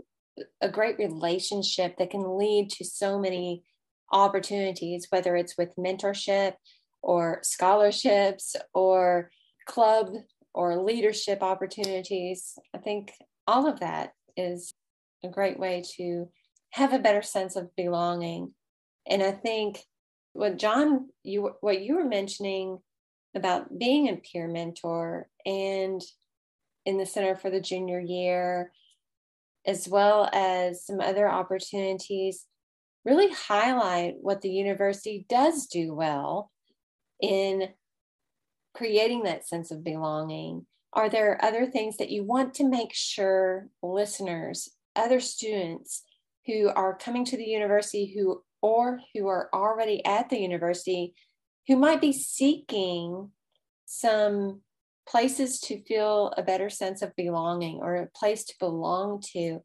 a 0.61 0.69
great 0.69 0.97
relationship 0.97 1.97
that 1.97 2.09
can 2.09 2.37
lead 2.37 2.69
to 2.71 2.85
so 2.85 3.19
many 3.19 3.63
opportunities, 4.11 5.07
whether 5.09 5.35
it's 5.35 5.57
with 5.57 5.75
mentorship 5.75 6.53
or 7.01 7.39
scholarships 7.43 8.55
or 8.73 9.31
club 9.67 10.13
or 10.53 10.81
leadership 10.81 11.41
opportunities. 11.41 12.57
I 12.75 12.77
think 12.77 13.13
all 13.47 13.67
of 13.67 13.79
that 13.79 14.13
is 14.35 14.73
a 15.23 15.29
great 15.29 15.59
way 15.59 15.83
to 15.97 16.29
have 16.71 16.93
a 16.93 16.99
better 16.99 17.21
sense 17.21 17.55
of 17.55 17.75
belonging. 17.75 18.53
And 19.07 19.21
I 19.21 19.31
think 19.31 19.83
what 20.33 20.57
John, 20.57 21.09
you 21.23 21.51
what 21.61 21.81
you 21.81 21.95
were 21.95 22.05
mentioning 22.05 22.79
about 23.35 23.77
being 23.77 24.09
a 24.09 24.17
peer 24.17 24.47
mentor 24.47 25.27
and 25.45 26.01
in 26.85 26.97
the 26.97 27.05
Center 27.05 27.35
for 27.35 27.49
the 27.49 27.61
Junior 27.61 27.99
Year, 27.99 28.71
as 29.65 29.87
well 29.87 30.29
as 30.33 30.85
some 30.85 30.99
other 30.99 31.29
opportunities, 31.29 32.45
really 33.05 33.31
highlight 33.31 34.15
what 34.19 34.41
the 34.41 34.49
university 34.49 35.25
does 35.29 35.67
do 35.67 35.93
well 35.93 36.51
in 37.21 37.69
creating 38.73 39.23
that 39.23 39.47
sense 39.47 39.71
of 39.71 39.83
belonging. 39.83 40.65
Are 40.93 41.09
there 41.09 41.43
other 41.43 41.65
things 41.65 41.97
that 41.97 42.09
you 42.09 42.23
want 42.23 42.53
to 42.55 42.67
make 42.67 42.93
sure 42.93 43.67
listeners, 43.81 44.69
other 44.95 45.19
students 45.19 46.03
who 46.45 46.69
are 46.69 46.97
coming 46.97 47.25
to 47.25 47.37
the 47.37 47.45
university 47.45 48.13
who 48.13 48.43
or 48.61 48.99
who 49.13 49.27
are 49.27 49.49
already 49.53 50.03
at 50.05 50.29
the 50.29 50.39
university 50.39 51.13
who 51.67 51.75
might 51.75 52.01
be 52.01 52.11
seeking 52.11 53.31
some 53.85 54.61
places 55.07 55.59
to 55.61 55.81
feel 55.83 56.33
a 56.37 56.43
better 56.43 56.69
sense 56.69 57.01
of 57.01 57.15
belonging 57.15 57.79
or 57.81 57.95
a 57.95 58.09
place 58.15 58.43
to 58.45 58.55
belong 58.59 59.21
to. 59.33 59.59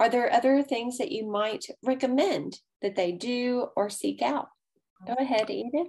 Are 0.00 0.08
there 0.08 0.32
other 0.32 0.62
things 0.62 0.98
that 0.98 1.12
you 1.12 1.26
might 1.26 1.66
recommend 1.82 2.58
that 2.82 2.96
they 2.96 3.12
do 3.12 3.68
or 3.76 3.88
seek 3.88 4.22
out? 4.22 4.48
Go 5.06 5.14
ahead, 5.18 5.50
Edith. 5.50 5.88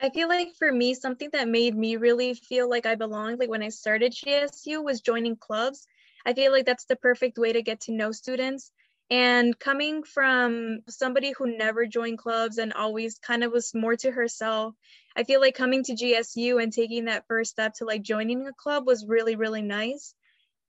I 0.00 0.10
feel 0.10 0.28
like 0.28 0.48
for 0.58 0.72
me, 0.72 0.94
something 0.94 1.30
that 1.32 1.48
made 1.48 1.76
me 1.76 1.96
really 1.96 2.34
feel 2.34 2.68
like 2.68 2.84
I 2.84 2.94
belonged, 2.94 3.38
like 3.38 3.48
when 3.48 3.62
I 3.62 3.68
started 3.68 4.12
GSU, 4.12 4.82
was 4.84 5.00
joining 5.00 5.36
clubs. 5.36 5.86
I 6.26 6.34
feel 6.34 6.52
like 6.52 6.66
that's 6.66 6.84
the 6.84 6.96
perfect 6.96 7.38
way 7.38 7.52
to 7.52 7.62
get 7.62 7.80
to 7.82 7.92
know 7.92 8.12
students. 8.12 8.70
And 9.10 9.58
coming 9.58 10.02
from 10.02 10.80
somebody 10.88 11.32
who 11.32 11.58
never 11.58 11.86
joined 11.86 12.18
clubs 12.18 12.56
and 12.56 12.72
always 12.72 13.18
kind 13.18 13.44
of 13.44 13.52
was 13.52 13.74
more 13.74 13.96
to 13.96 14.10
herself, 14.10 14.74
I 15.14 15.24
feel 15.24 15.40
like 15.40 15.54
coming 15.54 15.84
to 15.84 15.94
GSU 15.94 16.62
and 16.62 16.72
taking 16.72 17.04
that 17.04 17.26
first 17.28 17.50
step 17.50 17.74
to 17.74 17.84
like 17.84 18.02
joining 18.02 18.46
a 18.46 18.52
club 18.52 18.86
was 18.86 19.06
really, 19.06 19.36
really 19.36 19.62
nice. 19.62 20.14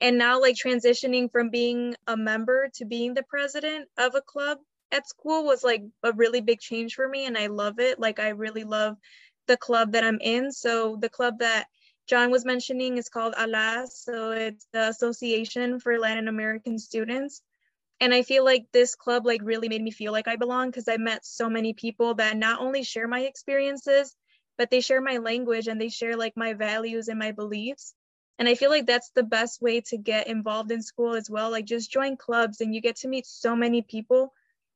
And 0.01 0.17
now, 0.17 0.41
like 0.41 0.55
transitioning 0.55 1.31
from 1.31 1.49
being 1.49 1.95
a 2.07 2.17
member 2.17 2.69
to 2.75 2.85
being 2.85 3.13
the 3.13 3.23
president 3.23 3.87
of 3.97 4.13
a 4.15 4.21
club 4.21 4.57
at 4.91 5.07
school 5.07 5.45
was 5.45 5.63
like 5.63 5.83
a 6.03 6.11
really 6.11 6.41
big 6.41 6.59
change 6.59 6.95
for 6.95 7.07
me. 7.07 7.25
And 7.25 7.37
I 7.37 7.47
love 7.47 7.79
it. 7.79 7.99
Like, 7.99 8.19
I 8.19 8.29
really 8.29 8.65
love 8.65 8.97
the 9.47 9.57
club 9.57 9.93
that 9.93 10.03
I'm 10.03 10.19
in. 10.19 10.51
So, 10.51 10.97
the 10.97 11.09
club 11.09 11.39
that 11.39 11.67
John 12.07 12.29
was 12.31 12.43
mentioning 12.43 12.97
is 12.97 13.07
called 13.07 13.33
ALAS. 13.37 14.03
So, 14.03 14.31
it's 14.31 14.67
the 14.73 14.89
Association 14.89 15.79
for 15.79 15.97
Latin 15.97 16.27
American 16.27 16.77
Students 16.77 17.41
and 17.99 18.13
i 18.13 18.23
feel 18.23 18.43
like 18.43 18.65
this 18.71 18.95
club 18.95 19.25
like 19.25 19.41
really 19.43 19.69
made 19.69 19.81
me 19.81 19.91
feel 19.91 20.11
like 20.11 20.27
i 20.27 20.35
belong 20.35 20.69
because 20.69 20.87
i 20.87 20.97
met 20.97 21.25
so 21.25 21.49
many 21.49 21.73
people 21.73 22.15
that 22.15 22.37
not 22.37 22.59
only 22.59 22.83
share 22.83 23.07
my 23.07 23.21
experiences 23.21 24.15
but 24.57 24.69
they 24.69 24.81
share 24.81 25.01
my 25.01 25.17
language 25.17 25.67
and 25.67 25.79
they 25.79 25.89
share 25.89 26.15
like 26.15 26.33
my 26.37 26.53
values 26.53 27.07
and 27.07 27.19
my 27.19 27.31
beliefs. 27.31 27.93
And 28.39 28.47
i 28.47 28.55
feel 28.55 28.69
like 28.69 28.85
that's 28.85 29.11
the 29.11 29.23
best 29.23 29.61
way 29.61 29.81
to 29.81 29.97
get 29.97 30.27
involved 30.27 30.71
in 30.71 30.81
school 30.81 31.13
as 31.15 31.29
well 31.29 31.51
like 31.51 31.65
just 31.65 31.91
join 31.91 32.17
clubs 32.17 32.61
and 32.61 32.73
you 32.73 32.81
get 32.81 32.97
to 32.97 33.07
meet 33.07 33.25
so 33.25 33.55
many 33.55 33.81
people. 33.81 34.33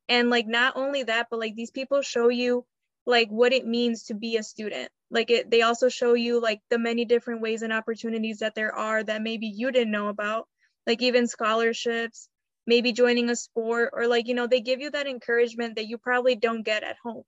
And 0.08 0.30
like 0.30 0.48
not 0.48 0.76
only 0.76 1.04
that 1.04 1.28
but 1.30 1.40
like 1.40 1.56
these 1.56 1.72
people 1.72 2.02
show 2.02 2.30
you 2.30 2.66
like 3.06 3.30
what 3.30 3.54
it 3.54 3.66
means 3.66 4.04
to 4.06 4.14
be 4.14 4.38
a 4.38 4.44
student. 4.44 4.90
Like 5.12 5.30
it 5.30 5.52
they 5.52 5.62
also 5.62 5.90
show 5.90 6.14
you 6.14 6.42
like 6.42 6.62
the 6.70 6.78
many 6.80 7.06
different 7.06 7.42
ways 7.42 7.62
and 7.62 7.74
opportunities 7.74 8.40
that 8.40 8.56
there 8.56 8.74
are 8.74 9.04
that 9.04 9.22
maybe 9.22 9.48
you 9.48 9.72
didn't 9.72 9.92
know 9.92 10.08
about 10.08 10.48
like 10.88 11.02
even 11.02 11.28
scholarships 11.28 12.30
maybe 12.70 12.92
joining 12.94 13.30
a 13.30 13.36
sport 13.36 13.90
or 13.94 14.08
like 14.08 14.28
you 14.28 14.36
know 14.36 14.48
they 14.48 14.62
give 14.62 14.80
you 14.80 14.90
that 14.92 15.08
encouragement 15.08 15.76
that 15.76 15.88
you 15.88 15.98
probably 15.98 16.36
don't 16.36 16.64
get 16.64 16.84
at 16.84 16.98
home. 17.04 17.24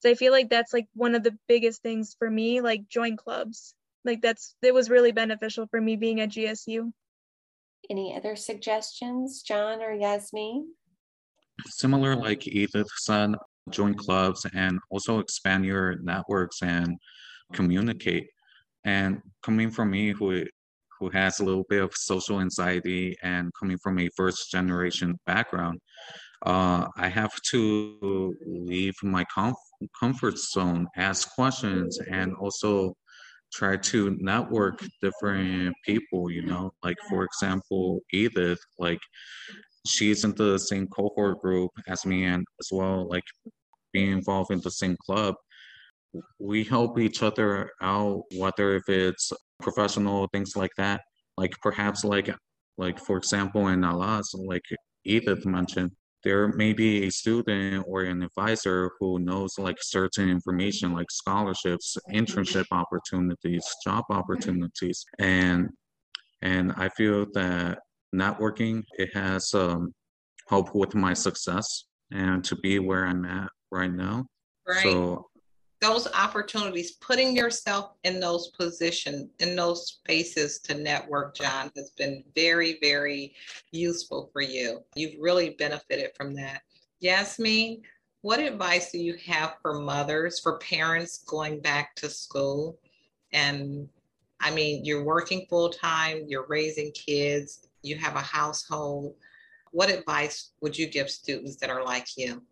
So 0.00 0.10
i 0.10 0.14
feel 0.14 0.32
like 0.32 0.48
that's 0.48 0.72
like 0.72 0.86
one 0.94 1.14
of 1.14 1.22
the 1.22 1.36
biggest 1.48 1.82
things 1.82 2.16
for 2.18 2.30
me 2.30 2.60
like 2.60 2.88
join 2.88 3.16
clubs. 3.16 3.74
Like 4.04 4.22
that's 4.22 4.54
it 4.62 4.72
was 4.72 4.88
really 4.88 5.12
beneficial 5.12 5.66
for 5.66 5.80
me 5.80 5.96
being 5.96 6.20
at 6.20 6.30
gsu 6.30 6.92
any 7.90 8.16
other 8.16 8.34
suggestions 8.36 9.42
john 9.42 9.80
or 9.80 9.92
yasmin 9.92 10.68
similar 11.66 12.16
like 12.16 12.46
edith 12.46 12.90
said 12.98 13.34
join 13.70 13.94
clubs 13.94 14.46
and 14.54 14.78
also 14.90 15.18
expand 15.18 15.64
your 15.64 15.96
networks 16.02 16.62
and 16.62 16.96
communicate. 17.52 18.28
And 18.84 19.20
coming 19.42 19.70
from 19.70 19.90
me 19.90 20.10
who 20.10 20.44
who 20.98 21.10
has 21.10 21.40
a 21.40 21.44
little 21.44 21.64
bit 21.68 21.82
of 21.82 21.92
social 21.94 22.40
anxiety 22.40 23.16
and 23.22 23.52
coming 23.58 23.78
from 23.78 23.98
a 23.98 24.08
first 24.16 24.50
generation 24.50 25.18
background, 25.26 25.80
uh, 26.44 26.86
I 26.96 27.08
have 27.08 27.34
to 27.50 28.34
leave 28.46 28.94
my 29.02 29.24
comf- 29.36 29.54
comfort 29.98 30.38
zone, 30.38 30.86
ask 30.96 31.34
questions, 31.34 31.98
and 32.10 32.34
also 32.36 32.94
try 33.52 33.76
to 33.76 34.16
network 34.20 34.84
different 35.00 35.74
people, 35.84 36.30
you 36.30 36.44
know, 36.44 36.72
like 36.82 36.96
for 37.08 37.24
example, 37.24 38.00
Edith, 38.12 38.58
like 38.78 38.98
she's 39.86 40.24
in 40.24 40.34
the 40.34 40.58
same 40.58 40.86
cohort 40.88 41.40
group 41.40 41.70
as 41.88 42.04
me 42.04 42.24
and 42.24 42.44
as 42.60 42.68
well, 42.72 43.08
like 43.08 43.24
being 43.92 44.12
involved 44.12 44.50
in 44.50 44.60
the 44.60 44.70
same 44.70 44.96
club. 45.04 45.34
We 46.38 46.64
help 46.64 46.98
each 46.98 47.22
other 47.22 47.70
out 47.80 48.22
whether 48.34 48.76
if 48.76 48.88
it's 48.88 49.32
professional 49.60 50.28
things 50.32 50.56
like 50.56 50.72
that. 50.76 51.02
Like 51.36 51.52
perhaps 51.62 52.04
like 52.04 52.34
like 52.78 52.98
for 52.98 53.16
example 53.16 53.68
in 53.68 53.84
alas 53.84 54.34
like 54.34 54.64
edith 55.04 55.46
mentioned 55.46 55.90
there 56.24 56.48
may 56.48 56.72
be 56.72 57.06
a 57.06 57.10
student 57.10 57.84
or 57.86 58.02
an 58.02 58.22
advisor 58.22 58.90
who 58.98 59.18
knows 59.20 59.58
like 59.58 59.76
certain 59.80 60.28
information 60.28 60.92
like 60.92 61.10
scholarships 61.10 61.96
internship 62.12 62.64
opportunities 62.72 63.64
job 63.84 64.04
opportunities. 64.10 65.04
And 65.18 65.68
and 66.42 66.72
i 66.76 66.88
feel 66.88 67.26
that 67.34 67.78
networking 68.14 68.82
it 68.98 69.14
has 69.14 69.54
um, 69.54 69.92
helped 70.48 70.74
with 70.74 70.94
my 70.94 71.14
success 71.14 71.84
and 72.12 72.44
to 72.44 72.56
be 72.56 72.78
where 72.78 73.06
i'm 73.06 73.24
at 73.24 73.48
right 73.70 73.92
now. 73.92 74.24
Right. 74.66 74.82
so 74.82 75.26
those 75.80 76.08
opportunities, 76.14 76.92
putting 76.92 77.36
yourself 77.36 77.92
in 78.04 78.18
those 78.18 78.48
positions, 78.48 79.30
in 79.40 79.54
those 79.54 79.86
spaces 79.86 80.58
to 80.60 80.74
network, 80.74 81.36
John, 81.36 81.70
has 81.76 81.90
been 81.90 82.24
very, 82.34 82.78
very 82.80 83.34
useful 83.72 84.30
for 84.32 84.40
you. 84.40 84.80
You've 84.94 85.20
really 85.20 85.50
benefited 85.50 86.10
from 86.16 86.34
that. 86.34 86.62
Yasmin, 87.00 87.82
what 88.22 88.40
advice 88.40 88.90
do 88.90 88.98
you 88.98 89.16
have 89.26 89.56
for 89.60 89.78
mothers, 89.80 90.40
for 90.40 90.58
parents 90.58 91.18
going 91.18 91.60
back 91.60 91.94
to 91.96 92.08
school? 92.08 92.78
And 93.32 93.88
I 94.40 94.50
mean, 94.50 94.84
you're 94.84 95.04
working 95.04 95.46
full 95.48 95.68
time, 95.68 96.24
you're 96.26 96.46
raising 96.48 96.90
kids, 96.92 97.68
you 97.82 97.96
have 97.96 98.16
a 98.16 98.20
household. 98.20 99.14
What 99.72 99.90
advice 99.90 100.52
would 100.62 100.76
you 100.76 100.86
give 100.86 101.10
students 101.10 101.56
that 101.56 101.70
are 101.70 101.84
like 101.84 102.16
you? 102.16 102.42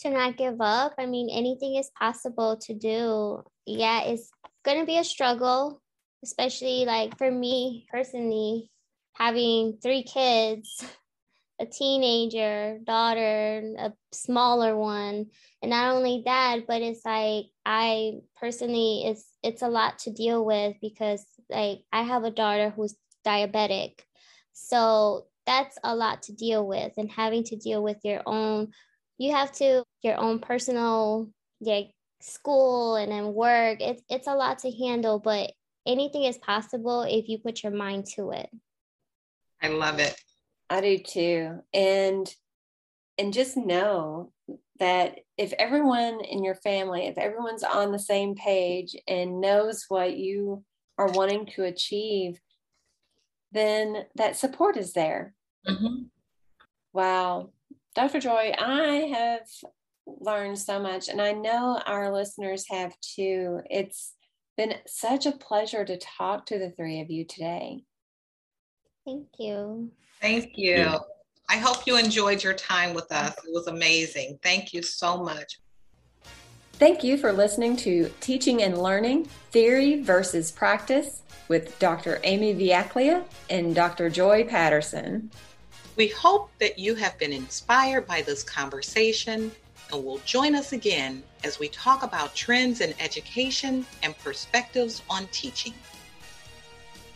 To 0.00 0.10
not 0.10 0.36
give 0.36 0.60
up. 0.60 0.94
I 0.98 1.06
mean, 1.06 1.28
anything 1.30 1.76
is 1.76 1.90
possible 1.98 2.56
to 2.62 2.74
do. 2.74 3.42
Yeah, 3.66 4.02
it's 4.04 4.30
going 4.64 4.80
to 4.80 4.86
be 4.86 4.98
a 4.98 5.04
struggle, 5.04 5.80
especially 6.24 6.84
like 6.84 7.16
for 7.18 7.30
me 7.30 7.86
personally, 7.90 8.70
having 9.14 9.78
three 9.82 10.02
kids, 10.02 10.84
a 11.60 11.66
teenager, 11.66 12.78
daughter, 12.84 13.62
a 13.78 13.92
smaller 14.12 14.76
one. 14.76 15.26
And 15.62 15.70
not 15.70 15.94
only 15.94 16.22
that, 16.24 16.66
but 16.66 16.80
it's 16.80 17.04
like 17.04 17.46
I 17.66 18.14
personally 18.40 19.04
it's 19.06 19.24
it's 19.42 19.62
a 19.62 19.68
lot 19.68 19.98
to 20.00 20.10
deal 20.10 20.44
with 20.44 20.76
because 20.80 21.24
like 21.50 21.80
I 21.92 22.02
have 22.02 22.24
a 22.24 22.30
daughter 22.30 22.70
who's 22.70 22.96
diabetic. 23.26 24.00
So 24.52 25.26
that's 25.46 25.76
a 25.84 25.94
lot 25.94 26.22
to 26.22 26.32
deal 26.32 26.66
with 26.66 26.92
and 26.96 27.10
having 27.10 27.44
to 27.44 27.56
deal 27.56 27.82
with 27.82 27.98
your 28.04 28.22
own 28.24 28.72
you 29.20 29.32
have 29.32 29.52
to 29.52 29.84
your 30.02 30.16
own 30.16 30.38
personal 30.38 31.28
like 31.60 31.90
school 32.22 32.96
and 32.96 33.12
then 33.12 33.34
work. 33.34 33.78
It's 33.80 34.02
it's 34.08 34.26
a 34.26 34.34
lot 34.34 34.60
to 34.60 34.70
handle 34.70 35.18
but 35.18 35.52
anything 35.86 36.24
is 36.24 36.38
possible 36.38 37.02
if 37.02 37.28
you 37.28 37.38
put 37.38 37.62
your 37.62 37.72
mind 37.72 38.06
to 38.16 38.30
it. 38.30 38.48
I 39.62 39.68
love 39.68 39.98
it. 39.98 40.18
I 40.70 40.80
do 40.80 40.98
too. 40.98 41.60
And 41.74 42.34
and 43.18 43.34
just 43.34 43.58
know 43.58 44.32
that 44.78 45.18
if 45.36 45.52
everyone 45.58 46.24
in 46.24 46.42
your 46.42 46.54
family 46.54 47.06
if 47.06 47.18
everyone's 47.18 47.62
on 47.62 47.92
the 47.92 47.98
same 47.98 48.34
page 48.34 48.96
and 49.06 49.42
knows 49.42 49.84
what 49.88 50.16
you 50.16 50.64
are 50.96 51.12
wanting 51.12 51.44
to 51.44 51.64
achieve 51.64 52.40
then 53.52 54.06
that 54.14 54.36
support 54.36 54.78
is 54.78 54.94
there. 54.94 55.34
Mm-hmm. 55.68 56.04
wow 56.94 57.50
Dr. 57.94 58.20
Joy, 58.20 58.52
I 58.58 59.08
have 59.12 59.48
learned 60.06 60.58
so 60.58 60.80
much, 60.80 61.08
and 61.08 61.20
I 61.20 61.32
know 61.32 61.80
our 61.86 62.12
listeners 62.12 62.64
have 62.70 62.94
too. 63.00 63.60
It's 63.68 64.14
been 64.56 64.74
such 64.86 65.26
a 65.26 65.32
pleasure 65.32 65.84
to 65.84 65.98
talk 65.98 66.46
to 66.46 66.58
the 66.58 66.70
three 66.70 67.00
of 67.00 67.10
you 67.10 67.24
today. 67.24 67.82
Thank 69.04 69.26
you. 69.38 69.90
Thank 70.20 70.52
you. 70.56 70.98
I 71.48 71.56
hope 71.56 71.86
you 71.86 71.96
enjoyed 71.96 72.44
your 72.44 72.54
time 72.54 72.94
with 72.94 73.10
us. 73.10 73.34
It 73.44 73.52
was 73.52 73.66
amazing. 73.66 74.38
Thank 74.42 74.72
you 74.72 74.82
so 74.82 75.22
much. 75.22 75.58
Thank 76.74 77.02
you 77.02 77.18
for 77.18 77.32
listening 77.32 77.76
to 77.78 78.10
Teaching 78.20 78.62
and 78.62 78.80
Learning 78.80 79.24
Theory 79.50 80.00
versus 80.02 80.52
Practice 80.52 81.22
with 81.48 81.76
Dr. 81.80 82.20
Amy 82.22 82.54
Vujaklija 82.54 83.24
and 83.50 83.74
Dr. 83.74 84.08
Joy 84.08 84.44
Patterson. 84.44 85.30
We 85.96 86.08
hope 86.08 86.50
that 86.58 86.78
you 86.78 86.94
have 86.94 87.18
been 87.18 87.32
inspired 87.32 88.06
by 88.06 88.22
this 88.22 88.42
conversation 88.42 89.50
and 89.92 90.04
will 90.04 90.18
join 90.18 90.54
us 90.54 90.72
again 90.72 91.22
as 91.44 91.58
we 91.58 91.68
talk 91.68 92.02
about 92.02 92.34
trends 92.34 92.80
in 92.80 92.94
education 93.00 93.84
and 94.02 94.16
perspectives 94.18 95.02
on 95.10 95.26
teaching. 95.32 95.74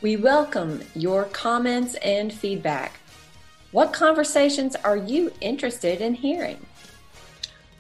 We 0.03 0.17
welcome 0.17 0.83
your 0.95 1.25
comments 1.27 1.95
and 1.95 2.33
feedback. 2.33 3.01
What 3.71 3.93
conversations 3.93 4.77
are 4.77 4.97
you 4.97 5.33
interested 5.41 6.01
in 6.01 6.15
hearing? 6.15 6.65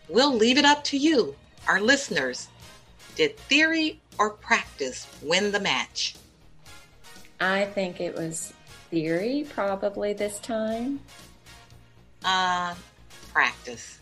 We'll 0.08 0.34
leave 0.34 0.58
it 0.58 0.64
up 0.64 0.84
to 0.84 0.96
you, 0.96 1.34
our 1.68 1.80
listeners. 1.80 2.48
Did 3.16 3.36
theory 3.36 4.00
or 4.18 4.30
practice 4.30 5.06
win 5.22 5.52
the 5.52 5.60
match? 5.60 6.14
I 7.40 7.66
think 7.66 8.00
it 8.00 8.14
was 8.14 8.54
theory 8.94 9.44
probably 9.50 10.12
this 10.12 10.38
time. 10.38 11.00
Uh, 12.24 12.72
practice. 13.32 13.98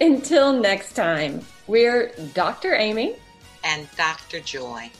Until 0.00 0.52
next 0.52 0.92
time, 0.92 1.44
we're 1.66 2.12
Dr. 2.34 2.76
Amy 2.76 3.16
and 3.64 3.88
Dr. 3.96 4.38
Joy. 4.38 4.90